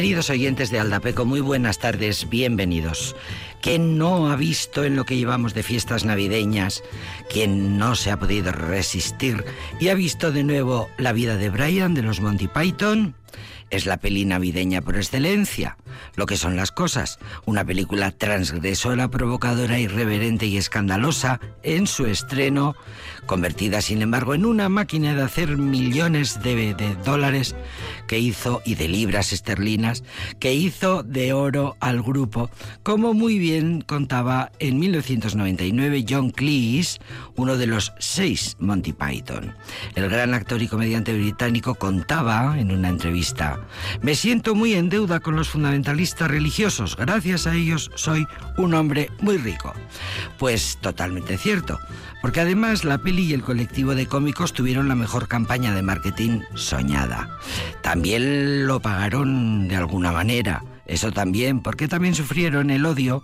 Queridos 0.00 0.30
oyentes 0.30 0.70
de 0.70 0.80
Aldapeco, 0.80 1.26
muy 1.26 1.42
buenas 1.42 1.78
tardes, 1.78 2.30
bienvenidos. 2.30 3.14
¿Quién 3.60 3.98
no 3.98 4.30
ha 4.30 4.36
visto 4.36 4.82
en 4.82 4.96
lo 4.96 5.04
que 5.04 5.18
llevamos 5.18 5.52
de 5.52 5.62
fiestas 5.62 6.06
navideñas? 6.06 6.82
¿Quién 7.28 7.76
no 7.76 7.94
se 7.94 8.10
ha 8.10 8.18
podido 8.18 8.50
resistir 8.50 9.44
y 9.78 9.88
ha 9.88 9.94
visto 9.94 10.32
de 10.32 10.42
nuevo 10.42 10.88
la 10.96 11.12
vida 11.12 11.36
de 11.36 11.50
Brian 11.50 11.92
de 11.92 12.00
los 12.00 12.22
Monty 12.22 12.48
Python? 12.48 13.14
Es 13.68 13.84
la 13.84 13.98
peli 13.98 14.24
navideña 14.24 14.80
por 14.80 14.96
excelencia. 14.96 15.76
Lo 16.16 16.26
que 16.26 16.36
son 16.36 16.56
las 16.56 16.72
cosas. 16.72 17.18
Una 17.44 17.64
película 17.64 18.10
transgresora, 18.10 19.08
provocadora, 19.08 19.78
irreverente 19.78 20.46
y 20.46 20.56
escandalosa 20.56 21.40
en 21.62 21.86
su 21.86 22.06
estreno, 22.06 22.74
convertida 23.26 23.80
sin 23.80 24.02
embargo 24.02 24.34
en 24.34 24.44
una 24.44 24.68
máquina 24.68 25.14
de 25.14 25.22
hacer 25.22 25.56
millones 25.56 26.42
de, 26.42 26.74
dólares 27.04 27.54
que 28.08 28.18
hizo 28.18 28.62
y 28.64 28.74
de 28.74 28.88
libras 28.88 29.32
esterlinas 29.32 30.02
que 30.38 30.54
hizo 30.54 31.02
de 31.02 31.32
oro 31.32 31.76
al 31.80 32.02
grupo, 32.02 32.50
como 32.82 33.14
muy 33.14 33.38
bien 33.38 33.82
contaba 33.82 34.52
en 34.58 34.78
1999 34.78 36.04
John 36.08 36.30
Cleese, 36.30 36.98
uno 37.36 37.56
de 37.56 37.66
los 37.66 37.92
seis 37.98 38.56
Monty 38.58 38.92
Python. 38.92 39.54
El 39.94 40.08
gran 40.08 40.34
actor 40.34 40.60
y 40.62 40.68
comediante 40.68 41.12
británico 41.12 41.74
contaba 41.74 42.58
en 42.58 42.72
una 42.72 42.88
entrevista 42.88 43.30
me 44.02 44.14
siento 44.14 44.54
muy 44.54 44.74
en 44.74 44.88
deuda 44.88 45.20
con 45.20 45.36
los 45.36 45.48
religiosos. 46.28 46.96
Gracias 46.96 47.46
a 47.46 47.54
ellos 47.54 47.90
soy 47.94 48.26
un 48.56 48.74
hombre 48.74 49.10
muy 49.20 49.36
rico. 49.38 49.72
Pues 50.38 50.78
totalmente 50.80 51.36
cierto, 51.38 51.78
porque 52.22 52.40
además 52.40 52.84
la 52.84 52.98
peli 52.98 53.22
y 53.24 53.34
el 53.34 53.42
colectivo 53.42 53.94
de 53.94 54.06
cómicos 54.06 54.52
tuvieron 54.52 54.88
la 54.88 54.94
mejor 54.94 55.28
campaña 55.28 55.74
de 55.74 55.82
marketing 55.82 56.40
soñada. 56.54 57.28
También 57.82 58.66
lo 58.66 58.80
pagaron 58.80 59.68
de 59.68 59.76
alguna 59.76 60.12
manera. 60.12 60.62
Eso 60.86 61.12
también, 61.12 61.60
porque 61.60 61.86
también 61.86 62.14
sufrieron 62.14 62.70
el 62.70 62.84
odio 62.84 63.22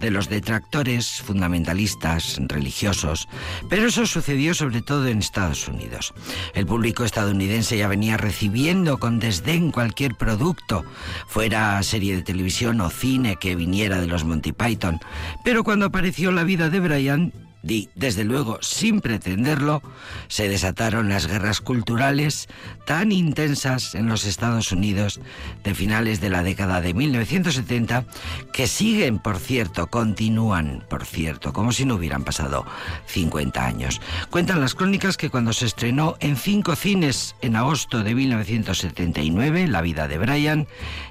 de 0.00 0.10
los 0.10 0.28
detractores 0.28 1.22
fundamentalistas 1.22 2.40
religiosos, 2.48 3.28
pero 3.68 3.86
eso 3.86 4.06
sucedió 4.06 4.54
sobre 4.54 4.82
todo 4.82 5.06
en 5.08 5.18
Estados 5.18 5.68
Unidos. 5.68 6.14
El 6.54 6.66
público 6.66 7.04
estadounidense 7.04 7.76
ya 7.76 7.88
venía 7.88 8.16
recibiendo 8.16 8.98
con 8.98 9.18
desdén 9.18 9.70
cualquier 9.70 10.14
producto, 10.14 10.84
fuera 11.26 11.82
serie 11.82 12.16
de 12.16 12.22
televisión 12.22 12.80
o 12.80 12.90
cine 12.90 13.36
que 13.36 13.56
viniera 13.56 14.00
de 14.00 14.06
los 14.06 14.24
Monty 14.24 14.52
Python, 14.52 15.00
pero 15.44 15.64
cuando 15.64 15.86
apareció 15.86 16.32
la 16.32 16.44
vida 16.44 16.70
de 16.70 16.80
Brian, 16.80 17.32
y, 17.62 17.90
desde 17.94 18.24
luego, 18.24 18.58
sin 18.62 19.00
pretenderlo, 19.00 19.82
se 20.28 20.48
desataron 20.48 21.08
las 21.08 21.26
guerras 21.26 21.60
culturales 21.60 22.48
tan 22.86 23.12
intensas 23.12 23.94
en 23.94 24.08
los 24.08 24.24
Estados 24.24 24.72
Unidos 24.72 25.20
de 25.64 25.74
finales 25.74 26.20
de 26.20 26.30
la 26.30 26.42
década 26.42 26.80
de 26.80 26.94
1970, 26.94 28.04
que 28.52 28.66
siguen, 28.66 29.18
por 29.18 29.38
cierto, 29.38 29.88
continúan, 29.88 30.84
por 30.88 31.04
cierto, 31.04 31.52
como 31.52 31.72
si 31.72 31.84
no 31.84 31.96
hubieran 31.96 32.24
pasado 32.24 32.64
50 33.06 33.64
años. 33.64 34.00
Cuentan 34.30 34.60
las 34.60 34.74
crónicas 34.74 35.16
que 35.16 35.30
cuando 35.30 35.52
se 35.52 35.66
estrenó 35.66 36.16
en 36.20 36.36
cinco 36.36 36.76
cines 36.76 37.34
en 37.42 37.56
agosto 37.56 38.02
de 38.02 38.14
1979, 38.14 39.66
La 39.68 39.82
vida 39.82 40.08
de 40.08 40.18
Brian, 40.18 40.66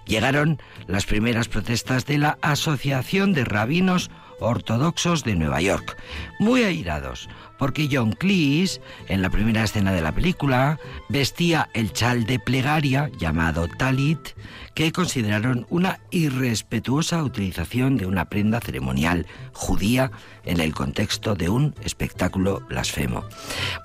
llegaron 0.06 0.62
las 0.88 1.06
primeras 1.06 1.48
protestas 1.48 2.06
de 2.06 2.18
la 2.18 2.38
Asociación 2.42 3.34
de 3.34 3.44
Rabinos 3.46 4.10
ortodoxos 4.40 5.24
de 5.24 5.36
Nueva 5.36 5.62
York, 5.62 5.98
muy 6.40 6.64
airados, 6.64 7.30
porque 7.58 7.90
John 7.92 8.14
Cleese, 8.14 8.82
en 9.08 9.22
la 9.22 9.30
primera 9.30 9.64
escena 9.64 9.92
de 9.92 10.02
la 10.02 10.12
película, 10.12 10.80
vestía 11.10 11.70
el 11.74 11.94
chal 11.94 12.26
de 12.26 12.40
plegaria 12.40 13.10
llamado 13.18 13.68
talit, 13.68 14.30
que 14.74 14.92
consideraron 14.92 15.66
una 15.70 16.00
irrespetuosa 16.12 17.24
utilización 17.24 17.98
de 17.98 18.06
una 18.06 18.26
prenda 18.26 18.60
ceremonial 18.60 19.26
judía 19.52 20.12
en 20.46 20.60
el 20.60 20.74
contexto 20.74 21.34
de 21.34 21.50
un 21.50 21.74
espectáculo 21.84 22.62
blasfemo. 22.70 23.26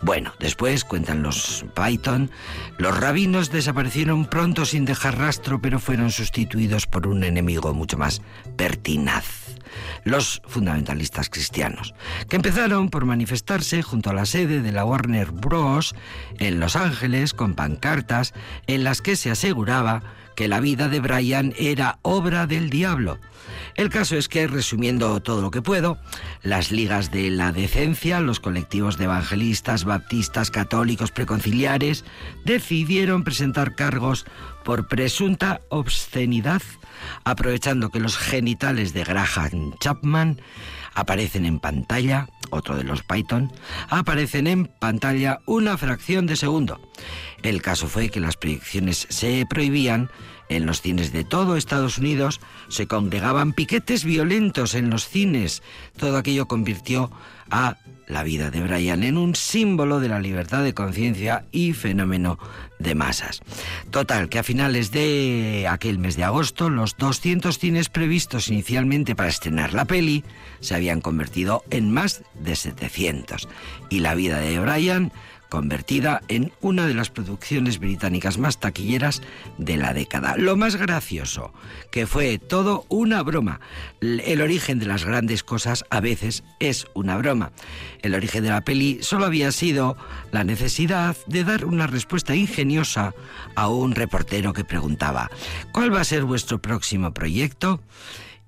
Bueno, 0.03 0.34
después 0.38 0.84
cuentan 0.84 1.22
los 1.22 1.65
Python, 1.75 2.31
los 2.77 2.99
rabinos 2.99 3.50
desaparecieron 3.50 4.27
pronto 4.27 4.66
sin 4.66 4.84
dejar 4.84 5.19
rastro, 5.19 5.62
pero 5.62 5.81
fueron 5.81 6.11
sustituidos 6.11 6.87
por 6.87 7.06
un 7.06 7.25
enemigo 7.25 7.72
mucho 7.72 7.97
más 7.97 8.21
pertinaz 8.56 9.56
los 10.05 10.43
fundamentalistas 10.47 11.31
cristianos, 11.31 11.94
que 12.28 12.37
empezaron 12.37 12.91
por 12.91 13.06
junto 13.84 14.11
a 14.11 14.12
la 14.12 14.27
sede 14.27 14.61
de 14.61 14.73
la 14.73 14.84
Warner 14.84 15.31
Bros. 15.31 15.95
en 16.41 16.59
Los 16.59 16.75
Ángeles 16.75 17.33
con 17.33 17.55
pancartas 17.55 18.34
en 18.67 18.83
las 18.83 19.00
que 19.03 19.15
se 19.15 19.31
aseguraba 19.31 20.03
que 20.34 20.49
la 20.49 20.59
vida 20.59 20.89
de 20.89 20.99
Brian 20.99 21.55
era 21.56 21.99
obra 22.03 22.47
del 22.49 22.71
diablo. 22.71 23.19
El 23.77 23.89
caso 23.89 24.17
es 24.17 24.28
que, 24.28 24.49
resumiendo 24.49 25.21
todo 25.21 25.43
lo 25.43 25.50
que 25.50 25.62
puedo, 25.62 25.99
las 26.43 26.73
ligas 26.73 27.12
de 27.12 27.31
la 27.31 27.53
decencia, 27.53 28.21
los 28.21 28.41
colectivos 28.41 28.99
de 28.99 29.05
evangelistas, 29.05 29.84
baptistas, 29.84 30.50
católicos, 30.50 31.12
preconciliares, 31.12 32.05
decidieron 32.44 33.23
presentar 33.23 33.77
cargos 33.77 34.27
por 34.65 34.89
presunta 34.89 35.61
obscenidad 35.69 36.62
aprovechando 37.25 37.91
que 37.91 38.00
los 38.00 38.17
genitales 38.17 38.93
de 38.93 39.05
Graham 39.05 39.75
Chapman 39.79 40.41
aparecen 40.95 41.45
en 41.45 41.59
pantalla, 41.59 42.29
otro 42.51 42.77
de 42.77 42.85
los 42.85 43.03
Python, 43.03 43.53
aparecen 43.89 44.47
en 44.47 44.67
pantalla 44.67 45.41
una 45.47 45.77
fracción 45.77 46.27
de 46.27 46.37
segundo. 46.37 46.81
El 47.43 47.62
caso 47.62 47.89
fue 47.89 48.09
que 48.09 48.21
las 48.21 48.37
proyecciones 48.37 49.06
se 49.09 49.47
prohibían 49.49 50.11
en 50.49 50.67
los 50.67 50.83
cines 50.83 51.12
de 51.12 51.25
todo 51.25 51.56
Estados 51.56 51.99
Unidos, 51.99 52.41
se 52.69 52.87
congregaban 52.87 53.53
piquetes 53.53 54.05
violentos 54.05 54.75
en 54.75 54.91
los 54.91 55.09
cines. 55.09 55.62
Todo 55.97 56.19
aquello 56.19 56.47
convirtió 56.47 57.11
a 57.50 57.77
la 58.06 58.22
vida 58.22 58.50
de 58.50 58.60
Brian 58.62 59.02
en 59.02 59.16
un 59.16 59.34
símbolo 59.34 60.00
de 60.00 60.08
la 60.08 60.20
libertad 60.20 60.62
de 60.62 60.75
conciencia 60.75 61.44
y 61.52 61.72
fenómeno 61.72 62.38
de 62.78 62.94
masas. 62.94 63.40
Total, 63.90 64.28
que 64.28 64.38
a 64.38 64.43
finales 64.43 64.90
de 64.90 65.66
aquel 65.69 65.99
mes 65.99 66.16
de 66.16 66.25
agosto, 66.25 66.69
los 66.69 66.96
200 66.96 67.58
cines 67.58 67.88
previstos 67.88 68.49
inicialmente 68.49 69.14
para 69.14 69.28
estrenar 69.28 69.72
la 69.72 69.84
peli 69.84 70.25
se 70.60 70.75
habían 70.75 71.00
convertido 71.00 71.64
en 71.70 71.93
más 71.93 72.22
de 72.34 72.56
700. 72.56 73.49
Y 73.90 74.00
la 74.00 74.14
vida 74.14 74.38
de 74.38 74.58
Brian 74.58 75.12
convertida 75.52 76.22
en 76.28 76.50
una 76.62 76.87
de 76.87 76.94
las 76.94 77.10
producciones 77.10 77.78
británicas 77.78 78.38
más 78.38 78.58
taquilleras 78.58 79.20
de 79.58 79.76
la 79.76 79.93
década. 79.93 80.34
Lo 80.38 80.56
más 80.56 80.76
gracioso, 80.76 81.52
que 81.90 82.06
fue 82.06 82.38
todo 82.38 82.87
una 82.88 83.22
broma. 83.22 83.60
El 84.00 84.40
origen 84.40 84.78
de 84.78 84.87
las 84.87 85.04
grandes 85.04 85.43
cosas 85.43 85.84
a 85.90 86.00
veces 86.00 86.43
es 86.58 86.87
una 86.94 87.19
broma. 87.19 87.52
El 88.00 88.14
origen 88.14 88.44
de 88.44 88.49
la 88.49 88.62
peli 88.62 89.00
solo 89.02 89.26
había 89.26 89.52
sido 89.52 89.99
la 90.31 90.43
necesidad 90.43 91.19
de 91.26 91.44
dar 91.44 91.66
una 91.66 91.87
respuesta 91.87 92.34
ingeniosa 92.34 93.12
a 93.54 93.69
un 93.69 93.94
reportero 93.94 94.54
que 94.54 94.64
preguntaba, 94.64 95.31
¿cuál 95.70 95.93
va 95.93 96.00
a 96.00 96.04
ser 96.04 96.25
vuestro 96.25 96.62
próximo 96.62 97.12
proyecto? 97.12 97.82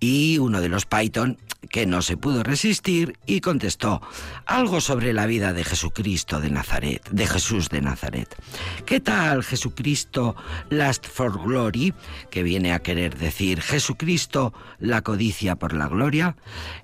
Y 0.07 0.37
uno 0.37 0.61
de 0.61 0.69
los 0.69 0.85
Python 0.85 1.39
que 1.69 1.87
no 1.87 2.03
se 2.03 2.17
pudo 2.17 2.43
resistir 2.43 3.19
y 3.27 3.41
contestó 3.41 4.01
algo 4.47 4.81
sobre 4.81 5.13
la 5.13 5.27
vida 5.27 5.53
de 5.53 5.65
Jesucristo 5.65 6.41
de 6.41 6.51
Nazaret, 6.51 7.03
de 7.11 7.27
Jesús 7.27 7.69
de 7.69 7.81
Nazaret. 7.81 8.35
¿Qué 8.87 9.01
tal 9.01 9.43
Jesucristo 9.43 10.37
Last 10.71 11.07
for 11.07 11.43
Glory, 11.43 11.95
que 12.31 12.43
viene 12.43 12.73
a 12.73 12.81
querer 12.81 13.19
decir 13.19 13.61
Jesucristo 13.61 14.53
la 14.79 15.03
codicia 15.03 15.57
por 15.57 15.73
la 15.73 15.89
gloria? 15.89 16.37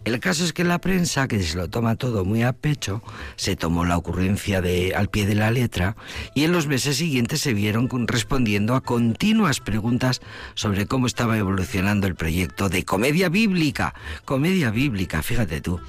El 0.05 0.19
caso 0.21 0.45
es 0.45 0.53
que 0.53 0.65
la 0.65 0.81
prensa, 0.81 1.29
que 1.29 1.43
se 1.43 1.57
lo 1.57 1.69
toma 1.69 1.97
todo 1.97 2.25
muy 2.25 2.43
a 2.43 2.53
pecho, 2.53 3.03
se 3.37 3.57
tomó 3.57 3.85
la 3.85 3.97
ocurrencia 3.97 4.61
de 4.61 4.95
al 4.95 5.09
pie 5.09 5.27
de 5.27 5.35
la 5.35 5.51
letra 5.51 5.97
y 6.35 6.45
en 6.45 6.53
los 6.53 6.67
meses 6.67 6.97
siguientes 6.97 7.41
se 7.41 7.55
vieron 7.55 7.89
respondiendo 8.07 8.75
a 8.75 8.81
continuas 8.81 9.61
preguntas 9.61 10.21
sobre 10.55 10.87
cómo 10.87 11.07
estaba 11.07 11.39
evolucionando 11.39 12.07
el 12.07 12.15
proyecto 12.15 12.69
de 12.69 12.85
comedia 13.11 13.29
bíblica, 13.29 13.95
comedia 14.25 14.71
bíblica, 14.71 15.21
fíjate 15.21 15.61
tú. 15.61 15.81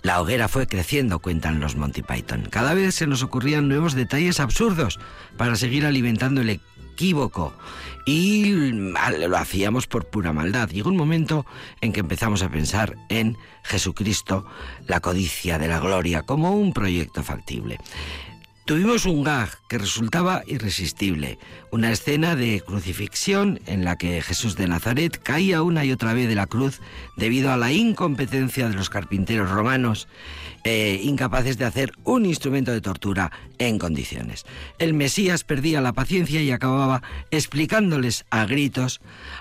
La 0.00 0.22
hoguera 0.22 0.48
fue 0.48 0.66
creciendo, 0.66 1.18
cuentan 1.18 1.60
los 1.60 1.76
Monty 1.76 2.00
Python. 2.00 2.48
Cada 2.50 2.72
vez 2.72 2.94
se 2.94 3.06
nos 3.06 3.22
ocurrían 3.22 3.68
nuevos 3.68 3.92
detalles 3.92 4.40
absurdos 4.40 4.98
para 5.36 5.56
seguir 5.56 5.84
alimentando 5.84 6.40
el 6.40 6.48
equívoco 6.48 7.52
y 8.06 8.52
lo 8.72 9.36
hacíamos 9.36 9.86
por 9.86 10.06
pura 10.06 10.32
maldad. 10.32 10.70
Llegó 10.70 10.88
un 10.88 10.96
momento 10.96 11.44
en 11.82 11.92
que 11.92 12.00
empezamos 12.00 12.42
a 12.42 12.48
pensar 12.48 12.96
en 13.10 13.36
Jesucristo, 13.64 14.46
la 14.86 15.00
codicia 15.00 15.58
de 15.58 15.68
la 15.68 15.78
gloria, 15.78 16.22
como 16.22 16.52
un 16.52 16.72
proyecto 16.72 17.22
factible. 17.22 17.80
Tuvimos 18.64 19.04
un 19.04 19.24
gag 19.24 19.50
que 19.68 19.76
resultaba 19.76 20.42
irresistible, 20.46 21.38
una 21.72 21.90
escena 21.90 22.36
de 22.36 22.60
crucifixión 22.60 23.58
en 23.66 23.82
la 23.82 23.96
que 23.96 24.20
Jesús 24.20 24.56
de 24.56 24.68
Nazaret 24.68 25.18
caía 25.22 25.62
una 25.62 25.86
y 25.86 25.90
otra 25.90 26.12
vez 26.12 26.28
de 26.28 26.34
la 26.34 26.46
cruz 26.46 26.82
debido 27.16 27.50
a 27.50 27.56
la 27.56 27.72
incompetencia 27.72 28.68
de 28.68 28.74
los 28.74 28.90
carpinteros 28.90 29.50
romanos, 29.50 30.06
eh, 30.64 31.00
incapaces 31.02 31.56
de 31.56 31.64
hacer 31.64 31.92
un 32.04 32.26
instrumento 32.26 32.72
de 32.72 32.82
tortura 32.82 33.32
en 33.58 33.78
condiciones. 33.78 34.44
El 34.78 34.92
Mesías 34.92 35.44
perdía 35.44 35.80
la 35.80 35.94
paciencia 35.94 36.42
y 36.42 36.50
acababa 36.50 37.02
explicándoles 37.30 38.26
a 38.30 38.44
gritos 38.44 39.00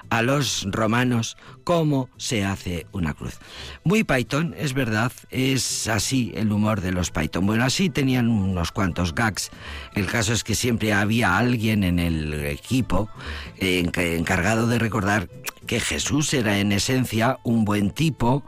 a 0.10 0.22
los 0.22 0.66
romanos 0.72 1.38
cómo 1.66 2.10
se 2.18 2.46
hace 2.46 2.88
una 2.92 3.14
cruz. 3.14 3.40
Muy 3.84 4.04
Python, 4.04 4.56
es 4.58 4.74
verdad, 4.74 5.12
es 5.30 5.88
así 5.88 6.32
el 6.34 6.52
humor 6.52 6.82
de 6.82 6.92
los 6.92 7.12
Python. 7.12 7.46
Bueno, 7.46 7.66
así 7.66 7.90
tenían 7.90 8.30
unos 8.30 8.72
cuantos 8.72 9.14
gags. 9.14 9.52
El 9.96 10.08
caso 10.08 10.34
es 10.34 10.44
que 10.44 10.56
siempre 10.56 10.94
había 10.94 11.38
alguien 11.38 11.84
en 11.84 12.00
el 12.00 12.21
equipo 12.34 13.10
encargado 13.58 14.68
de 14.68 14.80
recordar 14.80 15.30
que 15.68 15.80
Jesús 15.80 16.34
era 16.34 16.60
en 16.60 16.72
esencia 16.72 17.40
un 17.44 17.66
buen 17.66 17.92
tipo 17.92 18.44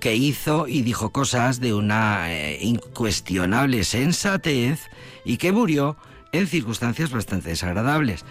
que 0.00 0.16
hizo 0.16 0.66
y 0.66 0.82
dijo 0.82 1.12
cosas 1.12 1.60
de 1.60 1.74
una 1.74 2.32
eh, 2.32 2.58
incuestionable 2.62 3.84
sensatez 3.84 4.80
y 5.24 5.36
que 5.36 5.52
murió 5.52 5.96
en 6.32 6.46
circunstancias 6.46 7.10
bastante 7.10 7.50
desagradables. 7.50 8.24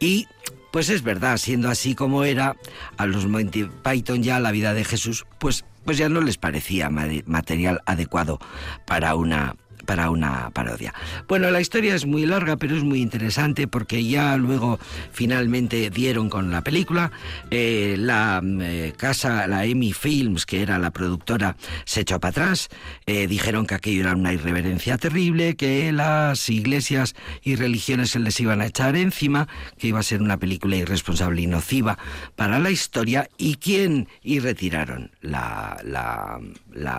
Y 0.00 0.26
pues 0.72 0.88
es 0.88 1.02
verdad, 1.02 1.36
siendo 1.36 1.68
así 1.68 1.94
como 1.94 2.24
era, 2.24 2.56
a 2.96 3.06
los 3.06 3.26
Monty 3.26 3.68
Python 3.84 4.22
ya 4.22 4.40
la 4.40 4.52
vida 4.52 4.72
de 4.72 4.84
Jesús, 4.84 5.26
pues, 5.38 5.66
pues 5.84 5.98
ya 5.98 6.08
no 6.08 6.22
les 6.22 6.38
parecía 6.38 6.88
material 6.88 7.82
adecuado 7.84 8.38
para 8.86 9.14
una 9.14 9.54
para 9.92 10.08
una 10.08 10.48
parodia. 10.54 10.94
Bueno, 11.28 11.50
la 11.50 11.60
historia 11.60 11.94
es 11.94 12.06
muy 12.06 12.24
larga, 12.24 12.56
pero 12.56 12.74
es 12.74 12.82
muy 12.82 13.02
interesante 13.02 13.68
porque 13.68 14.02
ya 14.02 14.38
luego 14.38 14.80
finalmente 15.12 15.90
dieron 15.90 16.30
con 16.30 16.50
la 16.50 16.62
película. 16.62 17.12
Eh, 17.50 17.96
la 17.98 18.40
eh, 18.42 18.94
casa, 18.96 19.46
la 19.46 19.66
Emmy 19.66 19.92
Films, 19.92 20.46
que 20.46 20.62
era 20.62 20.78
la 20.78 20.92
productora, 20.92 21.56
se 21.84 22.00
echó 22.00 22.18
para 22.20 22.30
atrás. 22.30 22.70
Eh, 23.04 23.26
dijeron 23.26 23.66
que 23.66 23.74
aquello 23.74 24.00
era 24.00 24.14
una 24.14 24.32
irreverencia 24.32 24.96
terrible, 24.96 25.56
que 25.56 25.92
las 25.92 26.48
iglesias 26.48 27.14
y 27.42 27.56
religiones 27.56 28.12
se 28.12 28.18
les 28.18 28.40
iban 28.40 28.62
a 28.62 28.66
echar 28.68 28.96
encima, 28.96 29.46
que 29.78 29.88
iba 29.88 30.00
a 30.00 30.02
ser 30.02 30.22
una 30.22 30.38
película 30.38 30.76
irresponsable 30.76 31.42
y 31.42 31.46
nociva 31.48 31.98
para 32.34 32.58
la 32.58 32.70
historia. 32.70 33.28
¿Y 33.36 33.56
quién? 33.56 34.08
Y 34.22 34.38
retiraron 34.38 35.10
la, 35.20 36.40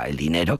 el 0.05 0.15
dinero. 0.15 0.59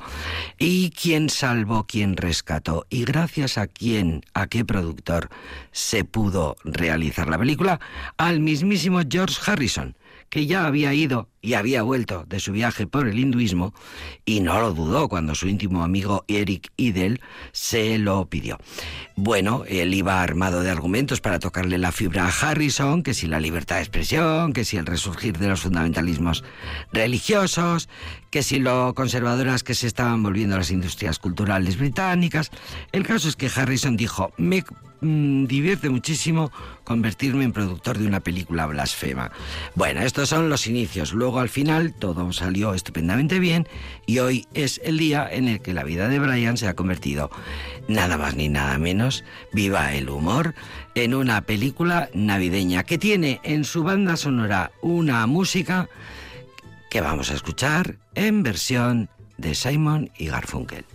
¿Y 0.58 0.90
quién 0.90 1.30
salvó? 1.30 1.86
¿Quién 1.86 2.18
rescató 2.24 2.86
y 2.90 3.04
gracias 3.04 3.58
a 3.58 3.68
quién, 3.68 4.24
a 4.34 4.48
qué 4.48 4.64
productor 4.64 5.30
se 5.74 6.06
pudo 6.06 6.56
realizar 6.64 7.28
la 7.28 7.38
película, 7.38 7.82
al 8.16 8.40
mismísimo 8.40 9.02
George 9.08 9.36
Harrison, 9.46 9.98
que 10.34 10.48
ya 10.48 10.66
había 10.66 10.96
ido 10.96 11.30
y 11.44 11.54
había 11.54 11.84
vuelto 11.84 12.26
de 12.28 12.40
su 12.40 12.54
viaje 12.54 12.88
por 12.88 13.08
el 13.08 13.20
hinduismo 13.20 13.72
y 14.26 14.40
no 14.40 14.60
lo 14.60 14.74
dudó 14.74 15.08
cuando 15.08 15.36
su 15.36 15.48
íntimo 15.48 15.84
amigo 15.84 16.26
Eric 16.28 16.72
Idle 16.76 17.20
se 17.52 18.00
lo 18.00 18.26
pidió. 18.26 18.58
Bueno, 19.16 19.64
él 19.68 19.94
iba 19.94 20.24
armado 20.24 20.64
de 20.64 20.72
argumentos 20.72 21.22
para 21.22 21.38
tocarle 21.38 21.78
la 21.78 21.92
fibra 21.92 22.26
a 22.26 22.30
Harrison, 22.30 23.04
que 23.04 23.14
si 23.14 23.28
la 23.28 23.40
libertad 23.40 23.76
de 23.76 23.84
expresión, 23.84 24.54
que 24.54 24.66
si 24.66 24.78
el 24.78 24.88
resurgir 24.88 25.38
de 25.38 25.50
los 25.50 25.62
fundamentalismos 25.62 26.44
religiosos, 26.92 27.88
que 28.32 28.42
si 28.42 28.58
lo 28.58 28.96
conservadoras 28.96 29.62
que 29.62 29.76
se 29.76 29.86
estaban 29.86 30.24
volviendo 30.24 30.58
las 30.58 30.72
industrias 30.72 31.20
culturales 31.20 31.78
británicas. 31.78 32.50
El 32.92 33.06
caso 33.06 33.30
es 33.30 33.36
que 33.36 33.52
Harrison 33.56 33.98
dijo, 33.98 34.34
Mm, 35.04 35.48
divierte 35.48 35.90
muchísimo 35.90 36.50
convertirme 36.86 37.44
en 37.44 37.52
productor 37.52 37.98
de 37.98 38.08
una 38.08 38.22
película 38.22 38.66
blasfema. 38.68 39.32
Bueno, 39.76 40.02
estos 40.02 40.30
son 40.30 40.50
los 40.50 40.66
inicios. 40.66 41.12
Luego 41.12 41.40
al 41.40 41.50
final 41.50 41.94
todo 41.94 42.32
salió 42.32 42.74
estupendamente 42.74 43.40
bien 43.40 43.68
y 44.06 44.20
hoy 44.20 44.48
es 44.54 44.80
el 44.86 44.98
día 44.98 45.28
en 45.30 45.50
el 45.50 45.62
que 45.62 45.74
la 45.74 45.84
vida 45.84 46.08
de 46.08 46.20
Brian 46.20 46.56
se 46.56 46.70
ha 46.70 46.76
convertido 46.76 47.30
nada 47.90 48.18
más 48.18 48.36
ni 48.36 48.48
nada 48.48 48.78
menos, 48.78 49.26
viva 49.52 49.94
el 49.94 50.10
humor, 50.10 50.56
en 50.96 51.14
una 51.14 51.42
película 51.42 52.10
navideña 52.14 52.84
que 52.84 52.98
tiene 52.98 53.42
en 53.44 53.66
su 53.66 53.84
banda 53.84 54.16
sonora 54.16 54.72
una 54.82 55.28
música 55.28 55.90
que 56.90 57.02
vamos 57.02 57.30
a 57.30 57.34
escuchar 57.34 57.98
en 58.16 58.42
versión 58.42 59.10
de 59.38 59.54
Simon 59.54 60.12
y 60.18 60.28
Garfunkel. 60.28 60.86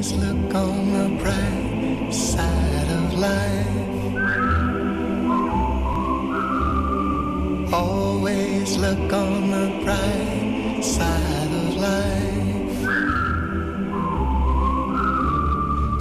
always 0.00 0.14
look 0.14 0.54
on 0.54 0.92
the 0.94 1.08
bright 1.22 2.10
side 2.10 2.88
of 2.88 3.18
life. 3.18 3.66
Always 7.74 8.78
look 8.78 9.12
on 9.12 9.50
the 9.50 9.68
bright 9.84 10.80
side 10.82 11.52
of 11.52 11.76
life. 11.76 12.80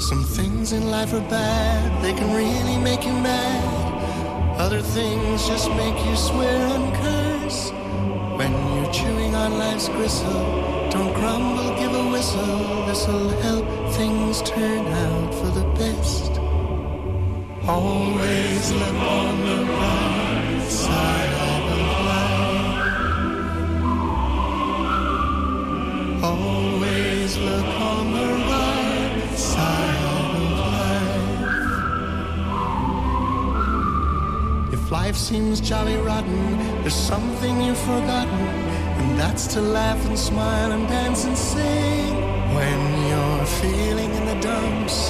Some 0.01 0.23
things 0.23 0.71
in 0.71 0.89
life 0.89 1.13
are 1.13 1.29
bad, 1.29 2.01
they 2.01 2.13
can 2.13 2.33
really 2.33 2.77
make 2.77 3.03
you 3.05 3.11
mad. 3.11 4.55
Other 4.57 4.81
things 4.81 5.45
just 5.45 5.69
make 5.71 6.05
you 6.05 6.15
swear 6.15 6.67
and 6.75 6.93
curse. 7.03 7.71
When 8.37 8.53
you're 8.75 8.93
chewing 8.93 9.35
on 9.35 9.57
life's 9.57 9.89
gristle 9.89 10.68
don't 10.91 11.13
grumble, 11.13 11.75
give 11.77 11.93
a 11.93 12.09
whistle. 12.11 12.85
This'll 12.87 13.29
help 13.41 13.65
things 13.93 14.41
turn 14.41 14.87
out 14.87 15.33
for 15.35 15.51
the 15.59 15.65
best. 15.77 16.39
Always 17.67 18.71
look 18.71 18.95
on 18.95 19.39
the 19.45 19.65
bright 19.65 20.63
side 20.67 21.33
of 21.49 21.61
life. 22.09 22.95
Always 26.23 27.37
look 27.37 27.67
on 27.93 28.11
the 28.11 28.27
right 28.49 29.37
side 29.37 30.03
of 30.17 30.29
life. 30.65 31.53
If 34.73 34.91
life 34.91 35.15
seems 35.15 35.61
jolly 35.61 35.97
rotten, 35.97 36.57
there's 36.81 36.95
something 36.95 37.61
you've 37.61 37.77
forgotten 37.77 38.68
that's 39.19 39.47
to 39.47 39.59
laugh 39.59 40.01
and 40.07 40.17
smile 40.17 40.71
and 40.71 40.87
dance 40.87 41.25
and 41.25 41.37
sing. 41.37 42.15
When 42.55 42.79
you're 43.09 43.45
feeling 43.61 44.11
in 44.15 44.25
the 44.25 44.39
dumps, 44.39 45.09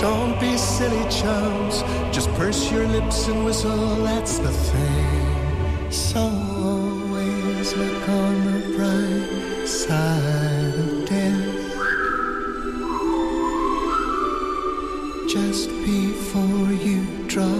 don't 0.00 0.38
be 0.40 0.56
silly 0.56 1.04
chums. 1.10 1.82
just 2.14 2.30
purse 2.34 2.70
your 2.70 2.86
lips 2.86 3.26
and 3.26 3.44
whistle, 3.44 3.96
that's 3.96 4.38
the 4.38 4.52
thing. 4.70 5.90
So 5.90 6.20
always 6.20 7.74
look 7.74 8.08
on 8.08 8.34
the 8.48 8.60
bright 8.76 9.66
side 9.66 10.74
of 10.84 11.08
death. 11.08 11.56
Just 15.28 15.68
before 15.84 16.72
you 16.86 16.98
draw 17.26 17.58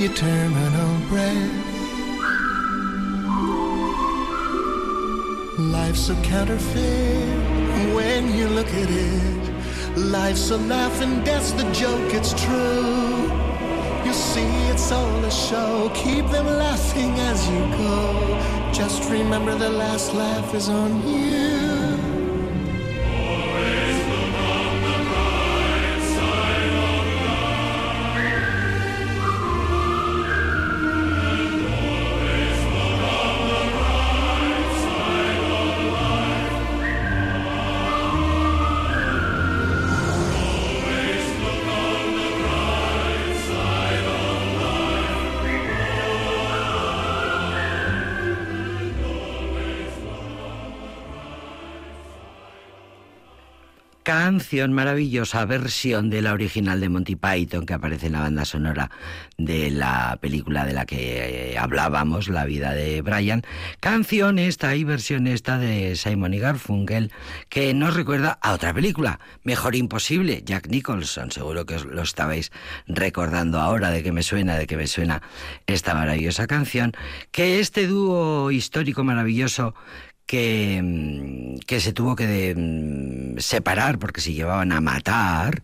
your 0.00 0.12
terminal 0.14 0.87
A 6.10 6.14
counterfeit 6.22 7.94
when 7.94 8.34
you 8.34 8.48
look 8.48 8.68
at 8.68 8.88
it. 8.88 9.98
Life's 9.98 10.50
a 10.50 10.56
laugh 10.56 11.02
and 11.02 11.22
death's 11.22 11.52
the 11.52 11.70
joke, 11.70 12.14
it's 12.14 12.32
true. 12.32 13.30
You 14.06 14.14
see, 14.14 14.48
it's 14.72 14.90
all 14.90 15.22
a 15.22 15.30
show. 15.30 15.90
Keep 15.94 16.28
them 16.28 16.46
laughing 16.46 17.12
as 17.30 17.46
you 17.50 17.58
go. 17.76 18.72
Just 18.72 19.10
remember 19.10 19.54
the 19.54 19.68
last 19.68 20.14
laugh 20.14 20.54
is 20.54 20.70
on 20.70 21.06
you. 21.06 21.97
Canción 54.08 54.72
maravillosa, 54.72 55.44
versión 55.44 56.08
de 56.08 56.22
la 56.22 56.32
original 56.32 56.80
de 56.80 56.88
Monty 56.88 57.14
Python 57.14 57.66
que 57.66 57.74
aparece 57.74 58.06
en 58.06 58.12
la 58.12 58.20
banda 58.20 58.46
sonora 58.46 58.90
de 59.36 59.70
la 59.70 60.16
película 60.18 60.64
de 60.64 60.72
la 60.72 60.86
que 60.86 61.52
eh, 61.52 61.58
hablábamos, 61.58 62.28
La 62.28 62.46
vida 62.46 62.72
de 62.72 63.02
Brian. 63.02 63.42
Canción 63.80 64.38
esta 64.38 64.74
y 64.74 64.84
versión 64.84 65.26
esta 65.26 65.58
de 65.58 65.94
Simon 65.94 66.32
y 66.32 66.38
Garfunkel 66.38 67.12
que 67.50 67.74
nos 67.74 67.92
recuerda 67.92 68.38
a 68.40 68.54
otra 68.54 68.72
película, 68.72 69.20
Mejor 69.42 69.76
Imposible, 69.76 70.42
Jack 70.42 70.68
Nicholson. 70.68 71.30
Seguro 71.30 71.66
que 71.66 71.74
os 71.74 71.84
lo 71.84 72.00
estabais 72.00 72.50
recordando 72.86 73.60
ahora 73.60 73.90
de 73.90 74.02
que 74.02 74.12
me 74.12 74.22
suena, 74.22 74.56
de 74.56 74.66
que 74.66 74.78
me 74.78 74.86
suena 74.86 75.20
esta 75.66 75.92
maravillosa 75.92 76.46
canción, 76.46 76.94
que 77.30 77.60
este 77.60 77.86
dúo 77.86 78.50
histórico 78.52 79.04
maravilloso 79.04 79.74
que, 80.28 80.80
mm, 80.84 81.60
que 81.66 81.80
se 81.80 81.92
tuvo 81.92 82.14
que 82.14 82.54
mm, 82.56 83.38
separar 83.40 83.98
porque 83.98 84.20
se 84.20 84.34
llevaban 84.34 84.70
a 84.70 84.80
matar. 84.80 85.62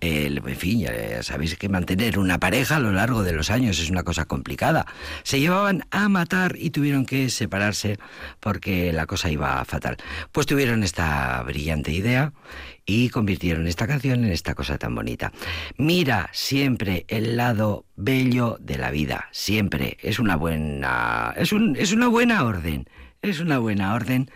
en 0.00 0.56
fin, 0.56 0.80
ya 0.80 1.22
sabéis 1.24 1.56
que 1.56 1.68
mantener 1.68 2.18
una 2.20 2.38
pareja 2.38 2.76
a 2.76 2.80
lo 2.80 2.92
largo 2.92 3.24
de 3.24 3.32
los 3.32 3.50
años 3.50 3.80
es 3.80 3.90
una 3.90 4.04
cosa 4.04 4.24
complicada. 4.26 4.86
Se 5.24 5.40
llevaban 5.40 5.84
a 5.90 6.08
matar 6.08 6.54
y 6.56 6.70
tuvieron 6.70 7.04
que 7.04 7.28
separarse 7.30 7.98
porque 8.40 8.92
la 8.92 9.06
cosa 9.06 9.30
iba 9.30 9.64
fatal. 9.64 9.96
Pues 10.32 10.46
tuvieron 10.46 10.84
esta 10.84 11.42
brillante 11.42 11.92
idea 11.92 12.32
y 12.86 13.10
convirtieron 13.10 13.66
esta 13.66 13.86
canción 13.88 14.24
en 14.24 14.32
esta 14.32 14.54
cosa 14.54 14.78
tan 14.78 14.94
bonita. 14.94 15.32
Mira 15.76 16.30
siempre 16.32 17.04
el 17.08 17.36
lado 17.36 17.84
bello 17.96 18.56
de 18.60 18.78
la 18.78 18.90
vida, 18.90 19.28
siempre. 19.32 19.98
Es 20.00 20.18
una 20.20 20.36
buena, 20.36 21.34
es, 21.36 21.52
un, 21.52 21.76
es 21.76 21.92
una 21.92 22.06
buena 22.08 22.44
orden 22.44 22.88
es 23.22 23.40
una 23.40 23.58
buena 23.58 23.94
orden. 23.94 24.30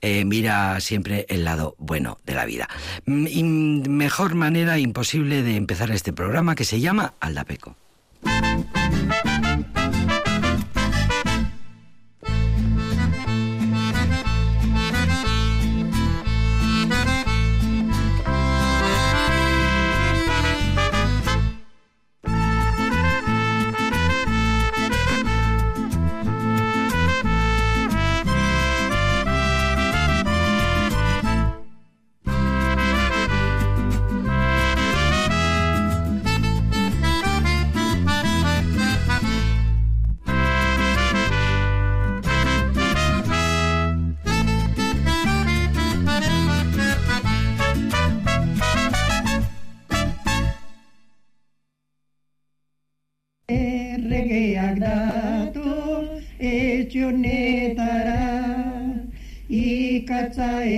Eh, 0.00 0.24
mira 0.24 0.80
siempre 0.80 1.24
el 1.28 1.44
lado 1.44 1.76
bueno 1.78 2.18
de 2.26 2.34
la 2.34 2.44
vida. 2.44 2.68
Mm, 3.06 3.26
y 3.26 3.42
mejor 3.42 4.34
manera 4.34 4.78
imposible 4.78 5.42
de 5.42 5.56
empezar 5.56 5.90
este 5.90 6.12
programa 6.12 6.54
que 6.54 6.64
se 6.64 6.80
llama 6.80 7.14
Aldapeco. 7.20 7.76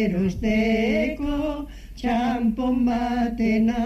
Erosteko 0.06 1.66
txampon 1.97 2.85
batena. 2.87 3.83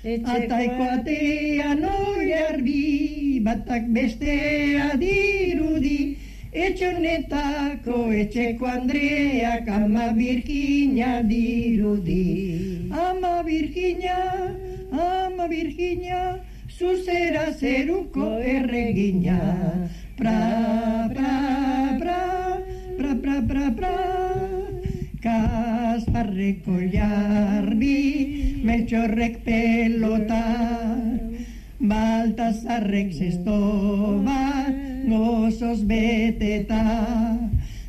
Ataiko 0.00 0.84
atea 0.96 1.74
noi 1.76 2.32
arbi, 2.32 3.40
batak 3.44 3.88
bestea 3.92 4.96
dirudi, 4.96 6.16
etxonetako 6.52 7.98
etxeko 8.22 8.66
Andreak 8.66 9.68
ama 9.68 10.12
birkina 10.16 11.20
dirudi. 11.22 12.88
Ama 12.90 13.42
birkina, 13.44 14.18
ama 14.90 15.48
birkina, 15.48 16.40
zuzera 16.78 17.52
zeruko 17.52 18.38
erregina. 18.40 19.40
Pra, 20.20 21.08
pra, 21.14 21.96
pra, 21.98 22.60
pra, 22.98 23.14
pra, 23.14 23.42
pra, 23.42 23.70
pra. 23.70 23.94
Kasparreko 25.22 26.76
jarbi, 26.92 28.60
meltxorrek 28.62 29.40
pelota, 29.44 30.44
Baltazarrek 31.80 33.12
zesto 33.16 34.20
bat, 34.26 34.76
beteta, 35.88 36.84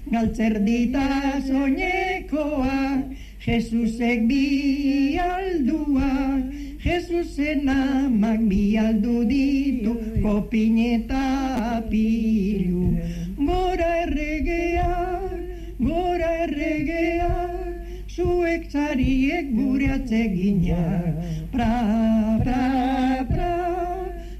galtzerdita 0.09 1.07
soñekoa, 1.43 3.03
Jesusek 3.43 4.27
bi 4.27 5.19
aldua, 5.19 6.39
Jesusen 6.83 7.69
amak 7.69 8.41
bi 8.49 8.73
aldu 8.73 9.21
ditu, 9.29 9.93
kopineta 10.23 11.85
pilu, 11.91 12.97
gora 13.37 13.89
erregea, 14.05 15.21
gora 15.77 16.31
erregea, 16.45 17.29
zuek 18.09 18.65
zariek 18.73 19.53
gure 19.53 19.91
atzegina. 19.97 20.81
Pra, 21.51 21.69
pra, 22.43 22.65
pra, 23.29 23.53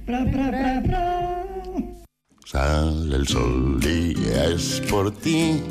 pra, 0.05 0.25
pra, 0.31 0.50
pra, 0.50 0.81
pra. 0.88 1.05
Sale 2.45 3.15
el 3.15 3.27
sol 3.27 3.79
y 3.86 4.15
es 4.25 4.81
por 4.89 5.13
ti, 5.13 5.62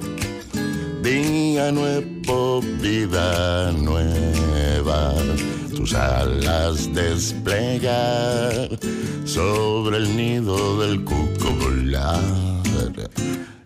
día 1.03 1.73
nuevo, 1.73 2.63
vida 2.81 3.73
nueva. 3.73 5.13
Tus 5.81 5.95
alas 5.95 6.93
desplegar 6.93 8.69
sobre 9.25 9.97
el 9.97 10.15
nido 10.15 10.79
del 10.79 11.03
cuco 11.07 11.55
volar 11.59 12.21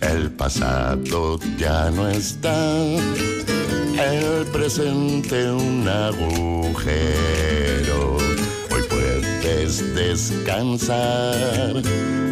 el 0.01 0.31
pasado 0.31 1.41
ya 1.59 1.91
no 1.91 2.09
está, 2.09 2.85
el 2.85 4.47
presente 4.53 5.51
un 5.51 5.89
agujero. 5.89 6.99
Hoy 8.71 8.83
puedes 8.89 9.95
descansar 9.97 11.83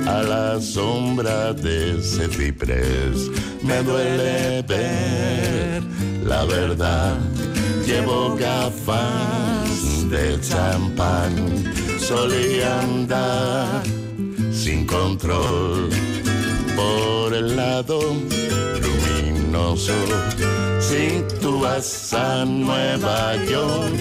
a 0.07 0.23
la 0.23 0.61
sombra 0.61 1.53
de 1.55 1.99
ese 1.99 2.29
ciprés. 2.29 3.29
Me 3.65 3.83
duele 3.83 4.63
ver 4.63 5.83
la 6.25 6.45
verdad. 6.45 7.19
Llevo 7.85 8.37
gafas 8.37 9.72
de 10.13 10.39
champán, 10.43 11.35
solía 11.99 12.81
andar 12.83 13.83
sin 14.53 14.87
control 14.87 15.89
por 16.77 17.33
el 17.33 17.57
lado 17.57 17.99
luminoso. 18.83 19.95
Si 20.81 21.25
tú 21.41 21.61
vas 21.61 22.13
a 22.13 22.45
Nueva 22.45 23.37
York, 23.47 23.97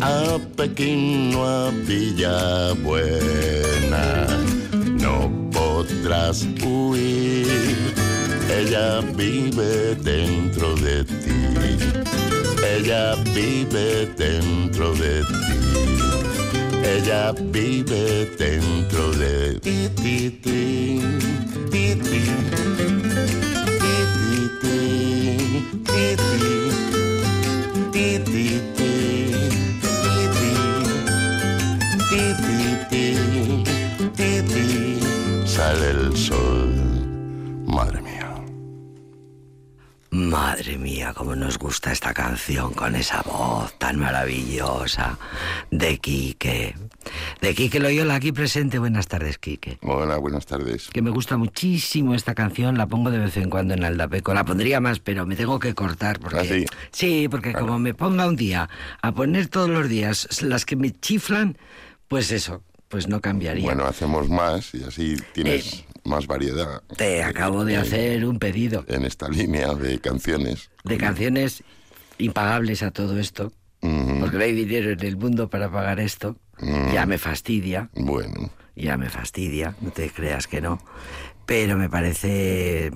a 0.00 0.38
Pekín 0.56 1.34
o 1.34 1.46
a 1.46 1.70
Villa 1.86 2.72
Buena, 2.82 4.26
no 4.98 5.30
podrás 5.52 6.46
huir. 6.64 7.76
Ella 8.50 9.00
vive 9.14 9.94
dentro 9.96 10.74
de 10.76 11.04
ti. 11.04 11.42
Ella 12.64 13.21
vive 13.34 14.06
dentro 14.16 14.94
de 14.94 15.22
ti. 15.22 15.62
Ella 16.84 17.32
vive 17.32 18.30
dentro 18.36 19.10
de 19.12 19.58
ti. 19.60 19.88
ti, 19.88 20.30
ti. 20.42 20.62
Madre 37.66 38.02
Madre 40.52 40.76
mía, 40.76 41.14
cómo 41.16 41.34
nos 41.34 41.56
gusta 41.56 41.92
esta 41.92 42.12
canción 42.12 42.74
con 42.74 42.94
esa 42.94 43.22
voz 43.22 43.72
tan 43.78 43.98
maravillosa 43.98 45.18
de 45.70 45.96
Quique. 45.96 46.74
De 47.40 47.54
Quique 47.54 47.80
Loyola 47.80 48.16
aquí 48.16 48.32
presente. 48.32 48.78
Buenas 48.78 49.08
tardes, 49.08 49.38
Quique. 49.38 49.78
Hola, 49.80 50.18
buenas 50.18 50.44
tardes. 50.44 50.90
Que 50.92 51.00
me 51.00 51.08
gusta 51.08 51.38
muchísimo 51.38 52.14
esta 52.14 52.34
canción, 52.34 52.76
la 52.76 52.86
pongo 52.86 53.10
de 53.10 53.16
vez 53.20 53.34
en 53.38 53.48
cuando 53.48 53.72
en 53.72 53.82
Aldapeco. 53.82 54.34
La 54.34 54.44
pondría 54.44 54.78
más, 54.78 54.98
pero 54.98 55.24
me 55.24 55.36
tengo 55.36 55.58
que 55.58 55.74
cortar 55.74 56.20
porque 56.20 56.40
¿Ah, 56.40 56.44
sí? 56.44 56.66
Sí, 56.90 57.28
porque 57.30 57.54
como 57.54 57.78
me 57.78 57.94
ponga 57.94 58.26
un 58.28 58.36
día 58.36 58.68
a 59.00 59.12
poner 59.12 59.46
todos 59.48 59.70
los 59.70 59.88
días 59.88 60.42
las 60.42 60.66
que 60.66 60.76
me 60.76 60.90
chiflan, 60.90 61.56
pues 62.08 62.30
eso, 62.30 62.62
pues 62.88 63.08
no 63.08 63.22
cambiaría. 63.22 63.64
Bueno, 63.64 63.86
hacemos 63.86 64.28
más 64.28 64.74
y 64.74 64.84
así 64.84 65.16
tienes 65.32 65.72
Eh, 65.72 65.84
más 66.04 66.26
variedad. 66.26 66.82
Te 66.96 67.22
acabo 67.22 67.64
de 67.64 67.74
en- 67.74 67.80
hacer 67.80 68.24
un 68.24 68.38
pedido 68.38 68.84
En 68.88 69.04
esta 69.04 69.28
línea 69.28 69.74
de 69.74 69.98
canciones. 70.00 70.70
de 70.84 70.96
canciones 70.98 71.62
impagables 72.18 72.82
a 72.82 72.90
todo 72.90 73.18
esto, 73.18 73.52
Ujú. 73.82 74.20
porque 74.20 74.36
no 74.36 74.42
hay 74.44 74.52
dinero 74.52 74.90
en 74.90 75.00
el 75.04 75.16
mundo 75.16 75.48
para 75.50 75.70
pagar 75.70 76.00
esto. 76.00 76.36
Mm. 76.60 76.92
Ya 76.92 77.06
me 77.06 77.18
fastidia, 77.18 77.88
Bueno, 77.94 78.50
ya 78.76 78.96
me 78.96 79.08
fastidia, 79.08 79.74
no 79.80 79.90
te 79.90 80.10
creas 80.10 80.46
que 80.46 80.60
no. 80.60 80.80
Pero 81.52 81.76
me 81.76 81.90
parece 81.90 82.90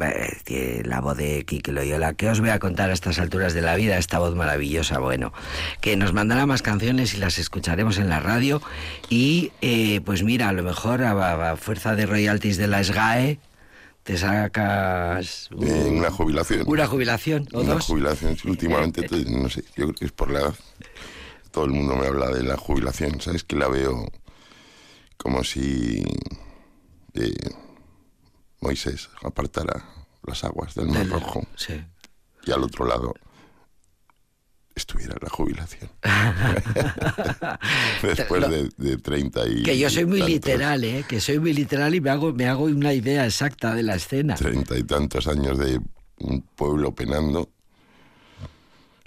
que 0.47 0.81
la 0.83 1.03
voz 1.03 1.19
de 1.19 1.45
Kike 1.45 1.73
Loyola, 1.73 2.15
que 2.15 2.31
os 2.31 2.41
voy 2.41 2.49
a 2.49 2.59
contar 2.59 2.89
a 2.89 2.95
estas 2.95 3.19
alturas 3.19 3.53
de 3.53 3.61
la 3.61 3.77
vida, 3.77 3.99
esta 3.99 4.19
voz 4.19 4.35
maravillosa, 4.35 4.99
bueno, 4.99 5.35
que 5.83 5.95
nos 5.99 6.15
mandará 6.15 6.47
más 6.47 6.63
canciones 6.63 7.13
y 7.13 7.19
las 7.19 7.37
escucharemos 7.39 7.99
en 7.99 8.09
la 8.09 8.19
radio. 8.19 8.63
Y 9.11 9.53
eh, 9.61 10.01
pues 10.07 10.23
mira, 10.23 10.49
a 10.49 10.53
lo 10.55 10.63
mejor 10.63 11.03
a, 11.03 11.51
a 11.51 11.57
fuerza 11.59 11.95
de 11.97 12.07
royalties 12.07 12.57
de 12.57 12.67
la 12.67 12.83
SGAE 12.83 13.41
te 14.05 14.17
sacas 14.17 15.51
un- 15.55 15.69
eh, 15.69 15.89
una 15.91 16.11
jubilación. 16.11 16.63
una 16.67 16.87
jubilación 16.87 17.47
o 17.53 17.61
Una 17.61 17.75
dos. 17.75 17.85
jubilación. 17.85 18.39
Últimamente, 18.47 19.03
te- 19.07 19.31
no 19.31 19.51
sé, 19.51 19.65
yo 19.77 19.85
creo 19.85 19.93
que 19.93 20.05
es 20.07 20.13
por 20.13 20.31
la 20.31 20.39
edad. 20.41 20.55
Todo 21.51 21.67
el 21.67 21.73
mundo 21.73 21.95
me 21.95 22.07
habla 22.07 22.31
de 22.31 22.43
la 22.43 22.57
jubilación. 22.57 23.21
¿Sabes? 23.21 23.45
Que 23.45 23.57
la 23.57 23.69
veo 23.69 24.11
como 25.19 25.45
si 25.45 26.03
eh, 27.13 27.35
Moisés 28.61 29.09
apartara 29.23 29.85
las 30.25 30.45
aguas 30.45 30.75
del 30.75 30.89
Mar 30.89 31.09
Rojo 31.09 31.47
Sí. 31.57 31.83
y 32.45 32.53
al 32.53 32.63
otro 32.63 32.85
lado 32.87 33.15
estuviera 34.75 35.17
la 35.23 35.31
jubilación. 35.31 35.91
Después 38.03 38.49
de, 38.51 38.69
de 38.77 38.97
30 38.99 39.49
y 39.49 39.63
Que 39.63 39.79
yo 39.79 39.89
soy 39.91 40.05
muy 40.05 40.19
tantos- 40.21 40.29
literal, 40.35 40.85
¿eh? 40.85 41.05
Que 41.09 41.21
soy 41.21 41.39
muy 41.39 41.53
literal 41.53 41.95
y 41.95 42.01
me 42.01 42.11
hago, 42.11 42.33
me 42.33 42.47
hago 42.47 42.65
una 42.65 42.93
idea 42.93 43.25
exacta 43.25 43.75
de 43.75 43.83
la 43.83 43.95
escena. 43.95 44.35
Treinta 44.35 44.77
y 44.77 44.83
tantos 44.85 45.27
años 45.29 45.59
de 45.59 45.81
un 46.19 46.43
pueblo 46.43 46.95
penando, 46.95 47.51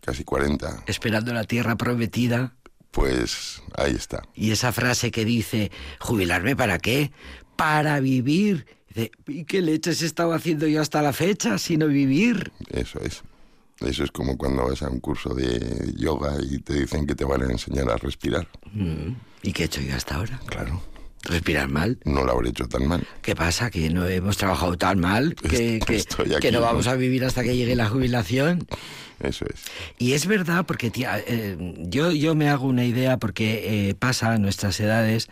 casi 0.01 0.23
40, 0.23 0.83
Esperando 0.87 1.33
la 1.33 1.43
tierra 1.43 1.75
prometida. 1.75 2.55
pues 2.91 3.61
ahí 3.77 3.93
está. 3.93 4.23
Y 4.33 4.51
esa 4.51 4.71
frase 4.71 5.11
que 5.11 5.25
dice, 5.25 5.71
¿jubilarme 5.99 6.55
para 6.55 6.79
qué? 6.79 7.11
Para 7.55 7.99
vivir. 7.99 8.65
Dice, 8.89 9.11
¿y 9.27 9.43
qué 9.45 9.61
leches 9.61 10.01
he 10.01 10.05
estado 10.05 10.33
haciendo 10.33 10.67
yo 10.67 10.81
hasta 10.81 11.01
la 11.01 11.13
fecha 11.13 11.57
sino 11.57 11.87
vivir? 11.87 12.51
Eso 12.69 12.99
es. 13.01 13.23
Eso 13.81 14.03
es 14.03 14.11
como 14.11 14.37
cuando 14.37 14.67
vas 14.67 14.81
a 14.81 14.89
un 14.89 14.99
curso 14.99 15.33
de 15.33 15.93
yoga 15.95 16.35
y 16.41 16.59
te 16.59 16.73
dicen 16.81 17.07
que 17.07 17.15
te 17.15 17.23
van 17.23 17.43
a 17.43 17.45
enseñar 17.51 17.89
a 17.89 17.95
respirar. 17.97 18.47
Mm, 18.73 19.13
¿Y 19.43 19.53
qué 19.53 19.63
he 19.63 19.65
hecho 19.67 19.79
yo 19.81 19.95
hasta 19.95 20.15
ahora? 20.15 20.39
Claro, 20.47 20.81
¿Respirar 21.23 21.69
mal? 21.69 21.97
no 22.03 22.23
lo 22.25 22.31
habré 22.33 22.49
hecho 22.49 22.67
tan 22.67 22.87
mal. 22.87 23.07
¿Qué 23.21 23.35
pasa? 23.35 23.69
¿Que 23.71 23.89
no 23.89 24.05
hemos 24.07 24.35
trabajado 24.37 24.77
tan 24.77 24.99
mal? 24.99 25.33
¿Que, 25.35 25.79
que- 25.85 25.95
estoy 25.95 26.27
que 26.29 26.35
aquí, 26.37 26.51
no 26.51 26.59
¿no? 26.59 26.65
vamos 26.65 26.87
a 26.87 26.95
vivir 26.95 27.23
hasta 27.23 27.43
que 27.43 27.55
llegue 27.55 27.75
la 27.75 27.87
jubilación? 27.89 28.67
Eso 29.19 29.45
es. 29.53 29.61
Y 29.97 30.13
es 30.13 30.25
verdad, 30.27 30.65
porque 30.65 30.89
tía, 30.89 31.19
eh, 31.25 31.57
yo, 31.79 32.11
yo 32.11 32.35
me 32.35 32.49
hago 32.49 32.67
una 32.67 32.85
idea, 32.85 33.17
porque 33.17 33.89
eh, 33.89 33.95
pasa 33.95 34.33
a 34.33 34.37
nuestras 34.37 34.79
edades, 34.79 35.29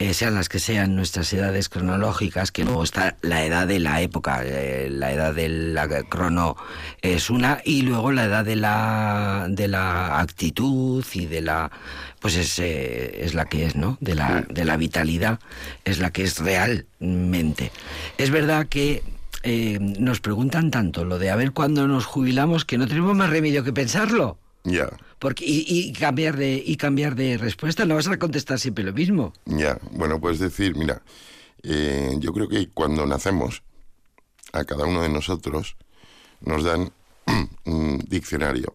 eh, 0.00 0.14
sean 0.14 0.34
las 0.36 0.48
que 0.48 0.60
sean 0.60 0.94
nuestras 0.94 1.32
edades 1.32 1.68
cronológicas, 1.68 2.52
que 2.52 2.64
luego 2.64 2.84
está 2.84 3.16
la 3.20 3.44
edad 3.44 3.66
de 3.66 3.80
la 3.80 4.00
época, 4.00 4.42
eh, 4.44 4.88
la 4.90 5.12
edad 5.12 5.34
de 5.34 5.48
la 5.48 5.88
crono 6.04 6.56
es 7.02 7.30
una, 7.30 7.60
y 7.64 7.82
luego 7.82 8.12
la 8.12 8.24
edad 8.26 8.44
de 8.44 8.54
la, 8.54 9.46
de 9.48 9.66
la 9.66 10.20
actitud 10.20 11.04
y 11.14 11.26
de 11.26 11.40
la, 11.42 11.72
pues 12.20 12.36
es, 12.36 12.60
eh, 12.60 13.24
es 13.24 13.34
la 13.34 13.46
que 13.46 13.66
es, 13.66 13.74
¿no? 13.74 13.98
De 14.00 14.14
la, 14.14 14.42
de 14.48 14.64
la 14.64 14.76
vitalidad, 14.76 15.40
es 15.84 15.98
la 15.98 16.10
que 16.10 16.22
es 16.22 16.38
realmente. 16.38 17.72
Es 18.18 18.30
verdad 18.30 18.68
que 18.68 19.02
eh, 19.48 19.78
nos 19.80 20.20
preguntan 20.20 20.70
tanto 20.70 21.04
lo 21.04 21.18
de 21.18 21.30
a 21.30 21.36
ver 21.36 21.52
cuándo 21.52 21.86
nos 21.88 22.04
jubilamos 22.06 22.64
que 22.64 22.78
no 22.78 22.86
tenemos 22.86 23.16
más 23.16 23.30
remedio 23.30 23.64
que 23.64 23.72
pensarlo. 23.72 24.38
Ya, 24.64 24.88
Porque, 25.18 25.44
y, 25.46 25.64
y 25.66 25.92
cambiar 25.92 26.36
de, 26.36 26.62
y 26.64 26.76
cambiar 26.76 27.14
de 27.14 27.38
respuesta, 27.38 27.86
no 27.86 27.94
vas 27.94 28.08
a 28.08 28.18
contestar 28.18 28.58
siempre 28.58 28.84
lo 28.84 28.92
mismo. 28.92 29.32
ya. 29.46 29.78
Bueno, 29.92 30.20
puedes 30.20 30.38
decir, 30.40 30.76
mira, 30.76 31.00
eh, 31.62 32.14
yo 32.18 32.32
creo 32.32 32.48
que 32.48 32.68
cuando 32.74 33.06
nacemos, 33.06 33.62
a 34.52 34.64
cada 34.64 34.84
uno 34.84 35.02
de 35.02 35.08
nosotros 35.08 35.76
nos 36.40 36.64
dan 36.64 36.90
un 37.64 37.98
diccionario 38.08 38.74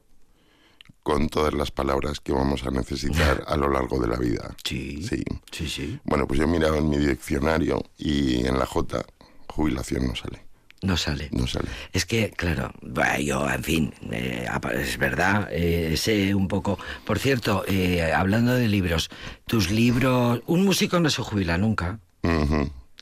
con 1.04 1.28
todas 1.30 1.54
las 1.54 1.70
palabras 1.70 2.20
que 2.22 2.32
vamos 2.32 2.64
a 2.66 2.72
necesitar 2.72 3.44
a 3.46 3.58
lo 3.58 3.70
largo 3.70 4.00
de 4.00 4.08
la 4.08 4.16
vida. 4.18 4.56
Sí. 4.64 5.04
Sí. 5.08 5.22
Sí, 5.52 5.68
sí. 5.68 6.00
Bueno, 6.06 6.26
pues 6.28 6.40
yo 6.40 6.46
he 6.46 6.48
mirado 6.48 6.78
en 6.78 6.90
mi 6.90 6.98
diccionario 6.98 7.84
y 7.98 8.46
en 8.48 8.58
la 8.58 8.66
J, 8.66 9.04
jubilación 9.50 10.08
no 10.08 10.16
sale. 10.16 10.46
No 10.84 10.98
sale. 10.98 11.30
No 11.32 11.48
sale. 11.48 11.68
Es 11.94 12.06
que, 12.06 12.30
claro, 12.32 12.72
yo, 13.20 13.50
en 13.50 13.64
fin, 13.64 13.94
eh, 14.12 14.46
es 14.74 14.98
verdad, 14.98 15.48
eh, 15.52 15.96
sé 15.98 16.36
un 16.36 16.48
poco. 16.48 16.78
Por 17.06 17.18
cierto, 17.20 17.64
eh, 17.68 18.12
hablando 18.14 18.54
de 18.54 18.68
libros, 18.68 19.10
tus 19.48 19.72
libros. 19.72 20.42
Un 20.46 20.66
músico 20.66 21.00
no 21.00 21.10
se 21.10 21.22
jubila 21.24 21.58
nunca. 21.58 22.00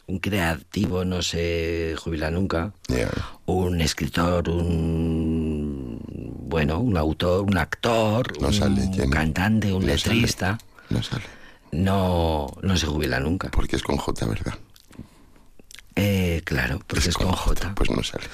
Un 0.07 0.19
creativo 0.19 1.05
no 1.05 1.21
se 1.21 1.95
jubila 1.97 2.29
nunca. 2.31 2.71
Un 3.45 3.81
escritor, 3.81 4.47
un. 4.49 5.99
Bueno, 6.47 6.79
un 6.79 6.97
autor, 6.97 7.41
un 7.43 7.57
actor, 7.57 8.39
No 8.41 8.47
un 8.49 8.53
sale, 8.53 8.81
Jenny. 8.93 9.09
cantante, 9.09 9.73
un 9.73 9.85
No 9.85 9.97
sale. 9.97 10.15
letrista. 10.15 10.57
No 10.89 11.01
sale. 11.01 11.23
No, 11.71 12.47
no 12.61 12.75
se 12.77 12.85
jubila 12.87 13.19
nunca. 13.19 13.49
Porque 13.51 13.77
es 13.77 13.83
con 13.83 13.97
J, 13.97 14.25
¿verdad? 14.25 14.53
Eh, 16.41 16.43
claro, 16.43 16.79
porque 16.87 17.09
es 17.09 17.17
con 17.17 17.31
J. 17.31 17.73
Pues 17.75 17.89
no 17.89 18.03
sale. 18.03 18.25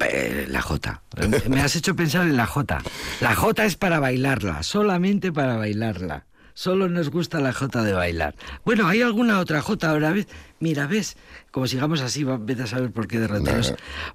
Eh, 0.00 0.46
La 0.48 0.60
J. 0.62 1.02
Me 1.48 1.60
has 1.60 1.76
hecho 1.76 1.94
pensar 1.94 2.22
en 2.22 2.36
la 2.36 2.46
J. 2.46 2.82
La 3.20 3.34
J 3.34 3.64
es 3.64 3.76
para 3.76 4.00
bailarla, 4.00 4.62
solamente 4.62 5.32
para 5.32 5.56
bailarla. 5.56 6.26
Solo 6.56 6.88
nos 6.88 7.10
gusta 7.10 7.40
la 7.40 7.52
J 7.52 7.82
de 7.82 7.92
bailar. 7.92 8.36
Bueno, 8.64 8.86
¿hay 8.86 9.02
alguna 9.02 9.40
otra 9.40 9.60
J 9.60 9.90
ahora? 9.90 10.12
¿Ves? 10.12 10.28
Mira, 10.60 10.86
¿ves? 10.86 11.16
Como 11.50 11.66
sigamos 11.66 12.00
así, 12.00 12.22
vete 12.24 12.62
a 12.62 12.66
saber 12.68 12.92
por 12.92 13.08
qué 13.08 13.18
Nah. 13.18 13.62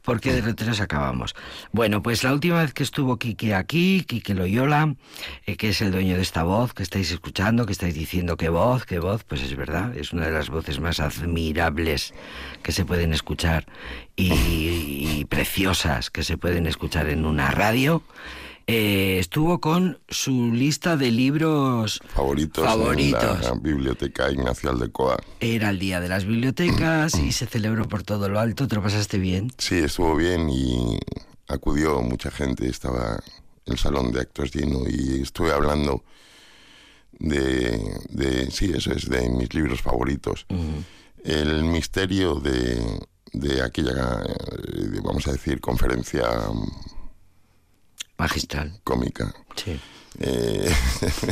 por 0.02 0.22
qué 0.22 0.32
derroteros 0.32 0.80
acabamos. 0.80 1.36
Bueno, 1.74 2.02
pues 2.02 2.24
la 2.24 2.32
última 2.32 2.62
vez 2.62 2.74
que 2.74 2.84
estuvo 2.84 3.18
Quique 3.18 3.54
aquí, 3.54 4.06
Quique 4.08 4.34
Loyola, 4.34 4.96
eh, 5.46 5.58
que 5.58 5.70
es 5.70 5.82
el 5.82 5.92
dueño 5.92 6.16
de 6.16 6.22
esta 6.22 6.44
voz 6.44 6.74
que 6.74 6.82
estáis 6.82 7.12
escuchando, 7.12 7.66
que 7.66 7.74
estáis 7.74 7.94
diciendo 7.94 8.38
qué 8.38 8.48
voz, 8.48 8.86
qué 8.86 9.00
voz, 9.00 9.26
pues 9.26 9.42
es 9.44 9.56
verdad, 9.58 9.96
es 9.98 10.14
una 10.14 10.26
de 10.28 10.32
las 10.32 10.50
voces 10.50 10.80
más 10.80 11.02
admirables 11.02 12.14
que 12.64 12.72
se 12.72 12.86
pueden 12.86 13.12
escuchar 13.14 13.66
y, 14.16 14.32
y 14.34 15.26
preciosas 15.26 16.10
que 16.10 16.24
se 16.24 16.38
pueden 16.38 16.68
escuchar 16.68 17.10
en 17.10 17.26
una 17.26 17.52
radio. 17.52 18.02
Eh, 18.72 19.18
estuvo 19.20 19.60
con 19.60 19.98
su 20.08 20.52
lista 20.54 20.96
de 20.96 21.10
libros 21.10 22.00
Favoritos, 22.14 22.64
favoritos. 22.64 23.38
en 23.38 23.42
la 23.42 23.54
Biblioteca 23.56 24.32
Ignacio 24.32 24.70
Aldecoa. 24.70 25.18
Era 25.40 25.72
el 25.72 25.80
día 25.80 26.00
de 26.00 26.08
las 26.08 26.26
bibliotecas 26.26 27.16
y 27.16 27.32
se 27.32 27.48
celebró 27.48 27.88
por 27.88 28.04
todo 28.04 28.30
lo 28.30 28.40
alto. 28.40 28.68
¿Te 28.68 28.76
lo 28.76 28.84
pasaste 28.84 29.18
bien? 29.18 29.52
Sí, 29.58 29.80
estuvo 29.80 30.16
bien 30.16 30.50
y 30.52 31.00
acudió 31.48 32.02
mucha 32.04 32.30
gente. 32.30 32.68
Estaba 32.70 33.20
el 33.66 33.78
salón 33.80 34.12
de 34.12 34.22
actos 34.22 34.54
lleno 34.54 34.82
y 34.88 35.22
estuve 35.24 35.52
hablando 35.52 36.04
de, 37.18 37.82
de 38.10 38.52
sí, 38.52 38.72
eso 38.76 38.92
es, 38.92 39.10
de 39.10 39.30
mis 39.30 39.52
libros 39.54 39.82
favoritos. 39.82 40.46
El 41.24 41.64
misterio 41.64 42.36
de, 42.36 43.00
de 43.34 43.64
aquella, 43.64 44.22
eh, 44.24 45.00
vamos 45.04 45.28
a 45.28 45.32
decir, 45.32 45.60
conferencia 45.60 46.28
Magistral. 48.20 48.80
cómica. 48.84 49.34
Sí. 49.56 49.80
eh, 50.20 50.72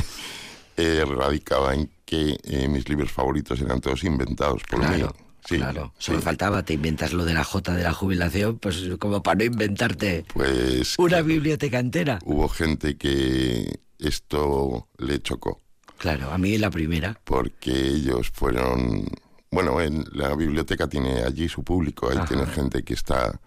eh, 0.77 1.03
radicaba 1.05 1.73
en 1.75 1.89
que 2.05 2.37
eh, 2.43 2.67
mis 2.67 2.87
libros 2.89 3.11
favoritos 3.11 3.59
eran 3.61 3.81
todos 3.81 4.03
inventados 4.03 4.63
por 4.69 4.79
mí. 4.79 4.85
Claro. 4.85 5.15
Sí, 5.45 5.55
claro. 5.57 5.93
sí. 5.97 6.05
Solo 6.07 6.21
faltaba, 6.21 6.63
te 6.63 6.73
inventas 6.73 7.13
lo 7.13 7.23
de 7.23 7.33
la 7.33 7.43
J 7.43 7.73
de 7.73 7.83
la 7.83 7.93
jubilación, 7.93 8.59
pues 8.59 8.83
como 8.99 9.23
para 9.23 9.37
no 9.39 9.43
inventarte 9.45 10.25
Pues 10.33 10.95
una 10.97 11.21
biblioteca 11.21 11.79
entera. 11.79 12.19
hubo 12.25 12.49
gente 12.49 12.97
que 12.97 13.79
esto 13.97 14.89
le 14.97 15.21
chocó, 15.21 15.61
Claro, 15.97 16.31
a 16.31 16.37
mí 16.37 16.57
la 16.57 16.69
primera. 16.69 17.19
porque 17.23 17.71
ellos 17.71 18.29
fueron... 18.33 19.05
Bueno, 19.49 19.79
en 19.81 20.03
la 20.11 20.35
biblioteca 20.35 20.87
tiene 20.89 21.23
allí 21.23 21.47
su 21.47 21.63
público, 21.63 22.09
ahí 22.09 22.17
Ajá. 22.17 22.25
tiene 22.25 22.45
gente 22.47 22.83
que 22.83 22.93
está 22.93 23.39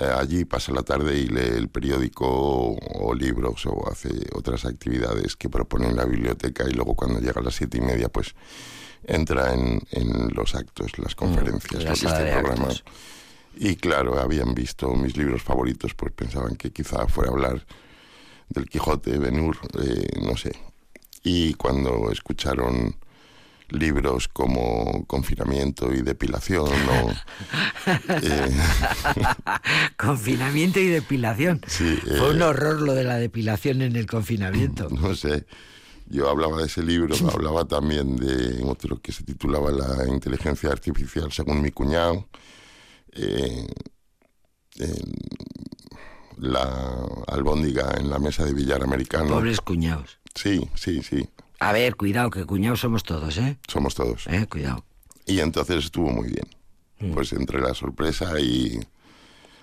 allí 0.00 0.44
pasa 0.44 0.72
la 0.72 0.82
tarde 0.82 1.18
y 1.18 1.26
lee 1.26 1.56
el 1.56 1.68
periódico 1.68 2.26
o, 2.26 3.14
libros 3.14 3.66
o 3.66 3.90
hace 3.90 4.10
otras 4.34 4.64
actividades 4.64 5.36
que 5.36 5.48
propone 5.48 5.88
en 5.88 5.96
la 5.96 6.04
biblioteca 6.04 6.64
y 6.68 6.72
luego 6.72 6.94
cuando 6.94 7.20
llega 7.20 7.40
a 7.40 7.44
las 7.44 7.54
siete 7.54 7.78
y 7.78 7.80
media 7.80 8.08
pues 8.08 8.34
entra 9.04 9.54
en, 9.54 9.80
en 9.90 10.28
los 10.34 10.54
actos, 10.54 10.98
las 10.98 11.14
conferencias, 11.14 11.82
la 11.82 11.90
porque 11.90 12.00
sala 12.00 12.40
este. 12.68 12.84
Y 13.56 13.76
claro, 13.76 14.20
habían 14.20 14.54
visto 14.54 14.92
mis 14.94 15.16
libros 15.16 15.42
favoritos, 15.42 15.94
pues 15.94 16.12
pensaban 16.12 16.54
que 16.56 16.70
quizá 16.70 17.08
fuera 17.08 17.30
a 17.30 17.32
hablar 17.32 17.66
del 18.48 18.68
Quijote, 18.68 19.18
Ben-Hur, 19.18 19.56
eh, 19.82 20.20
no 20.22 20.36
sé. 20.36 20.52
Y 21.24 21.54
cuando 21.54 22.10
escucharon 22.12 22.96
libros 23.70 24.28
como 24.28 25.04
Confinamiento 25.06 25.92
y 25.92 26.02
Depilación 26.02 26.68
o... 26.68 27.10
eh, 28.08 28.56
Confinamiento 29.96 30.80
y 30.80 30.86
depilación. 30.86 31.60
Sí, 31.66 31.98
Fue 32.02 32.30
un 32.30 32.40
eh, 32.40 32.44
horror 32.44 32.80
lo 32.80 32.94
de 32.94 33.04
la 33.04 33.16
depilación 33.16 33.82
en 33.82 33.96
el 33.96 34.06
confinamiento. 34.06 34.88
no 34.90 35.14
sé, 35.14 35.46
yo 36.06 36.28
hablaba 36.28 36.58
de 36.58 36.66
ese 36.66 36.82
libro, 36.82 37.14
hablaba 37.32 37.66
también 37.66 38.16
de 38.16 38.62
otro 38.64 39.00
que 39.00 39.12
se 39.12 39.24
titulaba 39.24 39.70
La 39.70 40.08
inteligencia 40.08 40.70
artificial 40.70 41.30
según 41.32 41.60
mi 41.60 41.70
cuñado, 41.70 42.28
eh, 43.12 43.66
la 46.36 47.04
albóndiga 47.26 47.94
en 47.98 48.08
la 48.08 48.18
mesa 48.18 48.44
de 48.44 48.54
billar 48.54 48.82
americano. 48.82 49.30
Pobres 49.30 49.60
cuñados. 49.60 50.18
Sí, 50.34 50.70
sí, 50.76 51.02
sí, 51.02 51.28
A 51.60 51.72
ver, 51.72 51.96
cuidado, 51.96 52.30
que 52.30 52.44
cuñados 52.44 52.80
somos 52.80 53.02
todos, 53.02 53.36
¿eh? 53.38 53.58
somos 53.66 53.94
todos. 53.94 54.26
Eh, 54.28 54.46
cuidado. 54.48 54.84
Y 55.26 55.40
entonces 55.40 55.84
estuvo 55.86 56.10
muy 56.10 56.28
bien. 56.28 56.46
Mm. 57.00 57.12
Pues 57.14 57.32
entre 57.32 57.60
la 57.60 57.74
sorpresa 57.74 58.38
y 58.40 58.78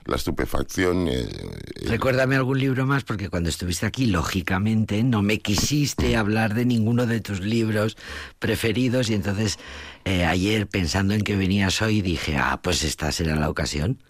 la 0.06 0.18
estupefacción... 0.18 1.08
eh, 1.08 1.22
eh, 1.24 1.88
Recuérdame 1.88 2.36
algún 2.36 2.60
libro 2.60 2.86
más, 2.86 3.04
porque 3.04 3.30
cuando 3.30 3.50
estuviste 3.50 3.86
aquí, 3.86 4.06
lógicamente, 4.08 5.04
no 5.04 5.22
me 5.22 5.40
quisiste 5.40 6.16
hablar 6.18 6.54
de 6.54 6.66
ninguno 6.66 7.06
de 7.06 7.22
tus 7.22 7.40
libros 7.40 7.98
preferidos. 8.40 9.10
Y 9.10 9.14
entonces, 9.16 9.58
eh, 10.04 10.26
ayer, 10.26 10.68
pensando 10.68 11.14
en 11.14 11.22
que 11.22 11.36
venías 11.36 11.82
hoy, 11.82 12.02
dije, 12.02 12.36
ah, 12.38 12.60
pues 12.62 12.84
esta 12.84 13.12
será 13.12 13.36
la 13.38 13.50
ocasión. 13.50 14.04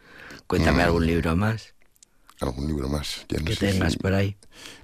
Cuéntame 0.48 0.80
Mm. 0.84 0.86
algún 0.86 1.06
libro 1.08 1.36
más 1.36 1.75
algún 2.42 2.68
libro 2.68 2.88
más. 2.90 3.26
Ya 3.30 3.40
no 3.40 3.46
que 3.46 3.56
sé 3.56 3.72
tengas 3.72 3.94
si- 3.94 4.00
por 4.00 4.14
ahí. 4.14 4.36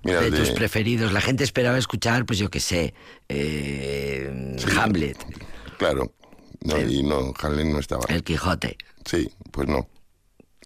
Mira, 0.04 0.22
de 0.22 0.32
de- 0.32 0.38
tus 0.40 0.52
preferidos. 0.52 1.12
La 1.14 1.22
gente 1.22 1.44
esperaba 1.44 1.78
escuchar, 1.78 2.26
pues 2.26 2.40
yo 2.40 2.50
qué 2.50 2.60
sé, 2.60 2.94
eh, 3.30 4.56
Hamlet, 4.78 5.18
Claro. 5.78 6.14
No, 6.64 6.80
y 6.80 7.02
no, 7.02 7.34
Hamlet 7.42 7.66
no 7.66 7.80
estaba. 7.80 8.04
El 8.10 8.24
Quijote, 8.24 8.78
Sí, 9.06 9.30
pues 9.52 9.68
no. 9.68 9.88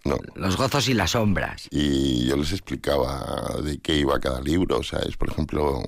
No. 0.04 0.18
Los 0.34 0.56
gozos 0.56 0.88
y 0.88 0.94
las 0.94 1.12
sombras. 1.12 1.66
Y 1.70 2.26
yo 2.26 2.36
les 2.36 2.52
explicaba 2.52 3.56
de 3.64 3.78
qué 3.78 3.96
iba 3.96 4.20
cada 4.20 4.40
libro. 4.42 4.78
O 4.78 4.82
sea, 4.82 4.98
es, 5.00 5.16
por 5.16 5.30
ejemplo, 5.30 5.82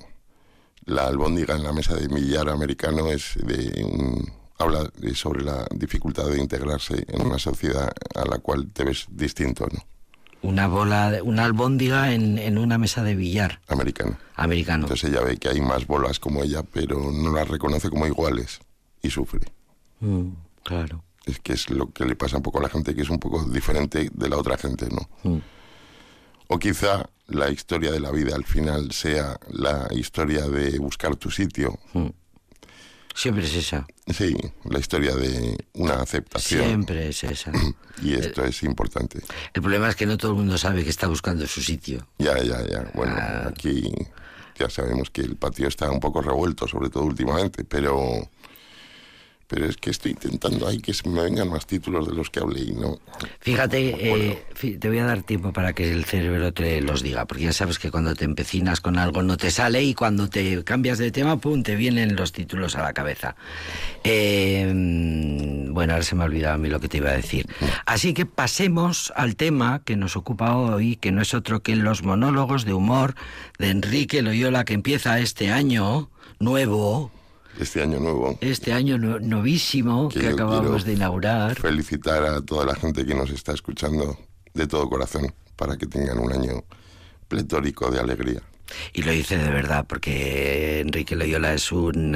la 0.85 1.05
albóndiga 1.05 1.55
en 1.55 1.63
la 1.63 1.71
mesa 1.73 1.93
de 1.95 2.09
millar 2.09 2.49
americano 2.49 3.07
es 3.11 3.35
de 3.35 3.83
un- 3.85 4.29
habla 4.57 4.89
de- 4.97 5.13
sobre 5.15 5.43
la 5.43 5.67
dificultad 5.73 6.25
de 6.25 6.39
integrarse 6.39 7.05
en 7.07 7.21
una 7.21 7.37
sociedad 7.39 7.93
a 8.15 8.25
la 8.25 8.39
cual 8.39 8.69
te 8.73 8.83
ves 8.83 9.05
distinto, 9.09 9.67
¿no? 9.71 9.79
Una 10.41 10.67
bola, 10.67 11.19
una 11.23 11.43
albóndiga 11.45 12.13
en, 12.13 12.37
en 12.37 12.57
una 12.57 12.77
mesa 12.77 13.03
de 13.03 13.15
billar 13.15 13.59
Americano. 13.67 14.17
americano. 14.35 14.83
Entonces 14.85 15.09
ella 15.09 15.21
ve 15.21 15.37
que 15.37 15.49
hay 15.49 15.59
más 15.59 15.85
bolas 15.85 16.19
como 16.19 16.43
ella, 16.43 16.63
pero 16.63 17.11
no 17.11 17.33
las 17.33 17.47
reconoce 17.47 17.89
como 17.89 18.07
iguales 18.07 18.59
y 19.01 19.09
sufre. 19.09 19.41
Mm, 19.99 20.29
claro. 20.63 21.03
Es 21.25 21.39
que 21.39 21.53
es 21.53 21.69
lo 21.69 21.91
que 21.91 22.05
le 22.05 22.15
pasa 22.15 22.37
un 22.37 22.43
poco 22.43 22.59
a 22.59 22.63
la 22.63 22.69
gente, 22.69 22.95
que 22.95 23.01
es 23.01 23.09
un 23.09 23.19
poco 23.19 23.43
diferente 23.43 24.09
de 24.13 24.29
la 24.29 24.37
otra 24.37 24.57
gente, 24.57 24.87
¿no? 24.89 25.29
Mm. 25.29 25.39
O 26.47 26.57
quizá 26.57 27.09
la 27.27 27.51
historia 27.51 27.91
de 27.91 27.99
la 27.99 28.11
vida 28.11 28.35
al 28.35 28.45
final 28.45 28.91
sea 28.91 29.37
la 29.49 29.87
historia 29.91 30.47
de 30.47 30.79
buscar 30.79 31.15
tu 31.15 31.29
sitio. 31.29 31.77
Siempre 33.19 33.43
es 33.45 33.53
esa. 33.53 33.85
Sí, 34.07 34.33
la 34.63 34.79
historia 34.79 35.13
de 35.13 35.57
una 35.73 35.95
aceptación. 35.95 36.63
Siempre 36.65 37.09
es 37.09 37.21
esa. 37.25 37.51
Y 38.01 38.13
esto 38.13 38.45
es 38.45 38.63
importante. 38.63 39.19
El 39.53 39.61
problema 39.61 39.89
es 39.89 39.97
que 39.97 40.05
no 40.05 40.17
todo 40.17 40.31
el 40.31 40.37
mundo 40.37 40.57
sabe 40.57 40.85
que 40.85 40.89
está 40.89 41.07
buscando 41.07 41.45
su 41.47 41.61
sitio. 41.61 42.07
Ya, 42.17 42.37
ya, 42.41 42.65
ya. 42.65 42.89
Bueno, 42.93 43.13
Ah. 43.17 43.47
aquí 43.49 43.91
ya 44.57 44.69
sabemos 44.69 45.09
que 45.09 45.19
el 45.19 45.35
patio 45.35 45.67
está 45.67 45.91
un 45.91 45.99
poco 45.99 46.21
revuelto, 46.21 46.65
sobre 46.65 46.89
todo 46.89 47.03
últimamente, 47.03 47.65
pero... 47.65 48.29
Pero 49.49 49.65
es 49.65 49.77
que 49.77 49.89
estoy 49.89 50.11
intentando 50.11 50.67
ahí 50.67 50.79
que 50.79 50.93
se 50.93 51.09
me 51.09 51.23
vengan 51.23 51.49
más 51.49 51.65
títulos 51.65 52.07
de 52.07 52.13
los 52.13 52.29
que 52.29 52.39
hablé 52.39 52.61
y 52.61 52.71
no... 52.71 52.99
Fíjate, 53.39 53.95
eh, 53.97 54.43
te 54.79 54.87
voy 54.87 54.99
a 54.99 55.05
dar 55.05 55.23
tiempo 55.23 55.51
para 55.51 55.73
que 55.73 55.91
el 55.91 56.05
cerebro 56.05 56.53
te 56.53 56.79
los 56.81 57.01
diga, 57.01 57.25
porque 57.25 57.45
ya 57.45 57.53
sabes 57.53 57.79
que 57.79 57.89
cuando 57.89 58.13
te 58.13 58.25
empecinas 58.25 58.79
con 58.79 58.99
algo 58.99 59.23
no 59.23 59.37
te 59.37 59.49
sale 59.49 59.81
y 59.81 59.95
cuando 59.95 60.29
te 60.29 60.63
cambias 60.63 60.99
de 60.99 61.09
tema, 61.09 61.37
pum, 61.39 61.63
te 61.63 61.75
vienen 61.75 62.15
los 62.15 62.31
títulos 62.31 62.75
a 62.75 62.83
la 62.83 62.93
cabeza. 62.93 63.35
Eh, 64.03 64.71
bueno, 65.71 65.93
ahora 65.93 66.03
se 66.03 66.13
me 66.13 66.21
ha 66.21 66.25
olvidado 66.27 66.53
a 66.53 66.57
mí 66.59 66.69
lo 66.69 66.79
que 66.79 66.87
te 66.87 66.97
iba 66.97 67.09
a 67.09 67.15
decir. 67.15 67.47
Así 67.87 68.13
que 68.13 68.27
pasemos 68.27 69.11
al 69.15 69.35
tema 69.35 69.81
que 69.83 69.95
nos 69.95 70.15
ocupa 70.15 70.55
hoy, 70.55 70.95
que 70.95 71.11
no 71.11 71.23
es 71.23 71.33
otro 71.33 71.63
que 71.63 71.75
los 71.75 72.03
monólogos 72.03 72.65
de 72.65 72.73
humor 72.73 73.15
de 73.57 73.71
Enrique 73.71 74.21
Loyola, 74.21 74.63
que 74.63 74.75
empieza 74.75 75.19
este 75.19 75.51
año 75.51 76.11
nuevo, 76.39 77.11
Este 77.59 77.81
año 77.81 77.99
nuevo... 77.99 78.37
este 78.41 78.73
año 78.73 78.97
no- 78.97 79.19
novísimo 79.19 80.09
que, 80.09 80.19
que 80.19 80.27
acabamos 80.29 80.85
de 80.85 80.93
inaugurar. 80.93 81.55
Felicitar 81.59 82.23
a 82.25 82.41
toda 82.41 82.65
la 82.65 82.75
gente 82.75 83.05
que 83.05 83.15
nos 83.15 83.29
está 83.31 83.53
escuchando 83.53 84.17
de 84.53 84.67
todo 84.67 84.89
corazón 84.89 85.33
para 85.55 85.77
que 85.77 85.85
tengan 85.87 86.19
un 86.19 86.31
año 86.31 86.63
pletórico 87.27 87.89
de 87.91 87.99
alegría. 87.99 88.41
Y 88.93 89.01
lo 89.01 89.11
dice 89.11 89.35
de 89.37 89.49
verdad, 89.49 89.85
porque 89.87 90.79
Enrique 90.81 91.15
Loyola 91.15 91.53
es 91.55 91.71
un... 91.71 92.15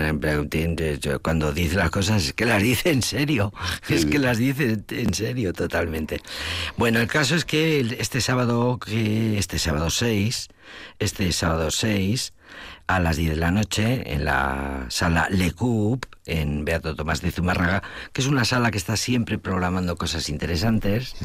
Cuando 1.23 1.51
dice 1.51 1.77
las 1.77 1.89
cosas 1.89 2.27
es 2.27 2.33
que 2.33 2.45
las 2.45 2.61
dice 2.61 2.91
en 2.91 3.01
serio, 3.01 3.51
es 3.89 4.05
que 4.05 4.19
las 4.19 4.37
dice 4.37 4.77
en 4.89 5.13
serio 5.15 5.51
totalmente. 5.53 6.21
Bueno, 6.77 6.99
el 6.99 7.07
caso 7.07 7.35
es 7.35 7.43
que 7.43 7.79
este 7.99 8.21
sábado, 8.21 8.77
que 8.79 9.37
este 9.39 9.57
sábado 9.57 9.89
6, 9.89 10.47
este 10.99 11.31
sábado 11.31 11.71
6, 11.71 12.33
a 12.87 12.99
las 12.99 13.17
10 13.17 13.31
de 13.31 13.35
la 13.37 13.51
noche, 13.51 14.13
en 14.13 14.25
la 14.25 14.85
sala 14.89 15.27
Le 15.29 15.51
Coup, 15.51 16.05
en 16.25 16.65
Beato 16.65 16.95
Tomás 16.95 17.21
de 17.21 17.31
Zumárraga, 17.31 17.83
que 18.11 18.21
es 18.21 18.27
una 18.27 18.45
sala 18.45 18.71
que 18.71 18.77
está 18.77 18.97
siempre 18.97 19.37
programando 19.37 19.95
cosas 19.95 20.29
interesantes, 20.29 21.15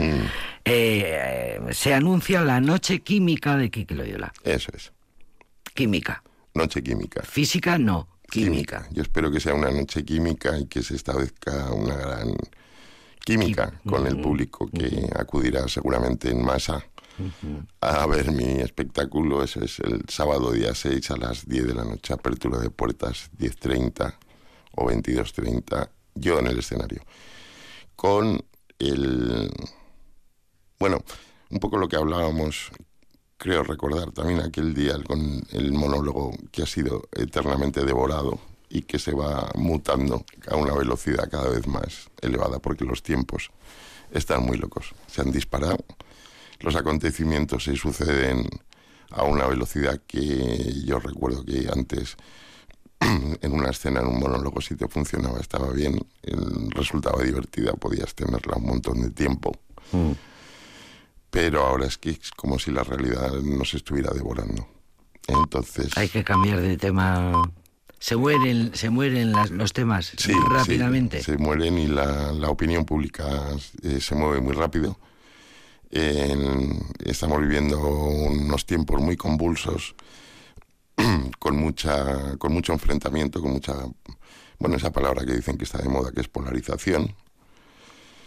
eh, 0.65 1.61
se 1.73 1.95
anuncia 1.95 2.43
la 2.43 2.61
Noche 2.61 3.01
Química 3.01 3.57
de 3.57 3.71
Quique 3.71 3.95
Loyola. 3.95 4.33
Eso 4.45 4.71
es. 4.75 4.93
Química. 5.75 6.23
Noche 6.55 6.83
química. 6.83 7.23
Física 7.23 7.79
no, 7.79 8.09
química. 8.29 8.89
Yo 8.91 9.03
espero 9.03 9.31
que 9.31 9.39
sea 9.39 9.55
una 9.55 9.71
noche 9.71 10.05
química 10.05 10.59
y 10.59 10.67
que 10.67 10.83
se 10.83 10.97
establezca 10.97 11.73
una 11.73 11.95
gran 11.95 12.35
química 13.25 13.81
con 13.87 14.07
el 14.07 14.21
público 14.21 14.69
que 14.69 15.09
acudirá 15.15 15.69
seguramente 15.69 16.31
en 16.31 16.43
masa 16.43 16.85
a 17.81 18.07
ver 18.07 18.33
mi 18.33 18.61
espectáculo. 18.61 19.43
Eso 19.43 19.61
es 19.61 19.81
el 19.81 20.05
sábado 20.09 20.53
día 20.53 20.75
6 20.75 21.11
a 21.11 21.17
las 21.17 21.47
10 21.47 21.67
de 21.67 21.75
la 21.75 21.85
noche, 21.85 22.13
apertura 22.13 22.59
de 22.59 22.71
puertas 22.71 23.31
10.30 23.39 24.15
o 24.77 24.89
22.30, 24.89 25.89
yo 26.15 26.39
en 26.39 26.47
el 26.47 26.59
escenario. 26.59 27.03
Con 27.97 28.41
el... 28.79 29.51
Bueno, 30.79 31.03
un 31.51 31.59
poco 31.59 31.79
lo 31.79 31.89
que 31.89 31.97
hablábamos 31.97 32.71
creo 33.39 33.63
recordar 33.63 34.11
también 34.13 34.41
aquel 34.41 34.75
día 34.75 35.03
con 35.03 35.43
el 35.53 35.73
monólogo 35.73 36.33
que 36.51 36.63
ha 36.63 36.67
sido 36.67 37.09
eternamente 37.13 37.85
devorado 37.85 38.39
y 38.69 38.83
que 38.83 38.99
se 38.99 39.13
va 39.13 39.51
mutando 39.55 40.25
a 40.49 40.57
una 40.57 40.75
velocidad 40.75 41.31
cada 41.31 41.49
vez 41.49 41.67
más 41.67 42.11
elevada 42.21 42.59
porque 42.59 42.85
los 42.85 43.03
tiempos 43.03 43.51
están 44.11 44.45
muy 44.45 44.59
locos. 44.59 44.95
Se 45.07 45.23
han 45.23 45.31
disparado, 45.31 45.79
los 46.61 46.75
acontecimientos 46.77 47.65
se 47.65 47.77
suceden 47.77 48.49
a 49.11 49.23
una 49.25 49.47
velocidad 49.47 50.01
que 50.07 50.73
yo 50.85 50.99
recuerdo 51.01 51.45
que 51.45 51.69
antes 51.73 52.17
en 53.01 53.53
una 53.53 53.71
escena, 53.71 54.01
en 54.01 54.07
un 54.09 54.19
monólogo, 54.19 54.61
si 54.61 54.75
te 54.75 54.89
funcionaba, 54.89 55.39
estaba 55.41 55.71
bien, 55.71 56.01
resultaba 56.71 57.23
divertida, 57.23 57.73
podías 57.75 58.15
tenerla 58.15 58.57
un 58.57 58.67
montón 58.67 59.01
de 59.03 59.11
tiempo 59.11 59.53
Mm. 59.93 60.13
pero 61.31 61.65
ahora 61.65 61.87
es 61.87 61.97
que 61.97 62.11
es 62.11 62.31
como 62.33 62.59
si 62.59 62.71
la 62.71 62.83
realidad 62.85 63.33
nos 63.43 63.73
estuviera 63.75 64.11
devorando. 64.13 64.67
Entonces, 65.27 65.97
Hay 65.97 66.09
que 66.09 66.25
cambiar 66.25 66.61
de 66.61 66.77
tema. 66.77 67.51
Se 67.99 68.17
mueren, 68.17 68.73
se 68.75 68.91
mueren 68.91 69.33
las- 69.33 69.51
los 69.51 69.73
temas 69.73 70.13
sí, 70.17 70.33
rápidamente. 70.51 71.19
sí, 71.19 71.33
se 71.33 71.39
mueren 71.39 71.79
y 71.79 71.87
la, 71.87 72.33
la 72.33 72.49
opinión 72.51 72.85
pública 72.85 73.27
eh, 73.83 74.01
se 74.01 74.15
mueve 74.15 74.41
muy 74.41 74.53
rápido. 74.55 74.99
En- 75.91 76.79
estamos 77.05 77.41
viviendo 77.41 77.79
unos 77.81 78.67
tiempos 78.67 79.01
muy 79.01 79.17
convulsos, 79.17 79.95
con 81.39 81.57
mucha, 81.57 82.37
con 82.39 82.53
mucho 82.53 82.73
enfrentamiento, 82.73 83.41
con 83.41 83.53
mucha, 83.53 83.75
bueno, 84.59 84.77
esa 84.77 84.93
palabra 84.93 85.25
que 85.25 85.35
dicen 85.35 85.57
que 85.57 85.65
está 85.65 85.79
de 85.79 85.89
moda, 85.89 86.13
que 86.13 86.21
es 86.21 86.29
polarización. 86.29 87.15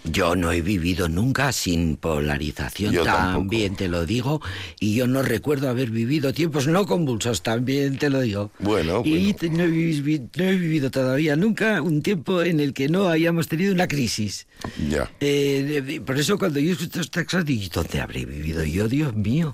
Yo 0.03 0.35
no 0.35 0.51
he 0.51 0.61
vivido 0.61 1.09
nunca 1.09 1.51
sin 1.51 1.95
polarización, 1.95 2.91
Yo 2.93 3.03
también 3.03 3.75
te 3.75 3.87
lo 3.87 4.05
digo, 4.05 4.41
y 4.79 4.95
yo 4.95 5.05
no 5.05 5.21
recuerdo 5.21 5.69
haber 5.69 5.91
vivido 5.91 6.33
tiempos 6.33 6.65
no 6.67 6.85
convulsos, 6.87 7.43
también 7.43 7.97
te 7.99 8.09
lo 8.09 8.21
digo. 8.21 8.49
Bueno, 8.59 9.03
y 9.05 9.33
bueno. 9.33 9.57
no, 9.57 9.63
he 9.63 9.67
vivi- 9.67 10.29
no 10.35 10.43
he 10.43 10.55
vivido 10.57 10.89
todavía 10.89 11.35
nunca 11.35 11.81
un 11.83 12.01
tiempo 12.01 12.41
en 12.41 12.59
el 12.59 12.73
que 12.73 12.89
no 12.89 13.09
hayamos 13.09 13.47
tenido 13.47 13.73
una 13.73 13.87
crisis. 13.87 14.47
Ya. 14.89 15.11
Eh, 15.19 16.01
por 16.05 16.17
eso 16.17 16.39
cuando 16.39 16.59
yo 16.59 16.71
escucho 16.71 17.01
estas 17.01 17.25
cosas 17.25 17.45
digo, 17.45 17.69
¿dónde 17.73 18.01
habré 18.01 18.25
vivido 18.25 18.63
yo, 18.63 18.87
Dios 18.87 19.15
mío? 19.15 19.51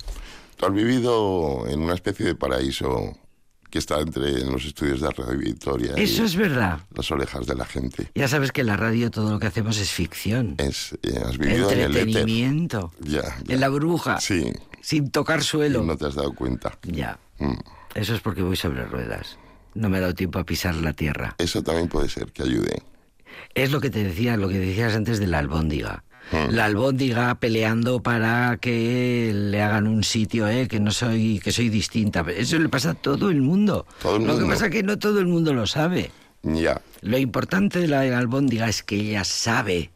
Tú 0.56 0.66
has 0.66 0.72
vivido 0.72 1.66
en 1.68 1.80
una 1.80 1.94
especie 1.94 2.24
de 2.24 2.34
paraíso 2.34 3.16
que 3.70 3.78
está 3.78 4.00
entre 4.00 4.44
los 4.44 4.64
estudios 4.64 5.00
de 5.00 5.10
Radio 5.10 5.38
Victoria 5.38 5.92
Eso 5.96 6.22
y 6.22 6.26
es 6.26 6.36
verdad. 6.36 6.80
las 6.94 7.10
orejas 7.10 7.46
de 7.46 7.54
la 7.54 7.64
gente. 7.64 8.10
Ya 8.14 8.28
sabes 8.28 8.52
que 8.52 8.62
en 8.62 8.68
la 8.68 8.76
radio 8.76 9.10
todo 9.10 9.30
lo 9.32 9.38
que 9.38 9.46
hacemos 9.46 9.78
es 9.78 9.90
ficción. 9.90 10.54
Es, 10.58 10.96
eh, 11.02 11.20
has 11.24 11.36
vivido 11.38 11.70
en 11.70 11.80
el 11.80 11.90
éter. 11.90 12.08
Entretenimiento. 12.08 12.92
Ya, 13.00 13.22
ya. 13.44 13.54
En 13.54 13.60
la 13.60 13.68
burbuja. 13.68 14.20
Sí, 14.20 14.52
Sin 14.80 15.10
tocar 15.10 15.40
y 15.40 15.42
suelo. 15.42 15.82
no 15.82 15.96
te 15.96 16.06
has 16.06 16.14
dado 16.14 16.32
cuenta. 16.34 16.78
Ya. 16.82 17.18
Mm. 17.38 17.58
Eso 17.94 18.14
es 18.14 18.20
porque 18.20 18.42
voy 18.42 18.56
sobre 18.56 18.84
ruedas. 18.86 19.38
No 19.74 19.88
me 19.88 19.98
ha 19.98 20.00
dado 20.00 20.14
tiempo 20.14 20.38
a 20.38 20.44
pisar 20.44 20.74
la 20.76 20.92
tierra. 20.92 21.34
Eso 21.38 21.62
también 21.62 21.88
puede 21.88 22.08
ser 22.08 22.32
que 22.32 22.42
ayude. 22.42 22.82
Es 23.54 23.70
lo 23.70 23.80
que 23.80 23.90
te 23.90 24.02
decía, 24.02 24.36
lo 24.36 24.48
que 24.48 24.58
decías 24.58 24.94
antes 24.94 25.18
de 25.20 25.26
la 25.26 25.38
albóndiga. 25.38 26.04
Mm. 26.32 26.54
La 26.54 26.66
albóndiga 26.66 27.34
peleando 27.36 28.02
para 28.02 28.58
que 28.60 29.32
le 29.34 29.62
hagan 29.62 29.86
un 29.86 30.04
sitio, 30.04 30.48
¿eh? 30.48 30.68
que 30.68 30.80
no 30.80 30.90
soy, 30.90 31.40
que 31.42 31.52
soy 31.52 31.68
distinta. 31.68 32.24
Eso 32.28 32.58
le 32.58 32.68
pasa 32.68 32.90
a 32.90 32.94
todo 32.94 33.30
el 33.30 33.40
mundo. 33.40 33.86
Todo 34.02 34.16
el 34.16 34.26
lo 34.26 34.38
que 34.38 34.44
pasa 34.44 34.66
es 34.66 34.72
que 34.72 34.82
no 34.82 34.98
todo 34.98 35.20
el 35.20 35.26
mundo 35.26 35.54
lo 35.54 35.66
sabe. 35.66 36.10
Ya, 36.42 36.80
Lo 37.00 37.18
importante 37.18 37.80
de 37.80 37.88
la 37.88 38.00
albóndiga 38.00 38.68
es 38.68 38.82
que 38.82 38.96
ella 38.96 39.24
sabe 39.24 39.90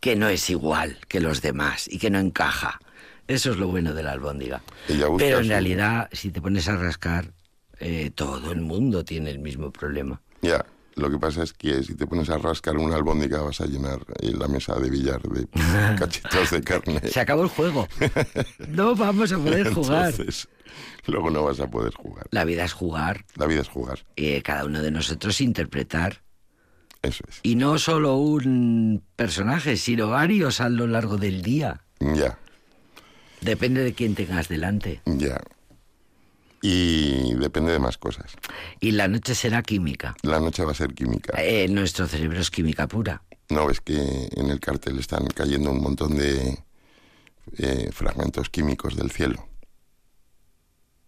que 0.00 0.16
no 0.16 0.28
es 0.28 0.50
igual 0.50 0.98
que 1.08 1.20
los 1.20 1.42
demás 1.42 1.88
y 1.88 1.98
que 1.98 2.10
no 2.10 2.18
encaja. 2.18 2.80
Eso 3.28 3.52
es 3.52 3.56
lo 3.56 3.68
bueno 3.68 3.94
de 3.94 4.02
la 4.02 4.12
albóndiga. 4.12 4.62
Pero 4.86 5.38
en 5.38 5.48
realidad, 5.48 6.08
si 6.12 6.30
te 6.30 6.40
pones 6.40 6.68
a 6.68 6.76
rascar, 6.76 7.32
eh, 7.80 8.10
todo 8.14 8.52
el 8.52 8.60
mundo 8.60 9.04
tiene 9.04 9.30
el 9.30 9.38
mismo 9.38 9.70
problema. 9.70 10.20
ya. 10.42 10.64
Lo 10.96 11.10
que 11.10 11.18
pasa 11.18 11.42
es 11.42 11.52
que 11.54 11.82
si 11.82 11.94
te 11.94 12.06
pones 12.06 12.28
a 12.30 12.36
rascar 12.38 12.76
una 12.76 12.96
albóndiga 12.96 13.40
vas 13.40 13.60
a 13.60 13.66
llenar 13.66 14.00
eh, 14.20 14.32
la 14.32 14.46
mesa 14.48 14.78
de 14.78 14.90
billar 14.90 15.22
de 15.22 15.46
cachitos 15.98 16.50
de 16.50 16.60
carne. 16.62 17.00
Se 17.08 17.20
acabó 17.20 17.42
el 17.42 17.48
juego. 17.48 17.88
No 18.68 18.94
vamos 18.94 19.32
a 19.32 19.38
poder 19.38 19.72
jugar. 19.72 20.12
Luego 21.06 21.30
no 21.30 21.44
vas 21.44 21.60
a 21.60 21.68
poder 21.70 21.92
jugar. 21.94 22.26
La 22.30 22.44
vida 22.44 22.64
es 22.64 22.72
jugar, 22.72 23.24
La 23.36 23.46
vida 23.46 23.60
es 23.62 23.68
jugar. 23.68 24.04
eh, 24.16 24.42
cada 24.42 24.64
uno 24.64 24.82
de 24.82 24.90
nosotros 24.90 25.40
interpretar. 25.40 26.22
Eso 27.02 27.24
es. 27.28 27.40
Y 27.42 27.56
no 27.56 27.78
solo 27.78 28.16
un 28.16 29.02
personaje, 29.16 29.76
sino 29.76 30.08
varios 30.08 30.60
a 30.60 30.68
lo 30.68 30.86
largo 30.86 31.16
del 31.16 31.42
día. 31.42 31.82
Ya, 32.00 32.38
Depende 33.40 33.82
de 33.82 33.92
quién 33.92 34.14
tengas 34.14 34.48
delante. 34.48 35.00
ya. 35.06 35.40
Y 36.62 37.34
depende 37.34 37.72
de 37.72 37.80
más 37.80 37.98
cosas. 37.98 38.32
Y 38.80 38.92
la 38.92 39.08
noche 39.08 39.34
será 39.34 39.62
química. 39.62 40.14
La 40.22 40.38
noche 40.38 40.64
va 40.64 40.70
a 40.70 40.74
ser 40.74 40.94
química. 40.94 41.34
Eh, 41.42 41.66
nuestro 41.68 42.06
cerebro 42.06 42.40
es 42.40 42.50
química 42.50 42.86
pura. 42.86 43.22
¿No 43.48 43.66
ves 43.66 43.80
que 43.80 44.28
en 44.32 44.48
el 44.48 44.60
cartel 44.60 44.98
están 45.00 45.26
cayendo 45.26 45.72
un 45.72 45.82
montón 45.82 46.16
de 46.16 46.58
eh, 47.58 47.90
fragmentos 47.92 48.48
químicos 48.48 48.96
del 48.96 49.10
cielo? 49.10 49.48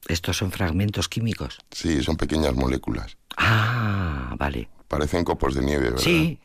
Estos 0.09 0.37
son 0.37 0.51
fragmentos 0.51 1.09
químicos. 1.09 1.59
Sí, 1.71 2.03
son 2.03 2.17
pequeñas 2.17 2.55
moléculas. 2.55 3.17
Ah, 3.37 4.35
vale. 4.37 4.69
Parecen 4.89 5.25
copos 5.25 5.55
de 5.55 5.63
nieve, 5.63 5.91
¿verdad? 5.91 6.03
Sí, 6.03 6.39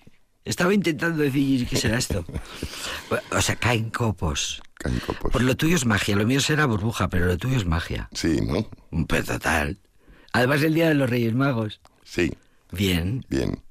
estaba 0.45 0.73
intentando 0.73 1.23
decir 1.23 1.67
qué 1.67 1.77
será 1.77 1.97
esto. 1.97 2.25
O 3.31 3.41
sea, 3.41 3.55
caen 3.55 3.89
copos. 3.89 4.61
Copos. 5.05 5.31
Por 5.31 5.41
lo 5.43 5.55
tuyo 5.57 5.75
es 5.75 5.85
magia, 5.85 6.15
lo 6.15 6.25
mío 6.25 6.39
será 6.39 6.65
burbuja, 6.65 7.09
pero 7.09 7.25
lo 7.25 7.37
tuyo 7.37 7.57
es 7.57 7.65
magia. 7.65 8.09
Sí, 8.13 8.39
¿no? 8.41 8.65
Pues 9.07 9.25
total. 9.25 9.77
Además 10.31 10.61
el 10.63 10.73
día 10.73 10.87
de 10.87 10.93
los 10.95 11.09
Reyes 11.09 11.33
Magos. 11.33 11.81
Sí, 12.03 12.31
Bien. 12.71 13.25
bien. 13.29 13.61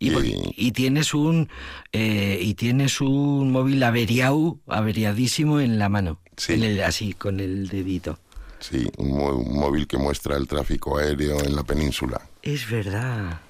Y, 0.00 0.10
y 0.56 0.72
tienes 0.72 1.14
un 1.14 1.48
eh, 1.92 2.38
y 2.42 2.54
tienes 2.54 3.00
un 3.00 3.52
móvil 3.52 3.82
averiado, 3.82 4.58
averiadísimo 4.66 5.60
en 5.60 5.78
la 5.78 5.88
mano. 5.88 6.20
Sí. 6.36 6.54
En 6.54 6.64
el- 6.64 6.82
así, 6.82 7.14
con 7.14 7.40
el 7.40 7.68
dedito. 7.68 8.18
Sí, 8.58 8.86
un, 8.98 9.54
móvil 9.56 9.86
que 9.86 9.96
muestra 9.98 10.36
el 10.36 10.46
tráfico 10.48 10.98
aéreo 10.98 11.38
en 11.44 11.54
la 11.54 11.62
península. 11.62 12.20
Es 12.42 12.68
verdad. 12.68 13.40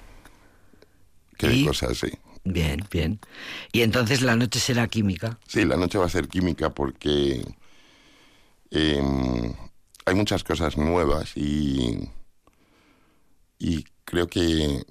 Qué 1.37 1.51
¿Y? 1.53 1.65
cosas, 1.65 1.97
sí. 1.97 2.11
Bien, 2.45 2.85
bien. 2.91 3.19
Y 3.71 3.81
entonces 3.81 4.21
la 4.21 4.35
noche 4.35 4.59
será 4.59 4.87
química. 4.87 5.39
Sí, 5.47 5.65
la 5.65 5.77
noche 5.77 5.97
va 5.97 6.05
a 6.05 6.09
ser 6.09 6.27
química 6.27 6.69
porque 6.69 7.43
em, 8.69 9.53
hay 10.05 10.15
muchas 10.15 10.43
cosas 10.43 10.77
nuevas 10.77 11.35
y, 11.35 12.07
y 13.57 13.83
creo 14.05 14.27
que 14.27 14.85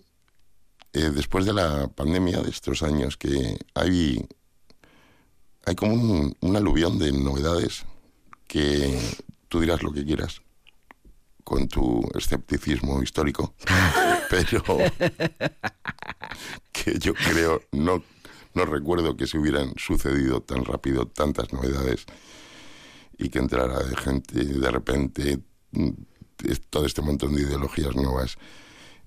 eh, 0.93 1.11
después 1.14 1.47
de 1.47 1.53
la 1.53 1.87
pandemia 1.88 2.40
de 2.40 2.51
estos 2.51 2.83
años 2.83 3.17
que 3.17 3.57
hay, 3.75 4.27
hay 5.64 5.75
como 5.77 5.95
un, 5.95 6.37
un 6.40 6.57
aluvión 6.57 6.99
de 6.99 7.12
novedades 7.12 7.85
que 8.49 8.99
tú 9.49 9.61
dirás 9.61 9.83
lo 9.85 9.93
que 9.93 10.05
quieras 10.05 10.43
con 11.45 11.69
tu 11.69 12.03
escepticismo 12.14 13.03
histórico, 13.03 13.55
pero 14.31 14.63
que 16.73 16.99
yo 16.99 17.15
creo, 17.15 17.63
no, 17.73 18.03
no 18.55 18.65
recuerdo 18.65 19.17
que 19.17 19.27
se 19.27 19.39
hubieran 19.39 19.75
sucedido 19.77 20.41
tan 20.41 20.65
rápido 20.65 21.07
tantas 21.07 21.53
novedades 21.53 22.07
y 23.19 23.29
que 23.29 23.39
entrara 23.39 23.83
de 23.83 23.97
gente 23.97 24.45
de 24.45 24.71
repente 24.71 25.41
mm, 25.73 25.91
todo 26.71 26.87
este 26.87 27.03
montón 27.03 27.35
de 27.35 27.43
ideologías 27.43 27.95
nuevas, 27.95 28.37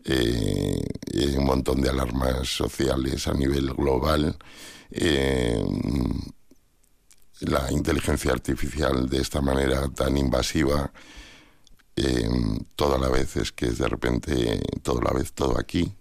eh, 0.03 0.81
eh, 1.13 1.35
un 1.37 1.45
montón 1.45 1.81
de 1.81 1.89
alarmas 1.89 2.47
sociales 2.47 3.27
a 3.27 3.33
nivel 3.33 3.73
global, 3.73 4.37
eh, 4.91 5.63
la 7.41 7.71
inteligencia 7.71 8.31
artificial 8.31 9.09
de 9.09 9.21
esta 9.21 9.41
manera 9.41 9.87
tan 9.89 10.17
invasiva, 10.17 10.91
eh, 11.97 12.29
todo 12.75 12.95
a 12.95 12.99
la 12.99 13.09
vez 13.09 13.35
es 13.37 13.51
que 13.51 13.65
es 13.65 13.77
de 13.79 13.87
repente 13.87 14.61
todo 14.83 14.99
a 14.99 15.05
la 15.05 15.11
vez, 15.11 15.33
todo 15.33 15.59
aquí, 15.59 15.93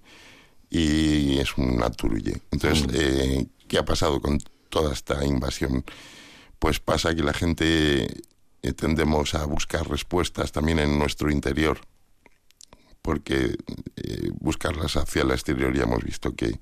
y 0.70 1.38
es 1.38 1.56
un 1.56 1.76
naturulle. 1.76 2.42
Entonces, 2.50 2.86
eh, 2.92 3.46
¿qué 3.66 3.78
ha 3.78 3.84
pasado 3.84 4.20
con 4.20 4.38
toda 4.68 4.92
esta 4.92 5.24
invasión? 5.24 5.84
Pues 6.58 6.80
pasa 6.80 7.14
que 7.14 7.22
la 7.22 7.32
gente 7.32 8.06
eh, 8.62 8.72
tendemos 8.72 9.34
a 9.34 9.44
buscar 9.46 9.88
respuestas 9.88 10.52
también 10.52 10.78
en 10.78 10.98
nuestro 10.98 11.30
interior, 11.30 11.80
porque 13.00 13.56
eh, 13.96 14.30
buscarlas 14.40 14.96
hacia 14.96 15.22
el 15.22 15.30
exterior 15.30 15.74
ya 15.74 15.84
hemos 15.84 16.02
visto 16.02 16.34
que, 16.34 16.58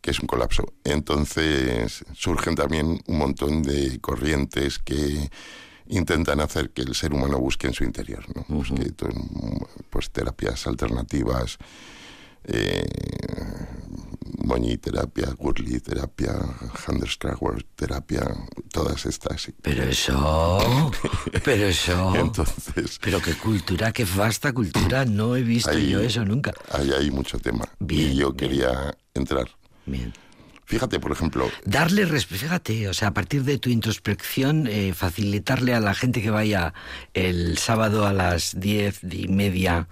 que 0.00 0.10
es 0.10 0.20
un 0.20 0.26
colapso. 0.26 0.72
Entonces 0.84 2.04
surgen 2.14 2.54
también 2.54 3.00
un 3.06 3.18
montón 3.18 3.62
de 3.62 4.00
corrientes 4.00 4.78
que 4.78 5.30
intentan 5.90 6.40
hacer 6.40 6.70
que 6.70 6.82
el 6.82 6.94
ser 6.94 7.12
humano 7.14 7.38
busque 7.38 7.66
en 7.66 7.74
su 7.74 7.84
interior, 7.84 8.24
¿no? 8.34 8.44
Busque 8.48 8.90
to- 8.92 9.08
pues 9.90 10.10
terapias 10.10 10.66
alternativas, 10.66 11.58
eh, 12.44 12.86
Moñi 14.42 14.78
terapia, 14.78 15.28
Gurli 15.36 15.80
terapia, 15.80 16.32
Handelskrawer 16.86 17.62
terapia, 17.76 18.22
todas 18.72 19.04
estas. 19.06 19.42
sí. 19.42 19.54
Pero 19.62 19.82
eso, 19.84 20.90
pero 21.44 21.66
eso, 21.66 22.14
Entonces, 22.16 22.98
pero 23.00 23.20
qué 23.20 23.34
cultura, 23.34 23.92
qué 23.92 24.04
vasta 24.16 24.52
cultura, 24.52 25.04
no 25.04 25.36
he 25.36 25.42
visto 25.42 25.76
yo 25.78 26.00
eso 26.00 26.24
nunca. 26.24 26.52
ahí 26.72 26.90
hay 26.92 27.10
mucho 27.10 27.38
tema. 27.38 27.64
Bien, 27.78 28.12
y 28.12 28.16
yo 28.16 28.32
bien. 28.32 28.36
quería 28.50 28.96
entrar. 29.14 29.48
Bien. 29.86 30.12
Fíjate, 30.70 31.00
por 31.00 31.10
ejemplo, 31.10 31.50
Darle 31.64 32.04
respeto, 32.06 32.40
fíjate, 32.42 32.88
o 32.88 32.94
sea, 32.94 33.08
a 33.08 33.12
partir 33.14 33.42
de 33.42 33.58
tu 33.58 33.70
introspección, 33.70 34.68
eh, 34.68 34.92
facilitarle 34.94 35.74
a 35.74 35.80
la 35.80 35.94
gente 35.94 36.22
que 36.22 36.30
vaya 36.30 36.74
el 37.12 37.58
sábado 37.58 38.06
a 38.06 38.12
las 38.12 38.54
diez 38.58 39.00
y 39.02 39.26
media 39.26 39.88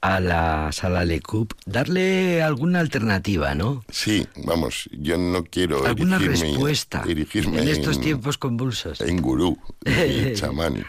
a 0.00 0.20
la 0.20 0.70
sala 0.72 1.04
Le 1.04 1.20
Coup, 1.20 1.52
darle 1.66 2.42
alguna 2.42 2.80
alternativa, 2.80 3.54
¿no? 3.54 3.84
sí, 3.90 4.26
vamos, 4.36 4.88
yo 4.90 5.18
no 5.18 5.44
quiero 5.44 5.84
Alguna 5.84 6.16
erigirme, 6.16 6.46
respuesta 6.48 7.04
erigirme 7.06 7.58
en 7.60 7.68
estos 7.68 7.96
en- 7.96 8.02
tiempos 8.02 8.38
convulsos. 8.38 9.02
en 9.02 9.18
gurú, 9.20 9.58
ni 9.84 10.32
chamán 10.34 10.82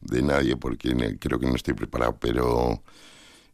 de 0.00 0.22
nadie, 0.22 0.56
porque 0.56 0.94
creo 1.18 1.40
que 1.40 1.46
no 1.46 1.56
estoy 1.56 1.74
preparado, 1.74 2.16
pero 2.20 2.80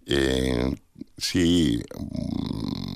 eh, 0.07 0.71
sí, 1.17 1.81
mm, 1.99 2.94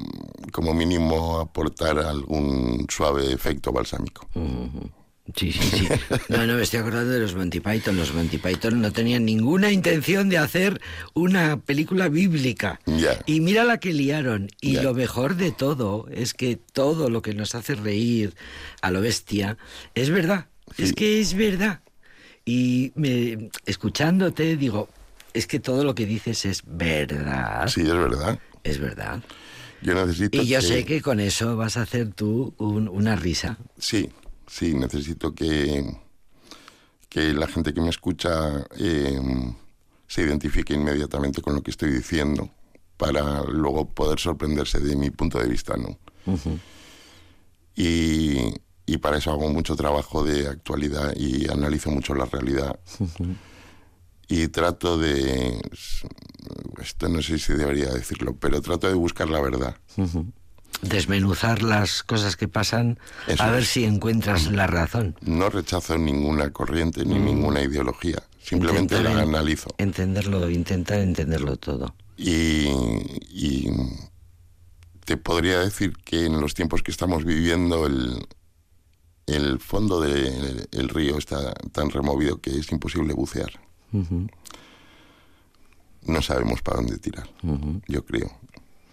como 0.59 0.75
mínimo 0.75 1.39
aportar 1.39 2.01
algún 2.01 2.85
suave 2.89 3.33
efecto 3.33 3.71
balsámico. 3.71 4.27
Sí, 5.37 5.53
sí, 5.53 5.61
sí. 5.61 5.89
No, 6.29 6.45
no, 6.49 6.55
me 6.55 6.63
estoy 6.63 6.81
acordando 6.81 7.13
de 7.13 7.21
los 7.21 7.37
Monty 7.37 7.61
Python. 7.61 7.97
Los 7.97 8.13
Monty 8.13 8.39
Python 8.39 8.81
no 8.81 8.91
tenían 8.91 9.25
ninguna 9.25 9.71
intención 9.71 10.29
de 10.29 10.39
hacer 10.39 10.81
una 11.15 11.61
película 11.61 12.09
bíblica. 12.09 12.81
Ya. 12.87 13.23
Y 13.25 13.41
mira 13.41 13.63
la 13.63 13.79
que 13.79 13.93
liaron. 13.93 14.49
Y 14.61 14.81
lo 14.81 14.95
mejor 14.95 15.37
de 15.37 15.53
todo 15.53 16.09
es 16.11 16.35
que 16.35 16.57
todo 16.57 17.09
lo 17.09 17.23
que 17.23 17.35
nos 17.35 17.55
hace 17.55 17.77
reír 17.77 18.35
a 18.83 18.91
lo 18.91 19.01
bestia 19.01 19.59
es 19.95 20.11
verdad. 20.11 20.47
Es 20.77 20.93
que 20.93 21.21
es 21.21 21.35
verdad. 21.35 21.83
Y 22.45 22.91
me, 22.97 23.49
escuchándote 23.65 24.57
digo, 24.57 24.89
es 25.35 25.47
que 25.47 25.61
todo 25.61 25.85
lo 25.85 25.95
que 25.95 26.05
dices 26.05 26.45
es 26.47 26.63
verdad. 26.67 27.69
Sí, 27.69 27.83
es 27.83 27.93
verdad. 27.93 28.41
Es 28.65 28.81
verdad. 28.81 29.23
Yo 29.81 29.95
necesito 29.95 30.43
Y 30.43 30.47
yo 30.47 30.61
sé 30.61 30.85
que 30.85 31.01
con 31.01 31.21
eso 31.21 31.57
vas 31.57 31.77
a 31.77 31.83
hacer 31.83 32.13
tú 32.13 32.55
un- 32.59 32.89
una 32.89 33.17
risa. 33.17 33.59
Sí, 33.79 34.11
sí, 34.47 34.75
necesito 34.75 35.35
que, 35.35 35.85
que 37.09 37.33
la 37.33 37.47
gente 37.47 37.73
que 37.73 37.81
me 37.81 37.91
escucha 37.91 38.67
eh, 38.79 39.21
se 40.07 40.23
identifique 40.23 40.75
inmediatamente 40.75 41.41
con 41.43 41.55
lo 41.55 41.63
que 41.63 41.71
estoy 41.71 41.91
diciendo 41.93 42.51
para 42.97 43.43
luego 43.45 43.89
poder 43.89 44.19
sorprenderse 44.19 44.81
de 44.81 44.97
mi 44.97 45.11
punto 45.11 45.39
de 45.39 45.47
vista, 45.49 45.77
¿no? 45.77 45.97
y, 47.77 48.55
y 48.87 48.97
para 48.99 49.19
eso 49.19 49.31
hago 49.31 49.49
mucho 49.51 49.77
trabajo 49.77 50.25
de 50.25 50.49
actualidad 50.49 51.15
y 51.17 51.49
analizo 51.49 51.91
mucho 51.91 52.15
la 52.15 52.25
realidad. 52.25 52.79
Y 54.29 54.49
trato 54.49 54.99
de... 54.99 55.61
Esto 56.81 57.09
no 57.09 57.23
sé 57.23 57.39
si 57.39 57.53
debería 57.55 57.89
decirlo, 57.93 58.35
pero 58.37 58.61
trato 58.63 58.89
de 58.89 58.95
buscar 58.95 59.29
la 59.29 59.41
verdad. 59.41 59.77
Desmenuzar 60.83 61.63
las 61.63 62.03
cosas 62.05 62.37
que 62.37 62.47
pasan 62.47 62.99
Eso 63.27 63.43
a 63.43 63.51
ver 63.51 63.63
es. 63.63 63.69
si 63.69 63.85
encuentras 63.85 64.47
la 64.53 64.67
razón. 64.67 65.17
No 65.23 65.51
rechazo 65.51 65.99
ninguna 65.99 66.51
corriente 66.53 67.05
ni 67.05 67.19
ninguna 67.19 67.63
ideología, 67.63 68.23
simplemente 68.41 68.97
Intentar 68.97 69.17
la 69.17 69.23
analizo. 69.23 69.71
Entenderlo, 69.79 70.49
intentar 70.51 71.01
entenderlo 71.01 71.57
todo. 71.57 71.95
Y, 72.17 72.69
y 73.31 73.71
te 75.05 75.17
podría 75.17 75.61
decir 75.61 75.95
que 76.05 76.27
en 76.27 76.41
los 76.41 76.55
tiempos 76.55 76.83
que 76.83 76.91
estamos 76.91 77.25
viviendo 77.25 77.87
el, 77.87 78.27
el 79.27 79.59
fondo 79.59 80.01
del 80.01 80.69
el 80.71 80.89
río 80.89 81.19
está 81.19 81.55
tan 81.73 81.91
removido 81.91 82.41
que 82.41 82.57
es 82.59 82.71
imposible 82.71 83.15
bucear. 83.15 83.51
No 86.09 86.21
sabemos 86.23 86.61
para 86.63 86.79
dónde 86.79 86.99
tirar, 86.99 87.29
yo 87.87 88.05
creo. 88.05 88.31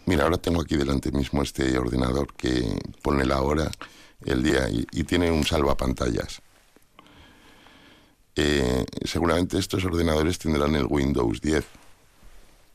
Mira, 0.06 0.26
ahora 0.26 0.38
tengo 0.38 0.62
aquí 0.62 0.76
delante 0.76 1.12
mismo 1.12 1.42
este 1.42 1.78
ordenador 1.78 2.32
que 2.36 2.78
pone 3.02 3.26
la 3.26 3.42
hora, 3.42 3.72
el 4.26 4.44
día 4.44 4.70
y, 4.70 4.86
y 4.92 5.04
tiene 5.06 5.32
un 5.32 5.44
salvapantallas. 5.44 6.42
Eh, 8.36 8.86
seguramente 9.06 9.58
estos 9.58 9.84
ordenadores 9.86 10.38
tendrán 10.38 10.76
el 10.76 10.86
Windows 10.90 11.40
10 11.42 11.66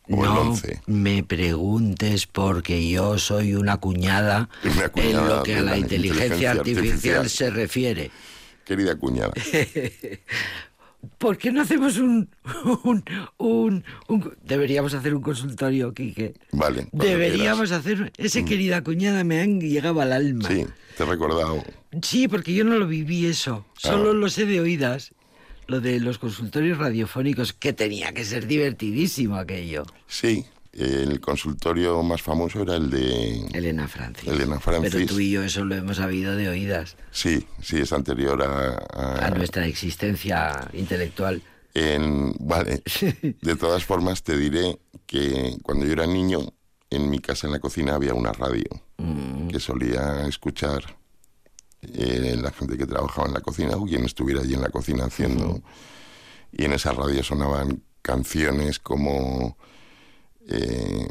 o 0.09 0.24
el 0.24 0.31
no 0.35 0.40
11. 0.40 0.81
me 0.87 1.22
preguntes 1.22 2.26
porque 2.26 2.88
yo 2.88 3.18
soy 3.18 3.55
una 3.55 3.76
cuñada, 3.76 4.48
Una 4.64 4.88
cuñada 4.88 5.20
en 5.20 5.29
lo 5.29 5.42
que 5.42 5.57
a 5.57 5.61
la 5.62 5.70
la 5.72 5.79
inteligencia, 5.79 6.24
inteligencia 6.24 6.50
artificial, 6.53 7.16
artificial. 7.18 7.31
se 7.31 7.50
refiere. 7.50 8.11
Querida 8.64 8.96
cuñada, 8.96 9.33
¿Por 11.18 11.38
qué 11.38 11.50
no 11.52 11.62
hacemos 11.62 11.98
un, 11.98 12.28
un, 12.84 13.04
un- 13.38 13.84
un- 14.08 14.32
Deberíamos 14.42 14.94
hacer 14.94 15.14
un 15.14 15.22
consultorio, 15.22 15.92
Quique. 15.94 16.34
vale. 16.52 16.88
Deberíamos 16.92 17.72
hacer... 17.72 18.12
Ese 18.16 18.44
querida 18.44 18.82
cuñada 18.82 19.24
me 19.24 19.40
han 19.40 19.60
llegado 19.60 20.00
al 20.00 20.12
alma. 20.12 20.46
quieras. 20.48 20.68
Sí, 20.68 20.74
te 20.96 21.02
he 21.02 21.06
recordado. 21.06 21.62
Sí, 22.02 22.28
porque 22.28 22.52
yo 22.54 22.64
no 22.64 22.76
lo 22.78 22.86
viví 22.86 23.26
eso. 23.26 23.64
Solo 23.76 24.12
lo 24.14 24.28
sé 24.28 24.46
de 24.46 24.60
oídas. 24.60 25.12
Lo 25.66 25.80
de 25.80 26.00
los 26.00 26.18
consultorios 26.18 26.78
radiofónicos, 26.78 27.52
que 27.52 27.72
tenía 27.72 28.12
que 28.12 28.24
ser 28.24 28.46
divertidísimo 28.48 29.36
aquello. 29.36 29.84
Sí, 30.08 30.44
el 30.72 31.20
consultorio 31.20 32.02
más 32.02 32.22
famoso 32.22 32.62
era 32.62 32.76
el 32.76 32.90
de... 32.90 33.40
Elena 33.52 33.88
Francis. 33.88 34.28
Elena 34.28 34.61
Francis. 34.61 34.92
Pero 34.94 35.06
tú 35.06 35.18
y 35.20 35.30
yo 35.33 35.42
eso 35.42 35.64
lo 35.64 35.74
hemos 35.74 35.96
sabido 35.96 36.37
de 36.37 36.48
oídas. 36.48 36.96
Sí, 37.11 37.46
sí, 37.61 37.78
es 37.78 37.92
anterior 37.92 38.40
a... 38.42 38.78
a- 38.94 39.26
A 39.26 39.30
nuestra 39.30 39.66
existencia 39.66 40.68
intelectual. 40.72 41.42
en- 41.74 42.35
vale. 42.38 42.83
De 43.42 43.56
todas 43.56 43.85
formas, 43.85 44.22
te 44.22 44.37
diré 44.37 44.78
que 45.06 45.56
cuando 45.62 45.87
yo 45.87 45.92
era 45.92 46.06
niño, 46.06 46.38
en 46.88 47.11
mi 47.11 47.18
casa 47.18 47.46
en 47.46 47.52
la 47.52 47.59
cocina 47.61 47.94
había 47.94 48.14
una 48.14 48.33
radio 48.33 48.68
Mm. 48.98 49.48
que 49.48 49.59
solía 49.61 50.26
escuchar 50.26 50.83
eh, 51.80 52.37
la 52.38 52.50
gente 52.50 52.76
que 52.76 52.87
trabajaba 52.87 53.26
en 53.28 53.33
la 53.35 53.40
cocina 53.40 53.74
o 53.76 53.87
quien 53.87 54.04
estuviera 54.04 54.42
allí 54.42 54.52
en 54.52 54.61
la 54.61 54.68
cocina 54.68 55.06
haciendo. 55.06 55.62
Y 56.52 56.64
en 56.66 56.74
esa 56.74 56.92
radio 56.92 57.22
sonaban 57.24 57.83
canciones 58.02 58.78
como... 58.78 59.56
eh, 60.50 61.06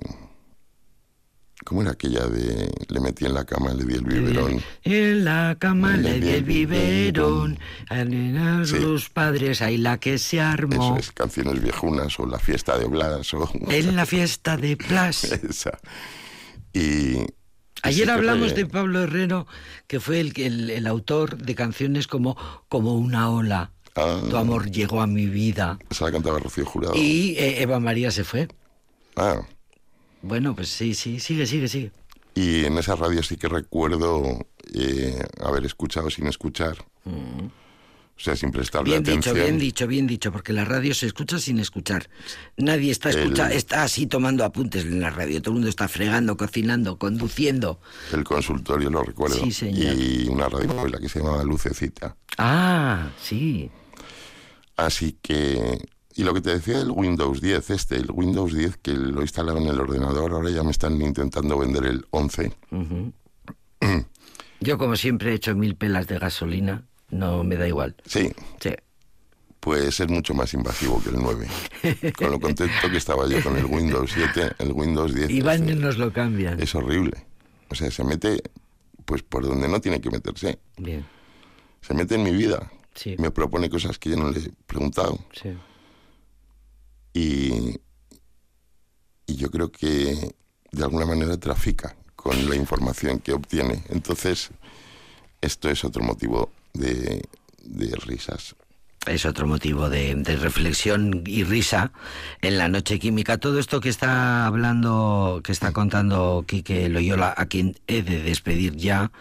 ¿Cómo 1.66 1.82
era 1.82 1.92
aquella 1.92 2.26
de 2.26 2.72
le 2.88 3.00
metí 3.00 3.26
en 3.26 3.34
la 3.34 3.46
cama, 3.46 3.74
le 3.74 3.84
di 3.84 3.94
el 3.94 4.04
biberón? 4.04 4.62
En 4.84 5.26
la 5.26 5.56
cama 5.60 5.98
Le 5.98 6.14
le 6.14 6.20
di 6.20 6.30
el 6.30 6.44
biberón, 6.44 7.60
a 7.90 8.06
Sí. 8.66 8.80
los 8.80 9.10
padres, 9.10 9.62
ahí 9.62 9.78
la 9.78 10.00
que 10.00 10.18
se 10.18 10.38
Eso 10.38 10.46
armó. 10.48 10.98
es, 10.98 11.12
canciones 11.12 11.62
viejunas 11.62 12.18
o 12.20 12.26
la 12.26 12.40
fiesta 12.40 12.78
de 12.78 12.86
Oblas 12.86 13.34
o... 13.34 13.52
En 13.70 13.96
la 13.96 14.06
fiesta 14.06 14.56
de 14.58 14.78
Plas. 14.78 15.24
Esa. 15.50 15.78
Y... 16.74 16.80
sí 16.80 17.26
Ayer 17.84 18.10
hablamos 18.10 18.48
fue- 18.54 18.58
de 18.58 18.66
Pablo 18.66 19.04
Herrero, 19.04 19.46
que 19.86 20.00
fue 20.00 20.22
el, 20.22 20.34
el, 20.38 20.70
el 20.70 20.88
autor 20.88 21.38
de 21.38 21.56
canciones 21.56 22.08
como 22.08 22.36
Como 22.70 22.96
una 22.96 23.30
ola. 23.30 23.72
Ah. 23.96 24.22
Tu 24.30 24.38
amor 24.38 24.72
llegó 24.72 25.02
a 25.02 25.08
mi 25.08 25.26
vida. 25.28 25.78
Esa 25.90 26.06
la 26.06 26.12
cantaba 26.14 26.40
Rocío 26.40 26.66
Jurado. 26.66 26.96
Y 26.96 27.36
eh, 27.38 27.62
Eva 27.62 27.80
María 27.82 28.12
se 28.12 28.24
fue. 28.24 28.48
Ah, 29.20 29.42
Bueno, 30.22 30.56
pues 30.56 30.70
sí, 30.70 30.94
sí, 30.94 31.20
sigue, 31.20 31.46
sigue, 31.46 31.68
sigue. 31.68 31.92
y 32.36 32.66
en 32.66 32.78
esa 32.78 32.96
radio 32.96 33.22
sí 33.24 33.36
que 33.38 33.48
recuerdo 33.50 34.24
eh, 34.74 35.22
haber 35.44 35.66
escuchado 35.66 36.10
sin 36.10 36.28
escuchar. 36.28 36.78
O 37.06 38.22
sea, 38.22 38.36
sin 38.36 38.52
prestarle 38.52 39.00
Mm. 39.00 39.04
Bien 39.04 39.18
dicho, 39.18 39.30
atención. 39.32 39.46
bien 39.46 39.58
dicho, 39.60 39.88
bien 39.88 40.08
dicho, 40.08 40.32
porque 40.34 40.52
la 40.52 40.66
radio 40.66 40.94
se 40.94 41.06
escucha 41.08 41.40
sin 41.40 41.58
escuchar. 41.60 42.10
Nadie 42.58 42.92
está 42.92 43.10
escucha, 43.12 43.48
El- 43.48 43.54
está 43.58 43.84
así 43.84 44.08
tomando 44.08 44.44
apuntes 44.44 44.84
en 44.84 45.00
la 45.00 45.10
radio. 45.10 45.42
Todo 45.42 45.52
el 45.52 45.56
mundo 45.56 45.70
está 45.70 45.88
fregando, 45.88 46.36
cocinando, 46.36 46.98
conduciendo. 46.98 47.80
El 48.12 48.26
consultorio 48.26 48.90
lo 48.90 49.04
recuerdo. 49.04 49.38
Sí, 49.42 49.52
señor. 49.54 49.96
Y 49.96 50.28
una 50.28 50.50
radio 50.50 50.86
la 50.88 51.00
que 51.00 51.08
se 51.08 51.20
llamaba 51.20 51.44
Lucecita. 51.46 52.16
Ah, 52.38 53.10
sí. 53.22 53.72
Así 54.76 55.18
que... 55.22 55.80
Y 56.20 56.24
lo 56.26 56.34
que 56.34 56.42
te 56.42 56.50
decía 56.50 56.80
del 56.80 56.92
Windows 56.92 57.40
10, 57.40 57.70
este, 57.70 57.96
el 57.96 58.12
Windows 58.12 58.54
10 58.54 58.76
que 58.82 58.92
lo 58.94 59.22
instalaba 59.22 59.58
en 59.62 59.68
el 59.68 59.80
ordenador, 59.80 60.34
ahora 60.34 60.50
ya 60.50 60.64
me 60.64 60.72
están 60.72 61.02
intentando 61.02 61.58
vender 61.58 61.86
el 61.86 62.06
11. 62.12 62.52
Yo, 64.60 64.78
como 64.78 64.98
siempre, 64.98 65.32
he 65.32 65.36
hecho 65.36 65.56
mil 65.56 65.78
pelas 65.78 66.08
de 66.08 66.20
gasolina. 66.20 66.84
No 67.10 67.46
me 67.46 67.56
da 67.56 67.70
igual. 67.70 67.96
Sí, 68.06 68.34
Sí. 68.60 68.72
pues 69.62 69.98
es 70.02 70.10
mucho 70.10 70.34
más 70.34 70.54
invasivo 70.54 71.02
que 71.02 71.10
el 71.10 71.16
9. 71.22 71.48
Con 72.18 72.32
lo 72.32 72.40
contento 72.42 72.90
que 72.92 72.98
estaba 72.98 73.26
yo 73.30 73.42
con 73.42 73.56
el 73.56 73.64
Windows 73.66 74.12
7, 74.14 74.56
el 74.60 74.74
Windows 74.74 75.16
10 75.16 75.30
Y 75.30 75.40
van 75.40 75.70
y 75.70 75.74
nos 75.76 75.98
lo 75.98 76.12
cambian. 76.12 76.60
es 76.62 76.76
horrible. 76.76 77.14
O 77.70 77.76
sea, 77.76 77.90
se 77.92 78.04
mete 78.04 78.44
pues 79.06 79.24
por 79.24 79.48
donde 79.48 79.70
no 79.70 79.80
tiene 79.80 80.02
que 80.02 80.10
meterse. 80.12 80.60
Bien. 80.78 81.06
Se 81.80 81.94
mete 81.94 82.16
en 82.16 82.24
mi 82.24 82.32
vida. 82.32 82.70
Sí. 82.94 83.16
Me 83.18 83.32
propone 83.32 83.70
cosas 83.70 83.98
que 83.98 84.10
yo 84.10 84.18
no 84.18 84.30
le 84.32 84.40
he 84.40 84.52
preguntado. 84.68 85.18
Sí. 85.32 85.58
Y, 87.14 87.80
y 89.26 89.36
yo 89.36 89.50
creo 89.52 89.72
que 89.72 90.36
de 90.72 90.84
alguna 90.84 91.06
manera 91.06 91.38
trafica 91.38 91.96
con 92.16 92.50
la 92.50 92.56
información 92.56 93.20
que 93.20 93.34
obtiene. 93.34 93.84
Entonces, 93.90 94.50
esto 95.42 95.70
es 95.70 95.84
otro 95.84 96.04
motivo 96.04 96.52
de, 96.74 97.24
de 97.64 97.96
risas. 97.96 98.56
Es 99.08 99.26
otro 99.26 99.48
motivo 99.48 99.90
de, 99.90 100.14
de 100.14 100.36
reflexión 100.36 101.24
y 101.26 101.46
risa 101.46 101.94
en 102.42 102.58
la 102.58 102.68
noche 102.68 103.00
química. 103.00 103.38
Todo 103.38 103.58
esto 103.58 103.80
que 103.80 103.88
está 103.88 104.46
hablando, 104.46 105.40
que 105.44 105.54
está 105.54 105.72
contando 105.72 106.44
Quique 106.46 106.90
Loyola, 106.90 107.34
a 107.36 107.46
quien 107.46 107.78
he 107.88 108.02
de 108.04 108.22
despedir 108.22 108.76
ya, 108.76 109.12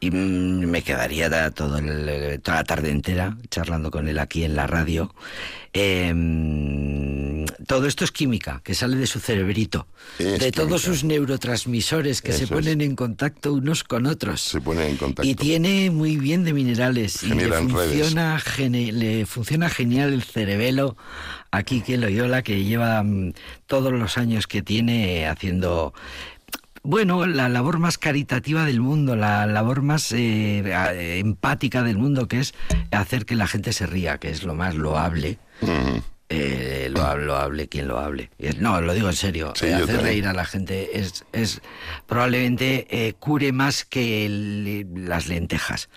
y 0.00 0.10
mm, 0.10 0.66
me 0.70 0.82
quedaría 0.82 1.28
da- 1.28 1.50
todo 1.50 1.76
el- 1.78 2.40
toda 2.40 2.56
la 2.58 2.64
tarde 2.64 2.90
entera 2.90 3.36
charlando 3.50 3.90
con 3.90 4.08
él 4.08 4.18
aquí 4.18 4.42
en 4.42 4.56
la 4.56 4.66
radio. 4.66 5.14
Eh, 5.72 7.46
todo 7.66 7.86
esto 7.86 8.04
es 8.04 8.10
química, 8.10 8.60
que 8.64 8.74
sale 8.74 8.96
de 8.96 9.06
su 9.06 9.20
cerebrito, 9.20 9.86
Es 10.18 10.40
de 10.40 10.50
todos 10.52 10.68
química. 10.82 10.86
sus 10.86 11.04
neurotransmisores 11.04 12.22
que 12.22 12.32
se 12.32 12.44
es. 12.44 12.50
ponen 12.50 12.80
en 12.80 12.96
contacto 12.96 13.52
unos 13.54 13.84
con 13.84 14.06
otros. 14.06 14.40
Se 14.40 14.60
pone 14.60 14.88
en 14.88 14.96
contacto. 14.96 15.28
Y 15.28 15.34
tiene 15.34 15.90
muy 15.90 16.16
bien 16.16 16.44
de 16.44 16.52
minerales. 16.52 17.22
Y 17.22 17.28
le 17.28 17.52
funciona, 17.52 18.38
gene- 18.40 18.92
le 18.92 19.26
funciona 19.26 19.68
genial 19.68 20.12
el 20.12 20.22
cerebelo 20.22 20.96
aquí 21.52 21.80
que 21.80 21.96
Loyola, 21.98 22.42
que 22.42 22.64
lleva 22.64 23.02
mm, 23.02 23.32
todos 23.66 23.92
los 23.92 24.18
años 24.18 24.46
que 24.46 24.62
tiene 24.62 25.26
haciendo 25.28 25.92
Bueno, 26.82 27.26
la 27.26 27.48
labor 27.48 27.78
más 27.78 27.98
caritativa 27.98 28.64
del 28.64 28.80
mundo, 28.80 29.14
la 29.14 29.46
labor 29.46 29.82
más 29.82 30.12
eh, 30.12 31.18
empática 31.18 31.82
del 31.82 31.98
mundo, 31.98 32.26
que 32.26 32.40
es 32.40 32.54
hacer 32.90 33.26
que 33.26 33.34
la 33.36 33.46
gente 33.46 33.72
se 33.72 33.86
ría, 33.86 34.18
que 34.18 34.30
es 34.30 34.44
lo 34.44 34.54
más 34.54 34.74
loable. 34.74 35.38
Ujú. 35.60 36.02
Eh, 36.32 36.88
lo, 36.92 37.02
hable, 37.02 37.24
lo 37.26 37.36
hable 37.36 37.68
quien 37.68 37.88
lo 37.88 37.98
hable. 37.98 38.30
Eh, 38.38 38.54
No, 38.60 38.80
lo 38.80 38.94
digo 38.94 39.08
en 39.08 39.16
serio. 39.16 39.52
Sí, 39.56 39.66
eh, 39.66 39.74
hacer 39.74 40.00
reír 40.00 40.26
a 40.28 40.32
la 40.32 40.44
gente 40.46 40.98
es, 41.00 41.24
es 41.32 41.60
probablemente 42.06 42.86
eh, 42.88 43.14
cure 43.18 43.50
más 43.52 43.84
que 43.84 44.24
el- 44.26 44.86
las 45.08 45.26
lentejas. 45.26 45.88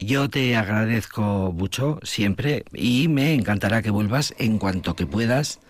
Yo 0.00 0.30
te 0.30 0.56
agradezco 0.56 1.52
mucho 1.54 2.00
siempre 2.02 2.64
y 2.72 3.08
me 3.08 3.34
encantará 3.34 3.82
que 3.82 3.90
vuelvas 3.90 4.34
en 4.38 4.58
cuanto 4.58 4.96
que 4.96 5.06
puedas. 5.06 5.60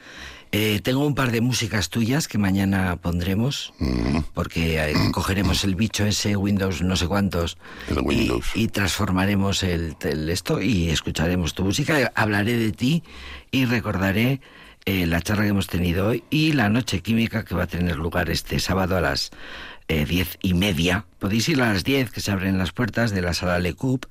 Eh, 0.52 0.80
tengo 0.82 1.06
un 1.06 1.14
par 1.14 1.30
de 1.30 1.40
músicas 1.40 1.90
tuyas 1.90 2.26
que 2.26 2.36
mañana 2.36 2.96
pondremos 2.96 3.72
mm, 3.78 4.18
porque 4.34 4.82
eh, 4.84 4.94
cogeremos 5.12 5.62
el 5.62 5.76
bicho 5.76 6.04
ese 6.04 6.34
Windows 6.34 6.82
no 6.82 6.96
sé 6.96 7.06
cuántos 7.06 7.56
El 7.88 7.98
y- 7.98 8.00
Windows. 8.00 8.46
Y, 8.56 8.66
transformaremos 8.66 9.62
el, 9.62 9.94
el 10.02 10.28
esto 10.28 10.60
y 10.60 10.90
escucharemos 10.90 11.54
tu 11.54 11.64
música. 11.64 12.10
Hablaré 12.16 12.56
de 12.56 12.72
ti 12.72 13.04
y 13.52 13.64
recordaré 13.66 14.40
eh, 14.86 15.06
la 15.06 15.20
charla 15.22 15.44
que 15.44 15.50
hemos 15.50 15.68
tenido 15.68 16.08
hoy 16.08 16.24
y 16.30 16.52
la 16.52 16.68
noche 16.68 17.00
química 17.00 17.44
que 17.44 17.54
va 17.54 17.64
a 17.64 17.66
tener 17.68 17.94
lugar 17.96 18.28
este 18.28 18.58
sábado 18.58 18.96
a 18.96 19.00
las 19.00 19.30
eh, 19.90 20.06
diez 20.06 20.38
y 20.40 20.54
media. 20.54 21.06
Podéis 21.18 21.48
ir 21.48 21.60
a 21.60 21.72
las 21.72 21.84
diez 21.84 22.10
que 22.10 22.20
se 22.20 22.30
abren 22.30 22.58
las 22.58 22.72
puertas 22.72 23.10
de 23.10 23.22
la 23.22 23.34
sala 23.34 23.58
Le 23.58 23.74
Coup. 23.74 24.06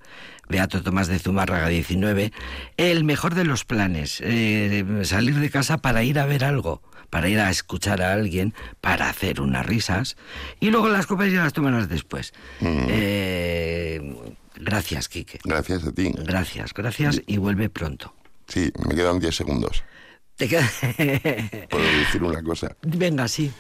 Beato 0.49 0.81
Tomás 0.81 1.07
de 1.07 1.19
Zumárraga 1.19 1.67
19, 1.67 2.33
el 2.77 3.03
mejor 3.03 3.35
de 3.35 3.45
los 3.45 3.65
planes, 3.65 4.19
eh, 4.23 4.83
salir 5.03 5.35
de 5.35 5.51
casa 5.51 5.77
para 5.77 6.03
ir 6.03 6.17
a 6.17 6.25
ver 6.25 6.43
algo, 6.43 6.81
para 7.11 7.29
ir 7.29 7.39
a 7.39 7.51
escuchar 7.51 8.01
a 8.01 8.13
alguien, 8.13 8.55
para 8.81 9.09
hacer 9.09 9.41
unas 9.41 9.63
risas, 9.63 10.17
y 10.59 10.71
luego 10.71 10.89
las 10.89 11.05
copas 11.05 11.31
ya 11.31 11.43
las 11.43 11.53
tomarás 11.53 11.87
después. 11.87 12.33
Eh, 12.61 14.01
gracias, 14.55 15.07
Quique. 15.07 15.39
Gracias 15.43 15.85
a 15.85 15.91
ti. 15.91 16.11
Gracias, 16.17 16.73
gracias, 16.73 17.21
y 17.27 17.37
vuelve 17.37 17.69
pronto. 17.69 18.15
Sí, 18.47 18.71
me 18.87 18.95
quedan 18.95 19.19
10 19.19 19.35
segundos. 19.35 19.83
Te 20.35 20.47
queda... 20.47 20.67
Puedo 21.69 21.85
decir 21.99 22.23
una 22.23 22.41
cosa. 22.41 22.75
Venga, 22.81 23.27
sí. 23.27 23.51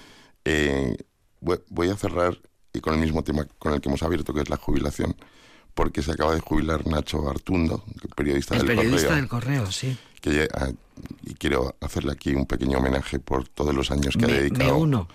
Eh, 0.43 0.95
voy 1.41 1.89
a 1.89 1.95
cerrar 1.95 2.37
y 2.73 2.79
con 2.81 2.93
el 2.93 2.99
mismo 2.99 3.23
tema 3.23 3.45
con 3.57 3.73
el 3.73 3.81
que 3.81 3.89
hemos 3.89 4.03
abierto, 4.03 4.33
que 4.33 4.41
es 4.41 4.49
la 4.49 4.57
jubilación, 4.57 5.15
porque 5.73 6.01
se 6.03 6.11
acaba 6.11 6.33
de 6.35 6.41
jubilar 6.41 6.85
Nacho 6.87 7.29
Artundo, 7.29 7.83
periodista 8.15 8.55
El 8.55 8.67
del 8.67 8.75
periodista 8.75 9.07
Correo, 9.07 9.15
del 9.15 9.27
correo, 9.29 9.71
sí. 9.71 9.97
que 10.21 10.33
ya- 10.35 10.47
ah, 10.53 10.71
y 11.23 11.33
quiero 11.35 11.75
hacerle 11.81 12.11
aquí 12.11 12.33
un 12.35 12.45
pequeño 12.45 12.77
homenaje 12.79 13.19
por 13.19 13.47
todos 13.47 13.73
los 13.73 13.89
años 13.91 14.15
que 14.17 14.25
ha 14.25 14.27
Me, 14.27 14.33
dedicado 14.39 14.77
uno. 14.77 15.07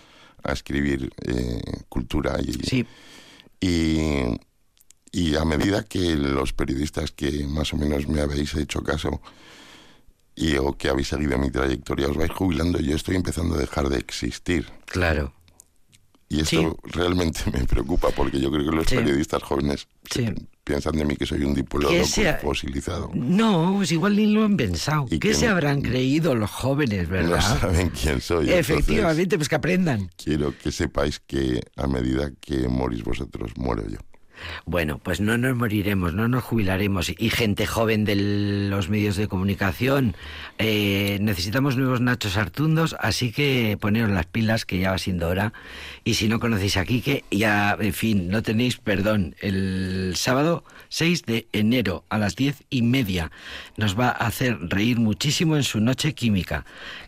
a 0.43 0.53
escribir 0.53 1.13
eh, 1.27 1.61
cultura 1.89 2.39
y, 2.41 2.55
Sí, 2.55 2.87
y, 3.61 4.41
y 5.13 5.37
a 5.37 5.45
medida 5.45 5.85
que 5.85 6.17
los 6.17 6.53
periodistas 6.53 7.13
que 7.13 7.47
más 7.47 7.73
o 7.73 7.77
menos 7.77 8.09
me 8.09 8.21
habéis 8.23 8.55
hecho 8.55 8.83
caso 8.83 9.21
y 10.35 10.57
o 10.57 10.73
que 10.77 10.89
habéis 10.89 11.09
seguido 11.09 11.39
mi 11.39 11.51
trayectoria 11.51 12.09
os 12.09 12.17
vais 12.17 12.33
jubilando, 12.33 12.81
yo 12.81 12.97
estoy 12.97 13.15
empezando 13.17 13.55
a 13.55 13.59
dejar 13.59 13.89
de 13.89 13.99
existir. 13.99 14.67
claro. 14.87 15.33
Y 16.29 16.41
esto 16.41 16.61
Sí. 16.85 16.91
realmente 16.93 17.41
me 17.53 17.65
preocupa 17.65 18.09
porque 18.11 18.41
yo 18.41 18.51
creo 18.51 18.69
que 18.71 18.77
los 18.77 18.87
Sí. 18.87 18.97
periodistas 18.97 19.43
jóvenes 19.43 19.87
Sí. 20.11 20.27
piensan 20.65 20.97
de 20.97 21.05
mí 21.05 21.17
que 21.17 21.27
soy 21.27 21.45
un 21.45 21.55
Que 21.55 22.05
sea- 22.05 22.39
fosilizado. 22.39 23.11
No, 23.15 23.75
pues 23.77 23.93
igual 23.93 24.17
ni 24.17 24.27
lo 24.27 24.45
han 24.45 24.57
pensado. 24.57 25.05
Y 25.11 25.19
¿Qué 25.19 25.29
que 25.29 25.35
se 25.35 25.47
no- 25.47 25.53
habrán 25.53 25.83
creído 25.83 26.35
los 26.35 26.51
jóvenes, 26.51 27.09
No 27.09 27.13
verdad? 27.15 27.61
saben 27.61 27.91
quién 27.91 28.21
soy. 28.21 28.51
Efectivamente, 28.51 29.37
pues 29.37 29.49
que 29.49 29.55
aprendan. 29.57 30.11
quiero 30.17 30.55
que 30.57 30.73
sepáis 30.73 31.21
que 31.21 31.61
a 31.77 31.87
medida 31.87 32.31
que 32.41 32.67
morís 32.69 33.05
vosotros, 33.05 33.53
muero 33.57 33.87
yo. 33.89 33.99
Bueno, 34.67 34.99
pues 34.99 35.21
no 35.21 35.37
nos 35.39 35.57
moriremos, 35.57 36.15
no 36.15 36.29
nos 36.29 36.45
jubilaremos. 36.45 37.13
Y 37.17 37.31
gente 37.31 37.67
joven 37.67 38.05
de 38.05 38.17
los 38.71 38.89
medios 38.89 39.17
de 39.17 39.29
comunicación, 39.29 40.17
eh, 40.59 41.19
necesitamos 41.21 41.77
nuevos 41.77 42.01
Nachos 42.01 42.37
Artundos, 42.37 42.97
así 42.99 43.33
que 43.33 43.77
poneros 43.81 44.11
las 44.11 44.27
pilas, 44.27 44.65
que 44.65 44.79
ya 44.79 44.91
va 44.91 44.99
siendo 44.99 45.29
hora. 45.29 45.53
Y 46.05 46.15
si 46.15 46.29
no 46.29 46.41
conocéis 46.41 46.77
a 46.77 46.85
Quique, 46.85 47.25
ya, 47.31 47.77
en 47.79 47.93
fin, 47.93 48.29
no 48.29 48.43
tenéis 48.43 48.77
perdón. 48.77 49.37
El 49.41 50.13
sábado 50.17 50.65
6 50.89 51.25
de 51.25 51.49
enero 51.53 52.05
a 52.09 52.19
las 52.19 52.37
diez 52.37 52.63
y 52.71 52.83
media 52.83 53.31
nos 53.77 53.99
va 53.99 54.09
a 54.09 54.27
hacer 54.27 54.59
reír 54.61 54.99
muchísimo 54.99 55.57
en 55.57 55.65
su 55.65 55.81
noche 55.81 56.15
química, 56.15 56.65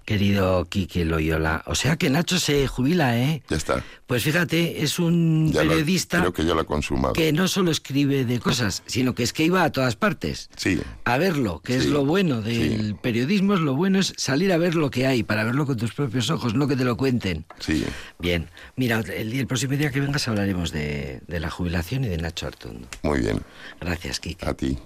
querido 0.07 0.65
Quique 0.71 1.05
Loyola. 1.05 1.63
O 1.67 1.75
sea 1.75 1.97
que 1.97 2.09
Nacho 2.09 2.39
se 2.39 2.67
jubila, 2.67 3.19
¿eh? 3.19 3.43
Ya 3.51 3.57
está. 3.59 3.85
Pues 4.07 4.23
fíjate, 4.23 4.83
es 4.83 4.99
un 4.99 5.53
Ya 5.53 5.63
lo- 5.65 5.71
periodista 5.71 6.21
creo 6.21 6.33
que 6.33 6.45
ya 6.47 6.55
lo 6.55 6.65
consumado. 6.65 7.13
que 7.13 7.33
no 7.33 7.49
solo 7.49 7.71
escribe 7.73 8.25
de 8.25 8.39
cosas, 8.41 8.83
sino 8.87 9.15
que 9.15 9.25
es 9.25 9.33
que 9.35 9.45
iba 9.45 9.65
a 9.65 9.71
todas 9.73 9.97
partes. 9.97 10.49
Sí. 10.57 10.81
A 11.05 11.19
verlo, 11.19 11.61
que 11.61 11.77
es 11.77 11.87
lo 11.87 12.07
bueno 12.07 12.41
del 12.41 12.87
sí. 12.89 12.95
periodismo, 13.03 13.55
es 13.55 13.61
lo 13.61 13.75
bueno 13.75 13.99
es 13.99 14.15
salir 14.17 14.53
a 14.53 14.57
ver 14.57 14.77
lo 14.77 14.91
que 14.91 15.07
hay, 15.07 15.25
para 15.25 15.45
verlo 15.45 15.67
con 15.67 15.77
tus 15.77 15.93
propios 15.93 16.31
ojos, 16.31 16.55
no 16.55 16.69
que 16.69 16.77
te 16.77 16.85
lo 16.85 16.97
cuenten. 16.97 17.45
Sí. 17.59 17.85
Bien, 18.21 18.49
mira, 18.77 19.01
el, 19.01 19.33
día- 19.33 19.41
el 19.41 19.47
próximo 19.49 19.77
día 19.77 19.91
que 19.91 20.01
vengas 20.01 20.29
hablaremos 20.29 20.71
de, 20.71 21.21
de 21.27 21.41
la 21.41 21.51
jubilación 21.51 22.05
y 22.05 22.09
de 22.09 22.17
Nacho 22.19 22.47
Artundo. 22.47 22.87
Muy 23.03 23.19
bien. 23.21 23.41
Gracias, 23.81 24.21
Kike. 24.21 24.47
A 24.47 24.55
ti. 24.55 24.79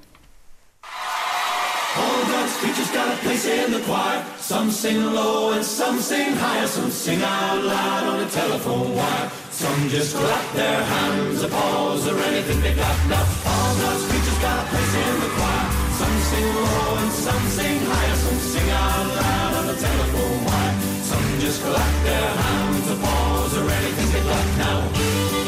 All 1.96 2.22
God's 2.30 2.56
creatures 2.58 2.90
got 2.92 3.12
a 3.12 3.16
place 3.18 3.46
in 3.46 3.72
the 3.72 3.80
choir. 3.80 4.24
Some 4.38 4.70
sing 4.70 5.02
low 5.12 5.52
and 5.52 5.64
some 5.64 5.98
sing 5.98 6.34
higher. 6.34 6.66
Some 6.66 6.90
sing 6.90 7.20
out 7.20 7.64
loud 7.64 8.04
on 8.04 8.18
the 8.20 8.30
telephone 8.30 8.94
wire. 8.94 9.30
Some 9.50 9.88
just 9.88 10.14
clap 10.14 10.54
their 10.54 10.82
hands, 10.84 11.42
applause, 11.42 12.06
or 12.06 12.16
anything 12.30 12.60
they 12.60 12.74
got. 12.74 12.96
Now, 13.08 13.26
all 13.44 13.74
God's 13.82 14.04
creatures 14.08 14.38
got 14.38 14.64
a 14.64 14.68
place 14.70 14.94
in 14.94 15.20
the 15.20 15.30
choir. 15.34 15.66
Some 15.98 16.16
sing 16.30 16.48
low 16.54 16.96
and 17.02 17.12
some 17.12 17.44
sing 17.58 17.78
higher. 17.82 18.16
Some 18.16 18.38
sing 18.38 18.70
out 18.70 19.06
loud 19.18 19.52
on 19.58 19.66
the 19.66 19.74
telephone 19.74 20.44
wire. 20.46 20.74
Some 21.10 21.26
just 21.40 21.60
clap 21.62 22.04
their 22.04 22.30
hands, 22.44 22.90
applause, 22.90 23.52
or 23.58 23.66
anything 23.68 24.08
they 24.14 24.22
got. 24.30 24.46
Now, 24.62 25.39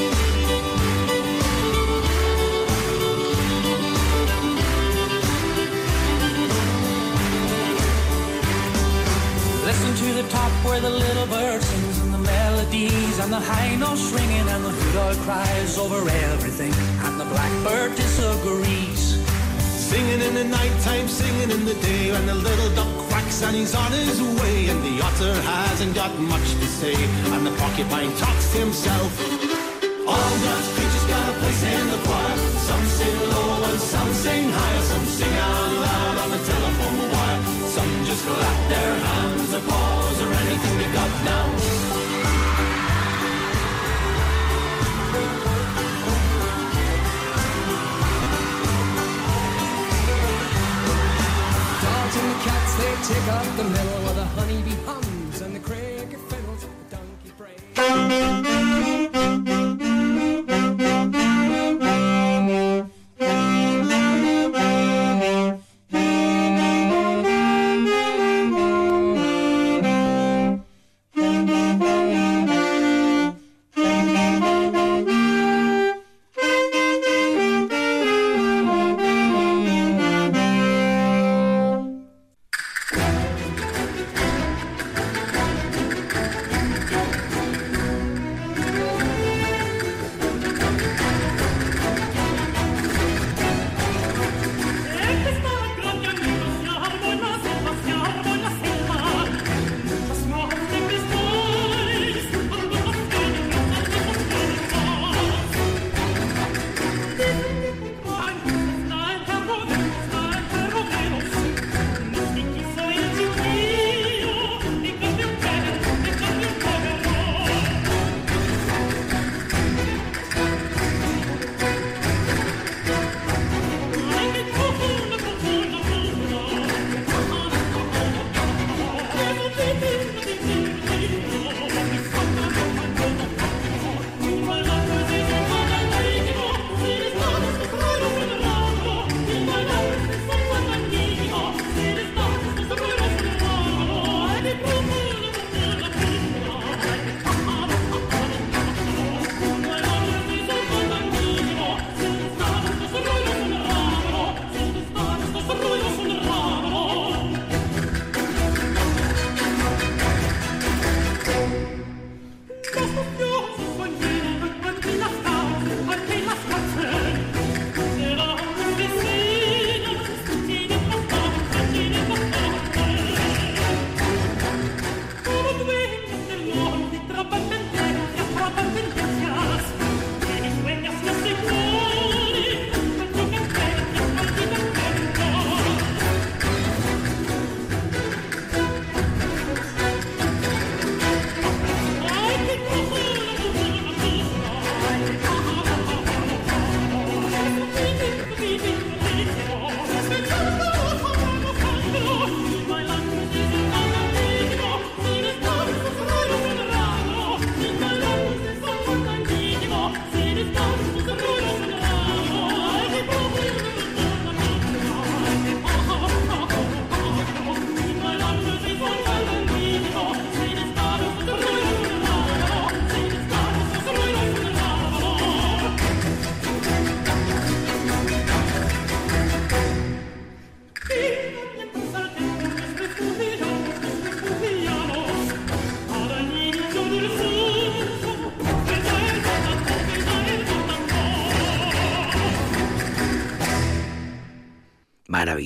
Listen 9.72 9.94
to 10.04 10.22
the 10.22 10.28
top 10.28 10.52
where 10.66 10.80
the 10.80 10.90
little 10.90 11.26
bird 11.28 11.62
sings 11.62 11.98
and 12.02 12.12
the 12.12 12.18
melodies 12.18 13.18
and 13.20 13.32
the 13.32 13.40
high 13.40 13.74
notes 13.76 14.12
ringing 14.12 14.46
and 14.54 14.62
the 14.66 14.68
hoot 14.68 15.16
cries 15.24 15.78
over 15.78 15.96
everything 16.28 16.72
and 17.04 17.18
the 17.18 17.24
blackbird 17.24 17.96
disagrees. 17.96 19.16
Singing 19.88 20.20
in 20.28 20.34
the 20.34 20.44
nighttime, 20.44 21.08
singing 21.08 21.50
in 21.50 21.64
the 21.64 21.72
day, 21.88 22.12
when 22.12 22.26
the 22.26 22.34
little 22.34 22.70
duck 22.76 22.92
quacks 23.08 23.42
and 23.42 23.56
he's 23.56 23.74
on 23.74 23.90
his 23.92 24.20
way, 24.40 24.68
and 24.68 24.80
the 24.84 25.00
otter 25.08 25.34
hasn't 25.40 25.94
got 25.94 26.12
much 26.18 26.48
to 26.60 26.66
say, 26.66 26.94
and 27.32 27.46
the 27.46 27.52
porcupine 27.52 28.12
talks 28.16 28.52
to 28.52 28.58
himself. 28.58 29.10
all 30.06 30.32
God's 30.44 30.68
creatures 30.76 31.06
got 31.08 31.24
a 31.32 31.34
place 31.40 31.62
in 31.64 31.84
the 31.92 32.00
choir. 32.06 32.36
Some 32.68 32.84
sing 32.96 33.18
low 33.32 33.64
and 33.72 33.80
some 33.80 34.12
sing 34.12 34.50
higher. 34.50 34.82
Some 34.92 35.06
sing 35.06 35.34
out 35.48 35.72
loud 35.86 36.16
on 36.24 36.30
the 36.30 36.40
telephone. 36.44 36.81
Just 38.12 38.26
clap 38.26 38.68
their 38.68 38.94
hands, 38.94 39.52
applause, 39.54 40.20
or 40.20 40.30
anything 40.34 40.76
they 40.76 40.92
got 40.92 41.08
now. 41.24 41.46
Dogs 51.80 52.16
and 52.18 52.40
cats, 52.42 52.74
they 52.76 52.94
take 53.14 53.28
up 53.32 53.46
the 53.56 53.64
middle 53.64 54.02
where 54.04 54.12
the 54.12 54.26
honeybee 54.26 54.76
hums 54.84 55.40
and 55.40 55.56
the 55.56 55.60
cricket 55.60 56.20
fiddles, 56.28 56.66
the 56.66 56.68
donkey 56.94 57.32
brays. 57.38 57.62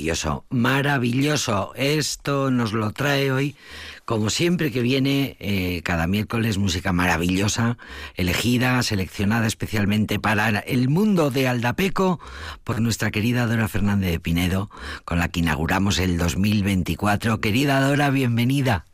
Maravilloso, 0.06 0.44
maravilloso. 0.50 1.72
Esto 1.74 2.52
nos 2.52 2.72
lo 2.72 2.92
trae 2.92 3.32
hoy, 3.32 3.56
como 4.04 4.30
siempre 4.30 4.70
que 4.70 4.80
viene, 4.80 5.36
eh, 5.40 5.82
cada 5.82 6.06
miércoles, 6.06 6.58
música 6.58 6.92
maravillosa, 6.92 7.76
elegida, 8.14 8.80
seleccionada 8.84 9.48
especialmente 9.48 10.20
para 10.20 10.60
el 10.60 10.88
mundo 10.88 11.30
de 11.30 11.48
Aldapeco 11.48 12.20
por 12.62 12.80
nuestra 12.80 13.10
querida 13.10 13.46
Dora 13.48 13.66
Fernández 13.66 14.12
de 14.12 14.20
Pinedo, 14.20 14.70
con 15.04 15.18
la 15.18 15.28
que 15.28 15.40
inauguramos 15.40 15.98
el 15.98 16.18
2024. 16.18 17.40
Querida 17.40 17.80
Dora, 17.80 18.10
bienvenida. 18.10 18.84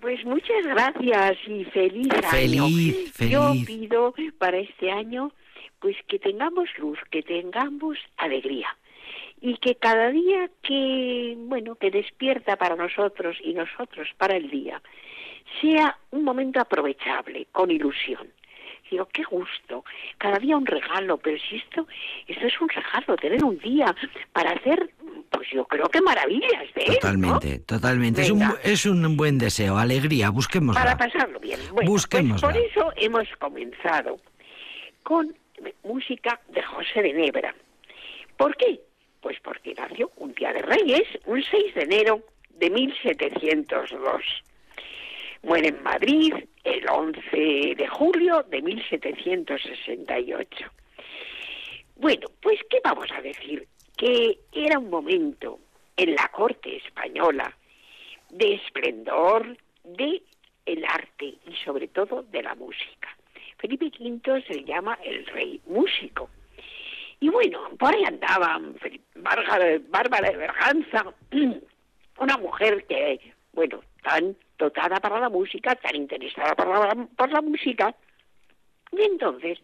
Pues 0.00 0.24
muchas 0.24 0.64
gracias 0.66 1.36
y 1.48 1.64
feliz 1.64 2.06
año. 2.12 2.30
Feliz, 2.30 3.12
Yo 3.28 3.48
feliz. 3.48 3.66
pido 3.66 4.14
para 4.38 4.58
este 4.58 4.92
año 4.92 5.32
pues 5.80 5.96
que 6.06 6.20
tengamos 6.20 6.68
luz, 6.78 6.98
que 7.10 7.22
tengamos 7.24 7.98
alegría 8.18 8.68
y 9.40 9.56
que 9.56 9.76
cada 9.76 10.10
día 10.10 10.50
que 10.62 11.34
bueno, 11.38 11.74
que 11.76 11.90
despierta 11.90 12.56
para 12.56 12.76
nosotros 12.76 13.36
y 13.42 13.54
nosotros 13.54 14.08
para 14.18 14.36
el 14.36 14.50
día 14.50 14.80
sea 15.60 15.96
un 16.10 16.24
momento 16.24 16.60
aprovechable, 16.60 17.46
con 17.52 17.70
ilusión. 17.70 18.28
Digo, 18.90 19.06
qué 19.12 19.22
gusto, 19.22 19.84
cada 20.18 20.38
día 20.38 20.56
un 20.56 20.66
regalo, 20.66 21.16
pero 21.18 21.38
si 21.38 21.56
esto, 21.56 21.86
esto 22.26 22.46
es 22.46 22.60
un 22.60 22.68
regalo, 22.68 23.16
tener 23.16 23.44
un 23.44 23.56
día 23.58 23.94
para 24.32 24.50
hacer, 24.50 24.90
pues 25.30 25.48
yo 25.52 25.64
creo 25.66 25.86
que 25.88 26.00
maravillas 26.00 26.74
de 26.74 26.82
él, 26.82 26.88
¿no? 26.88 26.94
Totalmente, 26.94 27.58
totalmente. 27.60 28.22
Es 28.22 28.30
un, 28.30 28.42
es 28.64 28.86
un 28.86 29.16
buen 29.16 29.38
deseo, 29.38 29.78
alegría, 29.78 30.30
busquémosla. 30.30 30.82
para 30.82 30.96
pasarlo 30.96 31.38
bien. 31.38 31.60
Bueno, 31.72 31.88
pues 31.88 32.06
por 32.40 32.56
eso 32.56 32.92
hemos 32.96 33.28
comenzado 33.38 34.16
con 35.04 35.36
música 35.84 36.40
de 36.48 36.62
José 36.62 37.02
de 37.02 37.12
Nebra. 37.12 37.54
¿Por 38.36 38.56
qué? 38.56 38.80
Pues 39.20 39.38
porque 39.40 39.74
nació 39.74 40.10
un 40.16 40.32
día 40.34 40.52
de 40.52 40.62
Reyes, 40.62 41.06
un 41.26 41.42
6 41.42 41.74
de 41.74 41.82
enero 41.82 42.22
de 42.50 42.70
1702. 42.70 44.22
Muere 45.42 45.68
en 45.68 45.82
Madrid 45.82 46.34
el 46.64 46.88
11 46.88 47.74
de 47.76 47.88
julio 47.88 48.42
de 48.44 48.62
1768. 48.62 50.70
Bueno, 51.96 52.28
pues 52.40 52.58
¿qué 52.68 52.80
vamos 52.82 53.10
a 53.12 53.20
decir? 53.20 53.66
Que 53.96 54.38
era 54.52 54.78
un 54.78 54.90
momento 54.90 55.58
en 55.96 56.14
la 56.14 56.28
corte 56.28 56.76
española 56.76 57.56
de 58.30 58.54
esplendor 58.54 59.56
de 59.84 60.22
el 60.66 60.84
arte 60.84 61.26
y 61.26 61.56
sobre 61.64 61.88
todo 61.88 62.22
de 62.22 62.42
la 62.42 62.54
música. 62.54 63.16
Felipe 63.58 63.90
V 63.98 64.42
se 64.46 64.64
llama 64.64 64.98
el 65.04 65.26
rey 65.26 65.60
músico. 65.66 66.30
Y 67.20 67.28
bueno, 67.28 67.68
por 67.78 67.94
ahí 67.94 68.02
andaban 68.04 68.74
Bárbara 69.14 70.30
de 70.30 70.36
Berganza, 70.36 71.04
una 72.18 72.36
mujer 72.38 72.86
que, 72.86 73.34
bueno, 73.52 73.80
tan 74.02 74.34
dotada 74.58 74.96
para 75.00 75.20
la 75.20 75.28
música, 75.28 75.74
tan 75.74 75.96
interesada 75.96 76.54
por 76.54 76.68
la, 76.68 77.06
por 77.16 77.30
la 77.30 77.42
música. 77.42 77.94
Y 78.92 79.02
entonces, 79.02 79.58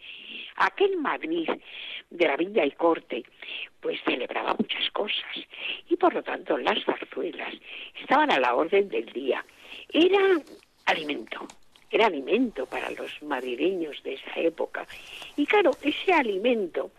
aquel 0.56 0.98
Madrid 0.98 1.48
de 2.10 2.26
la 2.26 2.36
Villa 2.36 2.64
y 2.64 2.72
Corte, 2.72 3.24
pues 3.80 4.00
celebraba 4.04 4.54
muchas 4.58 4.90
cosas. 4.90 5.36
Y 5.88 5.96
por 5.96 6.12
lo 6.12 6.22
tanto, 6.22 6.58
las 6.58 6.84
zarzuelas 6.84 7.54
estaban 7.98 8.30
a 8.30 8.38
la 8.38 8.54
orden 8.54 8.88
del 8.90 9.06
día. 9.06 9.44
Era 9.92 10.40
alimento, 10.84 11.46
era 11.90 12.06
alimento 12.06 12.66
para 12.66 12.90
los 12.90 13.22
madrileños 13.22 14.02
de 14.02 14.14
esa 14.14 14.40
época. 14.40 14.86
Y 15.36 15.46
claro, 15.46 15.70
ese 15.82 16.12
alimento 16.12 16.90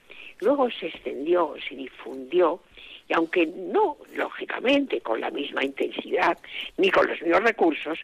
luego 0.42 0.70
se 0.72 0.88
extendió, 0.88 1.56
se 1.68 1.76
difundió, 1.76 2.62
y 3.10 3.14
aunque 3.14 3.46
no, 3.46 3.98
lógicamente, 4.16 5.02
con 5.02 5.22
la 5.22 5.32
misma 5.32 5.64
intensidad 5.64 6.38
ni 6.78 6.92
con 6.92 7.08
los 7.08 7.22
mismos 7.22 7.44
recursos, 7.44 8.00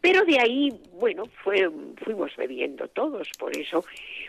pero 0.00 0.24
de 0.24 0.40
ahí, 0.40 0.72
bueno, 0.94 1.24
fue, 1.44 1.68
fuimos 2.02 2.34
bebiendo 2.36 2.88
todos. 2.88 3.28
Por 3.38 3.54
eso, 3.54 3.84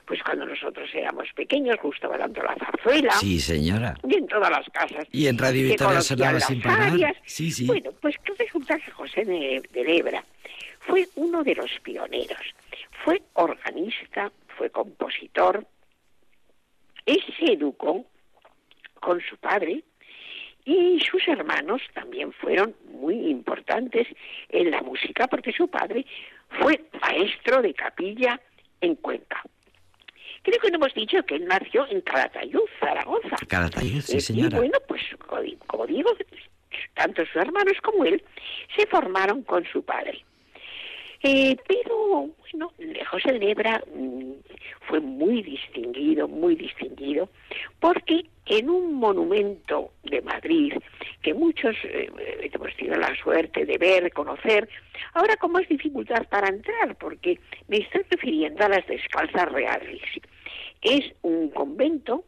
pues 0.05 0.21
cuando 0.21 0.45
nosotros 0.45 0.89
éramos 0.93 1.29
pequeños 1.33 1.77
gustaba 1.81 2.17
tanto 2.17 2.43
la 2.43 2.55
zarzuela. 2.55 3.13
Sí, 3.13 3.39
señora. 3.39 3.95
Y 4.05 4.15
en 4.15 4.27
todas 4.27 4.49
las 4.49 4.69
casas. 4.69 5.07
Y 5.11 5.27
en 5.27 5.37
Radio 5.37 5.61
se 5.61 5.67
Victoria 5.69 6.01
sonaba 6.01 6.33
las 6.33 6.47
sin 6.47 6.61
parar. 6.61 7.15
Sí, 7.25 7.51
sí. 7.51 7.65
Bueno, 7.67 7.91
pues 8.01 8.17
que 8.17 8.33
resulta 8.33 8.77
que 8.79 8.91
José 8.91 9.23
de, 9.23 9.63
de 9.71 9.83
Lebra 9.83 10.25
fue 10.81 11.07
uno 11.15 11.41
de 11.41 11.55
los 11.55 11.71
pioneros. 11.81 12.41
Fue 13.05 13.21
organista, 13.33 14.29
fue 14.57 14.69
compositor, 14.69 15.65
él 17.05 17.23
se 17.39 17.53
educó 17.53 18.05
con 18.99 19.19
su 19.21 19.37
padre 19.37 19.83
y 20.65 20.99
sus 20.99 21.27
hermanos 21.27 21.81
también 21.93 22.31
fueron 22.33 22.75
muy 22.91 23.15
importantes 23.29 24.07
en 24.49 24.69
la 24.71 24.81
música 24.81 25.27
porque 25.27 25.51
su 25.51 25.67
padre 25.67 26.05
fue 26.59 26.83
maestro 27.01 27.61
de 27.61 27.73
capilla 27.73 28.39
en 28.81 28.95
Cuenca. 28.95 29.41
Creo 30.43 30.59
que 30.59 30.69
no 30.71 30.77
hemos 30.77 30.93
dicho 30.93 31.23
que 31.23 31.35
él 31.35 31.45
nació 31.45 31.87
en 31.87 32.01
Calatayud, 32.01 32.61
Zaragoza. 32.79 33.35
Calatayud, 33.47 34.01
sí, 34.01 34.17
Eh, 34.17 34.21
señora. 34.21 34.57
Y 34.57 34.59
bueno, 34.59 34.77
pues 34.87 35.01
como 35.27 35.41
di- 35.41 35.57
como 35.67 35.85
digo, 35.87 36.11
tanto 36.95 37.25
sus 37.25 37.35
hermanos 37.37 37.73
como 37.83 38.05
él 38.05 38.23
se 38.75 38.85
formaron 38.87 39.43
con 39.43 39.65
su 39.65 39.83
padre. 39.83 40.23
Eh, 41.23 41.55
pero, 41.67 42.29
bueno, 42.39 42.73
José 43.09 43.37
Nebra 43.37 43.83
mm, 43.93 44.31
fue 44.87 44.99
muy 44.99 45.43
distinguido, 45.43 46.27
muy 46.27 46.55
distinguido, 46.55 47.29
porque 47.79 48.25
en 48.47 48.69
un 48.69 48.95
monumento 48.95 49.91
de 50.03 50.21
Madrid, 50.21 50.73
que 51.21 51.33
muchos 51.33 51.75
eh, 51.83 52.09
hemos 52.53 52.75
tenido 52.75 52.97
la 52.97 53.15
suerte 53.15 53.65
de 53.65 53.77
ver, 53.77 54.11
conocer, 54.13 54.67
ahora 55.13 55.37
con 55.37 55.51
más 55.51 55.67
dificultad 55.67 56.27
para 56.27 56.49
entrar, 56.49 56.95
porque 56.97 57.39
me 57.67 57.77
estoy 57.77 58.03
refiriendo 58.09 58.65
a 58.65 58.69
las 58.69 58.87
descalzas 58.87 59.51
reales. 59.51 60.01
Es 60.81 61.13
un 61.21 61.49
convento 61.51 62.23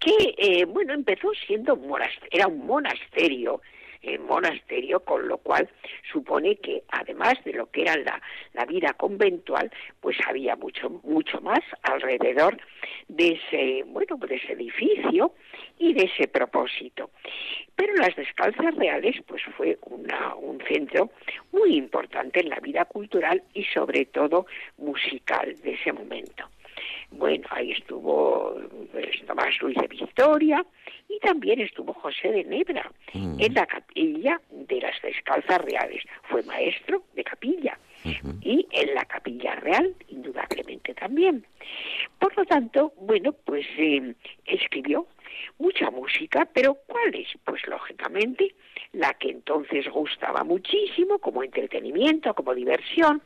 que, 0.00 0.34
eh, 0.36 0.64
bueno, 0.64 0.92
empezó 0.94 1.32
siendo 1.46 1.78
era 2.30 2.48
un 2.48 2.66
monasterio, 2.66 3.60
eh, 4.02 4.18
monasterio, 4.18 5.00
con 5.00 5.28
lo 5.28 5.38
cual 5.38 5.68
supone 6.10 6.56
que 6.56 6.82
además 6.88 7.34
de 7.44 7.52
lo 7.52 7.70
que 7.70 7.82
era 7.82 7.96
la, 7.96 8.20
la 8.52 8.64
vida 8.64 8.92
conventual, 8.94 9.70
pues 10.00 10.16
había 10.26 10.56
mucho, 10.56 10.90
mucho 11.04 11.40
más 11.40 11.60
alrededor 11.82 12.58
de 13.08 13.38
ese, 13.38 13.84
bueno, 13.86 14.16
de 14.16 14.36
ese 14.36 14.52
edificio 14.52 15.34
y 15.78 15.94
de 15.94 16.04
ese 16.04 16.28
propósito. 16.28 17.10
Pero 17.74 17.94
las 17.94 18.14
descalzas 18.16 18.74
reales, 18.76 19.16
pues 19.26 19.42
fue 19.56 19.78
una, 19.86 20.34
un 20.34 20.60
centro 20.66 21.10
muy 21.50 21.76
importante 21.76 22.40
en 22.40 22.48
la 22.48 22.60
vida 22.60 22.84
cultural 22.84 23.42
y 23.54 23.64
sobre 23.64 24.06
todo 24.06 24.46
musical 24.78 25.56
de 25.62 25.74
ese 25.74 25.92
momento. 25.92 26.48
Bueno, 27.10 27.46
ahí 27.50 27.72
estuvo 27.72 28.56
pues, 28.92 29.24
Tomás 29.26 29.60
Luis 29.60 29.76
de 29.76 29.88
Victoria 29.88 30.64
y 31.08 31.18
también 31.20 31.60
estuvo 31.60 31.92
José 31.92 32.30
de 32.32 32.44
Nebra 32.44 32.90
Mm. 33.14 33.36
en 33.40 33.54
la 33.54 33.66
capilla 33.66 34.40
de 34.50 34.80
las 34.80 35.00
Descalzas 35.02 35.60
Reales. 35.60 36.02
Fue 36.30 36.42
maestro 36.44 37.02
de 37.14 37.24
capilla 37.24 37.78
y 38.40 38.66
en 38.72 38.94
la 38.94 39.04
capilla 39.04 39.54
real, 39.56 39.94
indudablemente 40.08 40.94
también. 40.94 41.46
Por 42.18 42.36
lo 42.36 42.44
tanto, 42.46 42.92
bueno, 42.96 43.32
pues 43.44 43.66
eh, 43.76 44.14
escribió 44.46 45.06
mucha 45.58 45.90
música, 45.90 46.48
pero 46.52 46.78
¿cuál 46.86 47.14
es? 47.14 47.28
Pues 47.44 47.64
lógicamente 47.68 48.54
la 48.92 49.12
que 49.14 49.30
entonces 49.30 49.86
gustaba 49.88 50.42
muchísimo 50.42 51.18
como 51.18 51.42
entretenimiento, 51.42 52.34
como 52.34 52.54
diversión. 52.54 53.22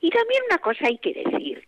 Y 0.00 0.10
también 0.10 0.42
una 0.48 0.58
cosa 0.58 0.86
hay 0.86 0.98
que 0.98 1.14
decir, 1.14 1.66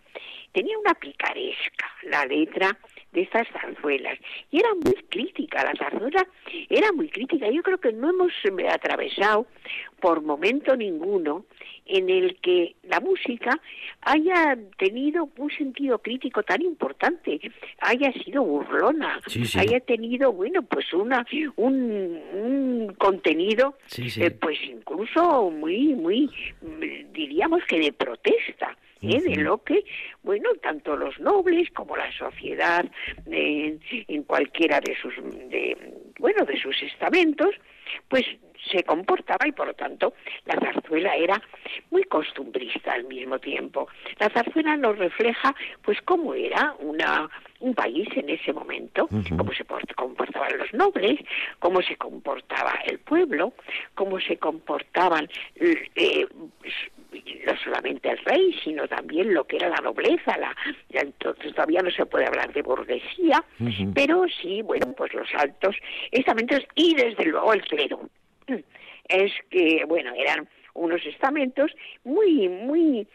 tenía 0.53 0.78
una 0.78 0.94
picaresca 0.94 1.86
la 2.05 2.24
letra 2.26 2.76
de 3.12 3.22
estas 3.22 3.46
zarzuelas 3.48 4.18
y 4.50 4.59
era 4.59 4.74
muy 4.74 4.94
crítica, 5.11 5.64
la 5.64 5.74
zarzuela 5.76 6.26
era 6.70 6.92
muy 6.92 7.09
crítica. 7.09 7.50
Yo 7.50 7.62
creo 7.62 7.78
que 7.78 7.92
no 7.92 8.09
hemos 8.11 8.32
eh, 8.44 8.68
atravesado 8.68 9.46
por 10.00 10.22
momento 10.22 10.74
ninguno 10.76 11.44
en 11.86 12.09
el 12.09 12.36
que 12.40 12.74
la 12.84 13.00
música 13.00 13.61
haya 14.00 14.57
tenido 14.78 15.28
un 15.36 15.50
sentido 15.50 15.98
crítico 15.98 16.42
tan 16.42 16.62
importante, 16.62 17.40
haya 17.80 18.12
sido 18.12 18.44
burlona, 18.44 19.20
Sí, 19.26 19.44
sí. 19.44 19.59
haya 19.59 19.80
tenido, 19.80 20.32
bueno, 20.32 20.62
pues 20.62 20.92
una 20.94 21.26
un, 21.57 22.20
un 22.32 22.94
contenido, 22.98 23.76
Sí, 23.86 24.09
eh, 24.22 24.30
pues 24.30 24.59
incluso 24.64 25.50
muy, 25.50 25.94
muy, 25.94 26.30
mm, 26.62 27.12
diríamos 27.12 27.62
que 27.64 27.78
de 27.78 27.92
protesta. 27.92 28.76
¿Eh? 29.03 29.20
de 29.20 29.36
lo 29.36 29.62
que, 29.62 29.84
bueno, 30.22 30.50
tanto 30.62 30.96
los 30.96 31.18
nobles 31.20 31.70
como 31.72 31.96
la 31.96 32.11
sociedad 32.12 32.84
en, 33.26 33.80
en 33.90 34.22
cualquiera 34.24 34.80
de 34.80 34.96
sus, 34.96 35.14
de, 35.50 35.76
bueno, 36.18 36.44
de 36.44 36.57
sus 36.61 36.80
estamentos, 36.82 37.50
pues 38.09 38.24
se 38.70 38.84
comportaba 38.84 39.44
y 39.46 39.50
por 39.50 39.66
lo 39.66 39.74
tanto 39.74 40.14
la 40.44 40.55
zarzuela 40.55 41.16
era 41.16 41.42
muy 41.90 42.05
costumbrista 42.05 42.92
al 42.92 43.05
mismo 43.05 43.40
tiempo. 43.40 43.88
La 44.20 44.30
zarzuela 44.30 44.76
nos 44.76 44.96
refleja 44.98 45.53
pues 45.82 46.00
cómo 46.03 46.32
era 46.34 46.74
una 46.78 47.28
un 47.59 47.74
país 47.74 48.09
en 48.16 48.28
ese 48.28 48.53
momento, 48.53 49.09
cómo 49.36 49.53
se 49.53 49.64
por- 49.64 49.94
comportaban 49.94 50.59
los 50.59 50.72
nobles, 50.74 51.18
cómo 51.61 51.80
se 51.82 51.96
comportaba 51.96 52.72
el 52.86 52.98
pueblo, 53.00 53.53
cómo 53.94 54.20
se 54.20 54.36
comportaban 54.36 55.28
eh, 55.57 56.26
no 57.46 57.56
solamente 57.62 58.10
el 58.10 58.18
rey, 58.18 58.54
sino 58.64 58.88
también 58.88 59.34
lo 59.34 59.44
que 59.44 59.56
era 59.56 59.68
la 59.68 59.80
nobleza, 59.80 60.36
la, 60.38 60.54
ya 60.88 61.00
entonces 61.00 61.52
todavía 61.54 61.82
no 61.82 61.90
se 61.90 62.06
puede 62.06 62.26
hablar 62.26 62.52
de 62.52 62.62
burguesía, 62.62 63.44
pero 63.94 64.24
sí, 64.40 64.62
bueno, 64.62 64.92
pues 64.96 65.12
los 65.14 65.28
altos 65.34 65.76
estamentos 66.10 66.60
y 66.74 66.94
desde 66.94 67.24
luego 67.26 67.52
el 67.52 67.62
clero. 67.62 68.00
Es 69.08 69.32
que, 69.50 69.84
bueno, 69.86 70.12
eran 70.16 70.48
unos 70.74 71.04
estamentos 71.04 71.70
muy, 72.04 72.48
muy 72.48 73.06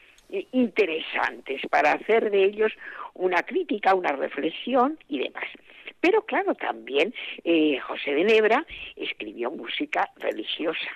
interesantes 0.52 1.62
para 1.70 1.94
hacer 1.94 2.30
de 2.30 2.44
ellos 2.44 2.74
una 3.14 3.42
crítica, 3.44 3.96
una 3.96 4.12
reflexión 4.12 5.00
y 5.08 5.20
demás. 5.20 5.46
Pero 6.00 6.22
claro, 6.24 6.54
también 6.54 7.14
eh, 7.44 7.80
José 7.80 8.14
de 8.14 8.24
Nebra 8.26 8.66
escribió 8.96 9.50
música 9.50 10.10
religiosa 10.18 10.88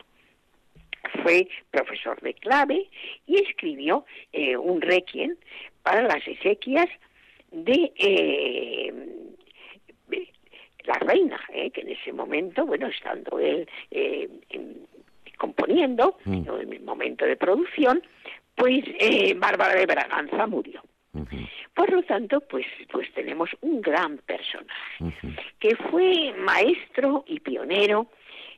fue 1.23 1.47
profesor 1.69 2.19
de 2.21 2.33
clave 2.33 2.89
y 3.27 3.35
escribió 3.41 4.05
eh, 4.33 4.55
un 4.57 4.81
requiem 4.81 5.35
para 5.83 6.01
las 6.03 6.25
exequias 6.27 6.87
de 7.51 7.91
eh, 7.97 8.93
de 10.07 10.27
la 10.85 10.93
reina, 10.95 11.39
eh, 11.53 11.69
que 11.71 11.81
en 11.81 11.89
ese 11.89 12.11
momento, 12.13 12.65
bueno, 12.65 12.87
estando 12.87 13.39
él 13.39 13.67
eh, 13.91 14.29
en- 14.49 14.87
componiendo, 15.37 16.17
en 16.25 16.73
el 16.73 16.81
momento 16.81 17.25
de 17.25 17.35
producción, 17.35 18.01
pues 18.55 18.83
Bárbara 19.37 19.73
de 19.75 19.85
Braganza 19.87 20.45
murió. 20.47 20.83
Por 21.73 21.91
lo 21.91 22.03
tanto, 22.03 22.41
pues, 22.41 22.65
pues 22.91 23.11
tenemos 23.13 23.49
un 23.61 23.81
gran 23.81 24.17
personaje 24.19 25.03
que 25.59 25.75
fue 25.89 26.33
maestro 26.37 27.23
y 27.27 27.39
pionero 27.39 28.07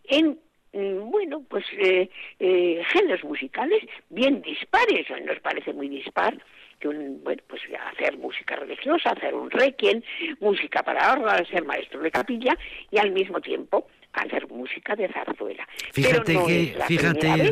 en 0.06 0.28
mm, 0.32 0.38
bueno, 0.74 1.44
pues 1.48 1.66
eh, 1.78 2.10
eh, 2.40 2.82
géneros 2.92 3.24
musicales 3.24 3.82
bien 4.10 4.42
dispares, 4.42 5.06
nos 5.26 5.40
parece 5.40 5.72
muy 5.74 5.88
dispar 5.90 6.38
que 6.80 6.88
un, 6.88 7.24
bueno, 7.24 7.42
pues 7.48 7.62
hacer 7.94 8.18
música 8.18 8.56
religiosa, 8.56 9.12
hacer 9.12 9.34
un 9.36 9.50
requiem, 9.52 10.02
música 10.40 10.84
para 10.84 11.14
órgano, 11.14 11.46
ser 11.46 11.64
maestro 11.64 12.02
de 12.02 12.12
capilla 12.12 12.58
y 12.92 12.98
al 12.98 13.12
mismo 13.12 13.40
tiempo 13.40 13.88
hacer 14.14 14.48
música 14.50 14.96
de 14.96 15.08
zarzuela. 15.10 15.68
Fíjate 15.92 16.22
Pero 16.26 16.40
no 16.42 16.48
que, 16.48 16.62
es 16.64 16.76
la 16.78 16.86
fíjate, 16.86 17.28
vez. 17.32 17.52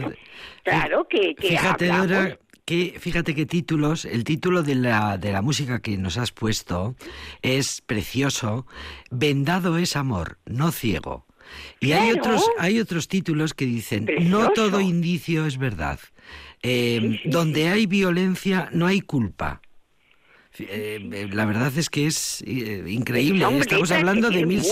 claro 0.63 1.07
que, 1.07 1.35
que 1.35 1.47
fíjate 1.49 1.89
hablamos- 1.91 2.07
Dora, 2.09 2.37
que 2.65 2.95
fíjate 2.99 3.33
qué 3.35 3.45
títulos, 3.45 4.05
el 4.05 4.23
título 4.23 4.61
de 4.63 4.75
la, 4.75 5.17
de 5.17 5.31
la 5.31 5.41
música 5.41 5.81
que 5.81 5.97
nos 5.97 6.17
has 6.17 6.31
puesto 6.31 6.95
es 7.41 7.81
precioso, 7.81 8.65
Vendado 9.11 9.77
es 9.77 9.95
amor, 9.95 10.37
no 10.45 10.71
ciego. 10.71 11.25
Y 11.79 11.91
hay 11.93 12.11
otros, 12.11 12.49
hay 12.57 12.79
otros 12.79 13.07
títulos 13.07 13.53
que 13.53 13.65
dicen, 13.65 14.07
no 14.21 14.49
todo 14.51 14.79
indicio 14.81 15.45
es 15.45 15.57
verdad. 15.57 15.99
Eh, 16.63 16.99
Sí, 17.01 17.19
sí, 17.23 17.29
donde 17.29 17.67
hay 17.69 17.85
violencia 17.87 18.69
no 18.71 18.85
hay 18.87 19.01
culpa. 19.01 19.61
Eh, 20.59 20.99
eh, 21.13 21.29
la 21.31 21.45
verdad 21.45 21.71
es 21.77 21.89
que 21.89 22.05
es 22.07 22.43
eh, 22.45 22.83
increíble. 22.87 23.45
Son 23.45 23.55
Estamos 23.55 23.91
hablando 23.91 24.27
de 24.29 24.35
tienen 24.43 24.57
mucho- 24.57 24.69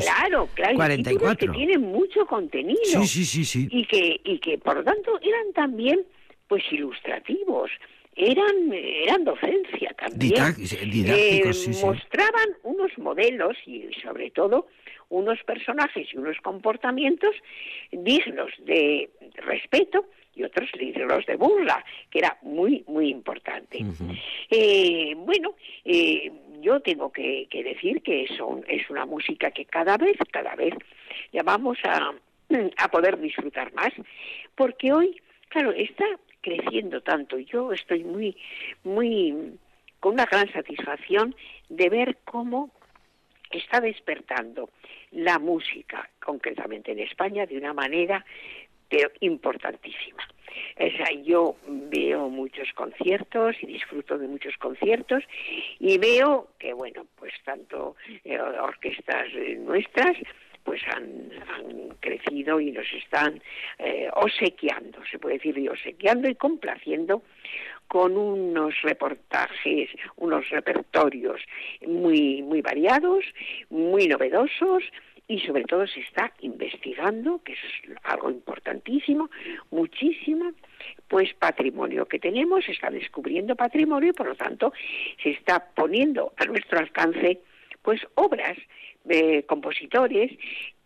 Claro, 0.00 0.48
claro, 0.54 0.78
1744. 0.78 1.52
que 1.52 1.58
tienen 1.58 1.80
mucho 1.82 2.24
contenido. 2.26 2.78
Sí, 2.84 3.06
sí, 3.06 3.24
sí, 3.24 3.44
sí. 3.44 3.68
Y 3.70 3.84
que, 3.86 4.20
y 4.24 4.38
que 4.38 4.58
por 4.58 4.76
lo 4.76 4.84
tanto 4.84 5.18
eran 5.20 5.52
también 5.54 6.00
pues 6.48 6.62
ilustrativos, 6.70 7.68
eran, 8.14 8.72
eran 8.72 9.24
docencia 9.24 9.92
también. 9.98 10.32
Didac- 10.32 10.90
didácticos, 10.90 11.56
sí, 11.58 11.74
sí. 11.74 11.84
Mostraban 11.84 12.48
unos 12.62 12.90
modelos 12.98 13.56
y 13.66 13.82
sobre 14.02 14.30
todo 14.30 14.68
unos 15.08 15.42
personajes 15.44 16.08
y 16.12 16.16
unos 16.18 16.38
comportamientos 16.38 17.34
dignos 17.92 18.52
de 18.58 19.10
respeto 19.34 20.06
y 20.34 20.44
otros 20.44 20.68
dignos 20.78 21.24
de 21.26 21.36
burla, 21.36 21.84
que 22.10 22.18
era 22.18 22.36
muy, 22.42 22.84
muy 22.86 23.08
importante. 23.08 23.84
Eh, 24.50 25.14
bueno, 25.16 25.54
eh, 25.84 26.30
yo 26.60 26.80
tengo 26.80 27.10
que, 27.10 27.46
que 27.50 27.64
decir 27.64 28.02
que 28.02 28.26
son, 28.36 28.62
es 28.68 28.88
una 28.90 29.06
música 29.06 29.50
que 29.50 29.64
cada 29.64 29.96
vez, 29.96 30.16
cada 30.30 30.54
vez 30.54 30.74
ya 31.32 31.42
vamos 31.42 31.78
a, 31.84 32.12
a 32.76 32.88
poder 32.88 33.18
disfrutar 33.18 33.72
más, 33.72 33.92
porque 34.54 34.92
hoy, 34.92 35.20
claro, 35.48 35.72
está 35.72 36.04
creciendo 36.42 37.00
tanto. 37.00 37.38
Yo 37.38 37.72
estoy 37.72 38.04
muy, 38.04 38.36
muy, 38.84 39.58
con 40.00 40.14
una 40.14 40.26
gran 40.26 40.52
satisfacción 40.52 41.34
de 41.68 41.88
ver 41.88 42.18
cómo 42.24 42.70
está 43.50 43.80
despertando 43.80 44.70
la 45.12 45.38
música, 45.38 46.08
concretamente 46.20 46.92
en 46.92 47.00
España, 47.00 47.46
de 47.46 47.56
una 47.56 47.72
manera 47.72 48.24
pero 48.88 49.10
importantísima. 49.20 50.22
Yo 51.24 51.56
veo 51.66 52.28
muchos 52.28 52.72
conciertos 52.74 53.56
y 53.60 53.66
disfruto 53.66 54.16
de 54.16 54.28
muchos 54.28 54.56
conciertos 54.58 55.24
y 55.80 55.98
veo 55.98 56.48
que, 56.58 56.72
bueno, 56.72 57.06
pues 57.16 57.32
tanto 57.44 57.96
eh, 58.24 58.38
orquestas 58.38 59.26
eh, 59.34 59.56
nuestras 59.58 60.16
pues 60.62 60.82
han, 60.94 61.30
han 61.48 61.88
crecido 62.00 62.60
y 62.60 62.72
nos 62.72 62.86
están 62.92 63.40
eh, 63.78 64.08
obsequiando, 64.14 64.98
se 65.10 65.18
puede 65.18 65.36
decir, 65.36 65.56
y 65.58 65.68
obsequiando 65.68 66.28
y 66.28 66.34
complaciendo 66.34 67.22
con 67.88 68.16
unos 68.16 68.74
reportajes, 68.82 69.90
unos 70.16 70.48
repertorios 70.50 71.40
muy, 71.86 72.42
muy 72.42 72.60
variados, 72.60 73.24
muy 73.70 74.08
novedosos 74.08 74.82
y 75.28 75.40
sobre 75.40 75.64
todo 75.64 75.86
se 75.86 76.00
está 76.00 76.32
investigando, 76.40 77.42
que 77.42 77.52
es 77.54 77.58
algo 78.04 78.30
importantísimo, 78.30 79.30
muchísimo, 79.70 80.52
pues 81.08 81.34
patrimonio 81.34 82.06
que 82.06 82.18
tenemos, 82.18 82.64
se 82.64 82.72
está 82.72 82.90
descubriendo 82.90 83.56
patrimonio 83.56 84.10
y 84.10 84.12
por 84.12 84.28
lo 84.28 84.34
tanto 84.36 84.72
se 85.22 85.30
está 85.30 85.64
poniendo 85.74 86.32
a 86.36 86.44
nuestro 86.44 86.78
alcance 86.78 87.40
pues 87.82 88.00
obras 88.14 88.56
de 89.06 89.44
compositores 89.46 90.32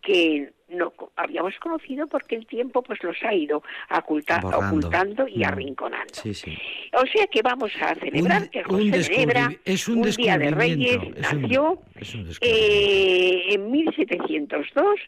que 0.01 0.51
no 0.69 0.93
habíamos 1.15 1.53
conocido 1.59 2.07
porque 2.07 2.35
el 2.35 2.47
tiempo 2.47 2.81
pues 2.81 3.03
los 3.03 3.15
ha 3.23 3.33
ido 3.35 3.61
oculta- 3.89 4.39
ocultando 4.43 5.27
y 5.27 5.39
Mm. 5.39 5.43
arrinconando. 5.45 6.13
Sí, 6.13 6.33
sí. 6.33 6.57
O 6.93 7.05
sea 7.05 7.27
que 7.27 7.41
vamos 7.41 7.71
a 7.81 7.93
celebrar 7.95 8.43
Un- 8.43 8.47
que 8.49 8.59
un 8.59 8.65
José 8.65 8.83
descubri- 9.11 9.59
es 9.65 9.87
un 9.87 10.01
día 10.01 10.37
de 10.37 10.51
Reyes, 10.51 10.91
es 11.15 11.33
un- 11.33 11.41
nació 11.41 11.81
es 11.99 12.15
un 12.15 12.23
descubrimiento. 12.25 12.41
eh, 12.41 13.53
en 13.53 13.71
1702 13.71 14.99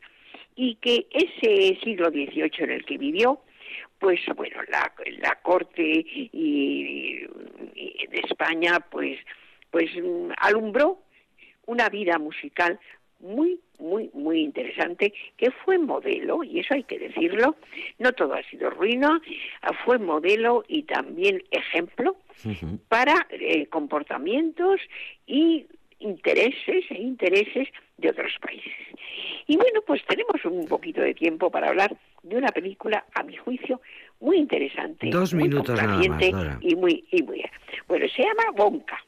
y 0.56 0.76
que 0.76 1.08
ese 1.12 1.80
siglo 1.84 2.10
XVIII 2.10 2.52
en 2.66 2.72
el 2.72 2.86
que 2.86 2.98
vivió, 2.98 3.40
pues 4.00 4.20
bueno, 4.36 4.58
la, 4.70 4.94
la 5.22 5.36
corte 5.42 5.82
y, 5.82 6.30
y 6.34 8.08
de 8.12 8.20
España, 8.30 8.80
pues, 8.92 9.18
pues 9.72 9.90
alumbró 10.38 11.00
una 11.66 11.88
vida 11.90 12.20
musical 12.20 12.80
muy, 13.24 13.60
muy, 13.80 14.10
muy 14.14 14.42
interesante, 14.42 15.14
que 15.38 15.50
fue 15.50 15.78
modelo, 15.78 16.44
y 16.44 16.60
eso 16.60 16.74
hay 16.74 16.84
que 16.84 17.00
decirlo, 17.00 17.56
no 17.98 18.12
todo 18.12 18.34
ha 18.34 18.44
sido 18.44 18.70
ruina, 18.70 19.22
ah, 19.62 19.72
fue 19.86 19.98
modelo 19.98 20.64
y 20.68 20.84
también 20.84 21.42
ejemplo 21.50 22.18
para 22.90 23.26
eh, 23.30 23.68
comportamientos 23.68 24.82
y 25.26 25.66
intereses 26.00 26.84
e 26.90 27.02
intereses 27.02 27.70
de 27.98 28.10
otros 28.10 28.34
países. 28.42 28.74
Y 29.48 29.56
bueno, 29.56 29.82
pues 29.88 30.02
tenemos 30.06 30.44
un 30.46 30.68
poquito 30.68 31.02
de 31.02 31.14
tiempo 31.14 31.50
para 31.50 31.70
hablar 31.70 31.96
de 32.24 32.36
una 32.38 32.50
película, 32.50 33.06
a 33.14 33.24
mi 33.24 33.36
juicio, 33.38 33.82
muy 34.20 34.38
interesante, 34.38 35.10
Dos 35.10 35.34
muy 35.34 35.44
minutos 35.44 35.82
nada 35.82 35.98
más, 35.98 36.32
Dora. 36.32 36.58
y 36.62 36.76
muy, 36.76 37.06
y 37.12 37.24
muy, 37.24 37.44
bueno, 37.88 38.06
se 38.16 38.24
llama 38.24 38.44
Bonca. 38.56 39.04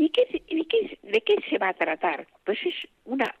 ¿Y 0.00 0.08
qué, 0.08 0.24
de, 0.32 0.64
qué, 0.64 0.98
de 1.02 1.20
qué 1.20 1.36
se 1.50 1.58
va 1.58 1.68
a 1.68 1.74
tratar? 1.74 2.26
Pues 2.46 2.58
es 2.64 2.74
una, 3.04 3.34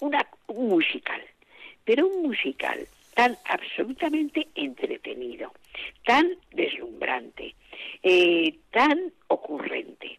una, 0.00 0.28
un 0.48 0.68
musical, 0.68 1.22
pero 1.86 2.06
un 2.06 2.20
musical 2.20 2.86
tan 3.14 3.38
absolutamente 3.46 4.46
entretenido, 4.54 5.50
tan 6.04 6.36
deslumbrante, 6.52 7.54
eh, 8.02 8.56
tan 8.70 9.10
ocurrente. 9.28 10.18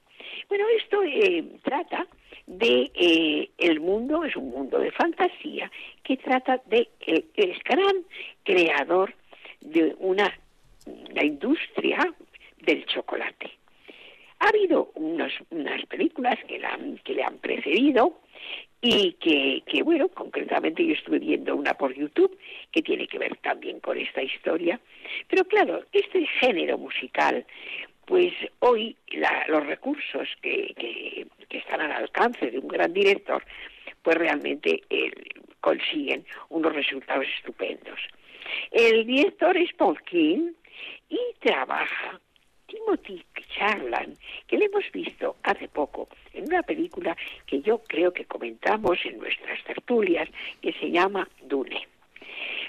Bueno, 0.50 0.66
esto 0.80 1.04
eh, 1.04 1.46
trata 1.62 2.08
de 2.48 2.90
eh, 2.96 3.52
el 3.60 3.82
mundo, 3.82 4.24
es 4.26 4.36
un 4.36 4.50
mundo 4.50 4.80
de 4.80 4.90
fantasía, 4.90 5.72
que 6.02 6.18
trata 6.18 6.60
de 6.66 6.90
el, 7.02 7.26
el 7.36 7.62
gran 7.64 8.04
creador 8.44 9.14
de 9.60 9.96
una 10.00 10.34
la 11.14 11.24
industria 11.24 12.12
del 12.66 12.84
chocolate. 12.88 13.61
Ha 14.44 14.48
habido 14.50 14.92
unos- 14.96 15.40
unas 15.52 15.86
películas 15.86 16.38
que, 16.48 16.58
la 16.58 16.78
que 17.04 17.14
le 17.14 17.24
han 17.24 17.38
precedido 17.38 18.20
y 18.82 19.14
que, 19.14 19.62
que, 19.68 19.84
bueno, 19.84 20.10
concretamente 20.10 20.84
yo 20.84 20.94
estuve 20.94 21.20
viendo 21.20 21.56
una 21.56 21.76
por 21.76 21.94
YouTube 21.94 22.36
que 22.72 22.82
tiene 22.82 23.06
que 23.08 23.20
ver 23.20 23.38
también 23.38 23.80
con 23.80 24.00
esta 24.00 24.24
historia. 24.24 24.80
Pero 25.28 25.44
claro, 25.46 25.86
este 25.92 26.26
género 26.40 26.80
musical, 26.80 27.46
pues 28.06 28.34
hoy 28.60 28.96
la- 29.12 29.46
los 29.48 29.64
recursos 29.68 30.28
que, 30.42 30.74
que, 30.76 31.28
que 31.48 31.58
están 31.60 31.82
al 31.82 31.92
alcance 31.92 32.50
de 32.50 32.58
un 32.58 32.68
gran 32.68 32.92
director, 32.92 33.44
pues 34.02 34.18
realmente 34.18 34.82
eh, 34.90 35.12
consiguen 35.60 36.26
unos 36.50 36.74
resultados 36.74 37.28
estupendos. 37.38 38.00
El 38.72 39.06
director 39.06 39.56
es 39.56 39.72
Paul 39.74 40.02
King 40.02 40.54
y 41.10 41.20
trabaja 41.40 42.20
Timothy 42.72 43.24
Charland, 43.54 44.18
que 44.48 44.58
le 44.58 44.66
hemos 44.66 44.90
visto 44.92 45.36
hace 45.44 45.68
poco 45.68 46.08
en 46.34 46.46
una 46.46 46.64
película 46.64 47.16
que 47.46 47.62
yo 47.62 47.80
creo 47.80 48.14
que 48.14 48.26
comentamos 48.26 48.98
en 49.04 49.20
nuestras 49.20 49.62
tertulias, 49.66 50.30
que 50.62 50.72
se 50.74 50.90
llama 50.90 51.28
Dune. 51.44 51.88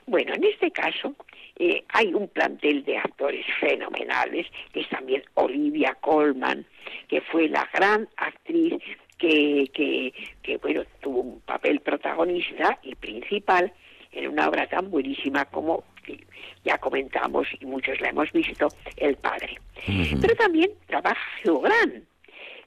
Bueno, 0.07 0.35
en 0.35 0.45
este 0.45 0.73
caso 0.73 1.15
eh, 1.57 1.85
hay 1.91 2.13
un 2.13 2.27
plantel 2.29 2.85
de 2.85 2.99
actores 2.99 3.47
fenomenales, 3.61 4.47
que 4.73 4.81
es 4.81 4.89
también 4.89 5.23
Olivia 5.35 5.97
Colman, 6.01 6.67
que 7.09 7.21
fue 7.21 7.49
la 7.49 7.69
gran 7.73 8.09
actriz 8.17 8.83
que, 9.19 9.71
que, 9.73 10.13
que, 10.43 10.57
bueno, 10.57 10.83
tuvo 11.01 11.21
un 11.21 11.41
papel 11.43 11.79
protagonista 11.81 12.81
y 12.83 12.97
principal 12.97 13.73
en 14.11 14.29
una 14.29 14.49
obra 14.49 14.67
tan 14.67 14.91
buenísima 14.91 15.45
como 15.45 15.85
que 16.03 16.25
ya 16.65 16.79
comentamos 16.79 17.47
y 17.61 17.67
muchos 17.67 18.01
la 18.01 18.11
hemos 18.11 18.31
visto, 18.33 18.69
El 18.97 19.17
Padre. 19.17 19.59
Pero 19.87 20.35
también 20.37 20.71
trabaja 20.87 21.21
Hugh 21.45 21.63
Grant. 21.63 22.05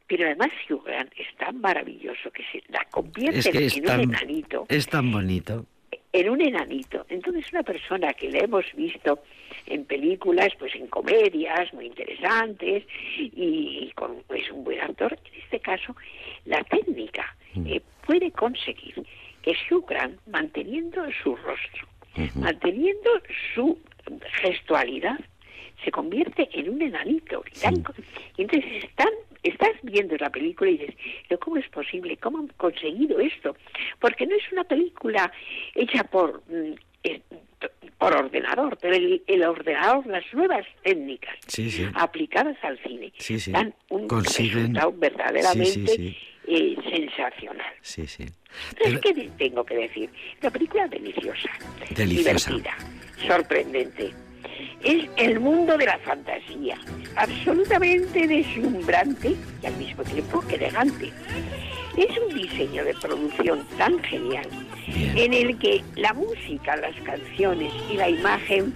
Pero 0.08 0.26
además 0.26 0.50
Hugh 0.70 0.84
Grant 0.84 1.12
es 1.18 1.28
tan 1.38 1.60
maravilloso 1.62 2.30
que 2.32 2.44
se 2.52 2.64
la 2.72 2.86
convierte 2.92 3.40
Es 3.40 3.48
que 3.48 3.66
es 3.66 3.78
en 3.78 3.84
tan, 3.84 4.00
un 4.02 4.14
enanito 4.14 4.66
es 4.70 4.88
tan 4.88 5.12
bonito. 5.12 5.66
en 6.14 6.30
un 6.30 6.42
enanito. 6.42 7.06
Entonces, 7.10 7.52
una 7.52 7.64
persona 7.64 8.14
que 8.14 8.30
le 8.30 8.44
hemos 8.44 8.66
visto 8.76 9.20
en 9.66 9.84
películas, 9.86 10.50
pues 10.60 10.76
en 10.76 10.88
comedias 10.88 11.74
muy 11.74 11.88
interesantes 11.88 12.84
y 13.18 13.92
con, 13.96 14.18
es 14.30 14.52
un 14.52 14.64
buen 14.64 14.80
actor, 14.80 15.18
en 15.34 15.42
este 15.42 15.60
caso, 15.60 15.96
la 16.46 16.64
técnica 16.64 17.36
eh, 17.66 17.82
puede 18.06 18.32
conseguir 18.32 19.04
que 19.42 19.56
Hugh 19.70 19.86
Grant, 19.88 20.20
manteniendo 20.28 21.04
su 21.24 21.36
rostro, 21.36 21.88
manteniendo 22.36 23.10
su 23.54 23.78
gestualidad, 24.42 25.20
se 25.84 25.92
convierte 25.92 26.50
en 26.54 26.70
un 26.70 26.82
enanito. 26.82 27.44
Y 28.38 28.42
entonces 28.42 28.84
están, 28.84 29.10
estás 29.44 29.72
viendo 29.84 30.16
la 30.18 30.30
película 30.30 30.72
y 30.72 30.78
dices, 30.78 30.96
pero 31.28 31.40
¿cómo 31.40 31.58
es 31.58 31.68
posible? 31.70 32.18
¿Cómo 32.18 32.40
han 32.40 32.48
conseguido 32.58 33.20
esto? 33.20 33.56
Porque 34.00 34.26
no 34.26 34.36
es 34.36 34.52
una 34.52 34.64
película 34.64 35.32
hecha 35.74 36.04
por, 36.04 36.42
mm, 36.50 36.74
eh, 37.04 37.22
por 37.98 38.14
ordenador, 38.16 38.78
pero 38.82 38.96
el, 38.96 39.24
el 39.28 39.44
ordenador, 39.44 40.06
las 40.08 40.24
nuevas 40.34 40.66
técnicas 40.84 41.36
Sí, 41.48 41.72
sí. 41.72 41.88
aplicadas 41.94 42.58
al 42.64 42.78
cine, 42.84 43.12
Sí, 43.18 43.38
dan 43.52 43.74
un 43.90 44.08
Consiguen- 44.08 44.54
resultado 44.76 44.94
verdaderamente 44.98 46.18
eh, 46.48 46.76
sensacional. 46.90 47.74
Sí, 47.82 48.06
sí. 48.06 48.26
Entonces, 48.78 49.00
¿qué 49.02 49.14
te- 49.14 49.30
tengo 49.38 49.66
que 49.66 49.76
decir? 49.76 50.10
La 50.42 50.50
película 50.52 50.88
deliciosa, 50.88 51.50
Deliciosa. 51.96 52.52
divertida, 52.52 52.78
sorprendente. 53.28 54.12
Es 54.84 55.06
el 55.18 55.40
mundo 55.40 55.78
de 55.78 55.86
la 55.86 55.98
fantasía, 56.00 56.78
absolutamente 57.16 58.28
deslumbrante 58.28 59.36
y 59.62 59.66
al 59.66 59.76
mismo 59.78 60.04
tiempo 60.04 60.44
elegante. 60.50 61.12
Es 61.98 62.18
un 62.18 62.36
diseño 62.36 62.84
de 62.86 62.94
producción 62.96 63.66
tan 63.78 64.02
genial 64.04 64.48
Bien. 64.88 65.18
en 65.18 65.34
el 65.34 65.58
que 65.60 65.84
la 65.96 66.14
música, 66.14 66.76
las 66.78 66.96
canciones 67.02 67.72
y 67.92 67.96
la 67.96 68.10
imagen, 68.10 68.74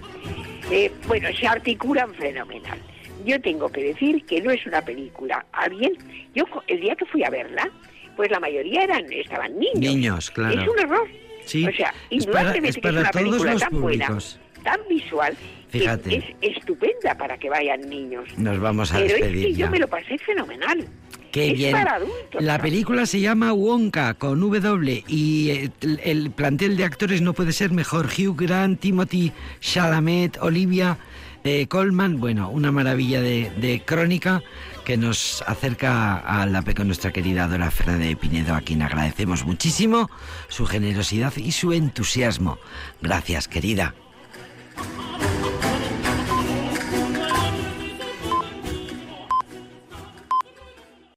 eh, 0.70 0.90
bueno, 1.06 1.28
se 1.38 1.46
articulan 1.46 2.14
fenomenal. 2.14 2.78
Yo 3.24 3.40
tengo 3.40 3.68
que 3.70 3.82
decir 3.84 4.24
que 4.24 4.40
no 4.40 4.50
es 4.50 4.64
una 4.66 4.82
película. 4.82 5.44
A 5.52 5.68
bien, 5.68 5.92
yo 6.34 6.44
el 6.68 6.80
día 6.80 6.96
que 6.96 7.04
fui 7.06 7.22
a 7.22 7.30
verla, 7.30 7.70
pues 8.16 8.30
la 8.30 8.40
mayoría 8.40 8.82
eran 8.84 9.12
estaban 9.12 9.58
niños. 9.58 9.78
Niños, 9.78 10.30
claro. 10.30 10.60
Es 10.60 10.68
un 10.68 10.78
error. 10.78 11.08
Sí, 11.44 11.66
O 11.66 11.72
sea, 11.72 11.92
es 12.10 12.26
para- 12.26 12.40
indudablemente 12.40 12.68
es 12.68 12.76
que 12.78 12.88
es 12.88 12.94
una 12.94 13.10
película 13.10 13.56
tan 13.56 13.70
públicos. 13.70 14.38
buena, 14.54 14.62
tan 14.78 14.88
visual, 14.88 15.36
Fíjate. 15.68 16.10
que 16.10 16.16
es 16.40 16.56
estupenda 16.56 17.14
para 17.16 17.36
que 17.38 17.48
vayan 17.50 17.80
niños. 17.88 18.26
Nos 18.38 18.58
vamos 18.60 18.92
a 18.92 18.96
Pero 18.98 19.06
es 19.16 19.20
despedir 19.20 19.46
que 19.48 19.54
yo 19.54 19.70
me 19.70 19.78
lo 19.78 19.88
pasé 19.88 20.16
fenomenal. 20.18 20.86
Qué 21.32 21.50
es 21.50 21.54
bien. 21.54 21.72
para 21.72 21.94
adultos. 21.94 22.42
La 22.42 22.58
película 22.58 23.06
se 23.06 23.20
llama 23.20 23.52
Wonka 23.52 24.14
con 24.14 24.40
W 24.40 25.04
y 25.06 25.50
el, 25.50 26.00
el 26.02 26.30
plantel 26.30 26.76
de 26.76 26.84
actores 26.84 27.22
no 27.22 27.32
puede 27.32 27.52
ser 27.52 27.70
mejor. 27.70 28.06
Hugh 28.06 28.36
Grant, 28.36 28.80
Timothy 28.80 29.32
Chalamet, 29.60 30.38
Olivia 30.40 30.98
eh, 31.44 31.66
Colman. 31.68 32.20
Bueno, 32.20 32.50
una 32.50 32.72
maravilla 32.72 33.20
de, 33.20 33.50
de 33.56 33.82
crónica 33.84 34.42
que 34.84 34.96
nos 34.96 35.42
acerca 35.46 36.18
a 36.18 36.46
la 36.46 36.62
con 36.62 36.86
nuestra 36.86 37.12
querida 37.12 37.48
Dora 37.48 37.70
Fernández 37.70 38.08
de 38.08 38.16
Pinedo, 38.16 38.54
a 38.54 38.60
quien 38.60 38.82
agradecemos 38.82 39.44
muchísimo 39.44 40.10
su 40.48 40.66
generosidad 40.66 41.34
y 41.36 41.52
su 41.52 41.72
entusiasmo. 41.72 42.58
Gracias, 43.00 43.48
querida. 43.48 43.94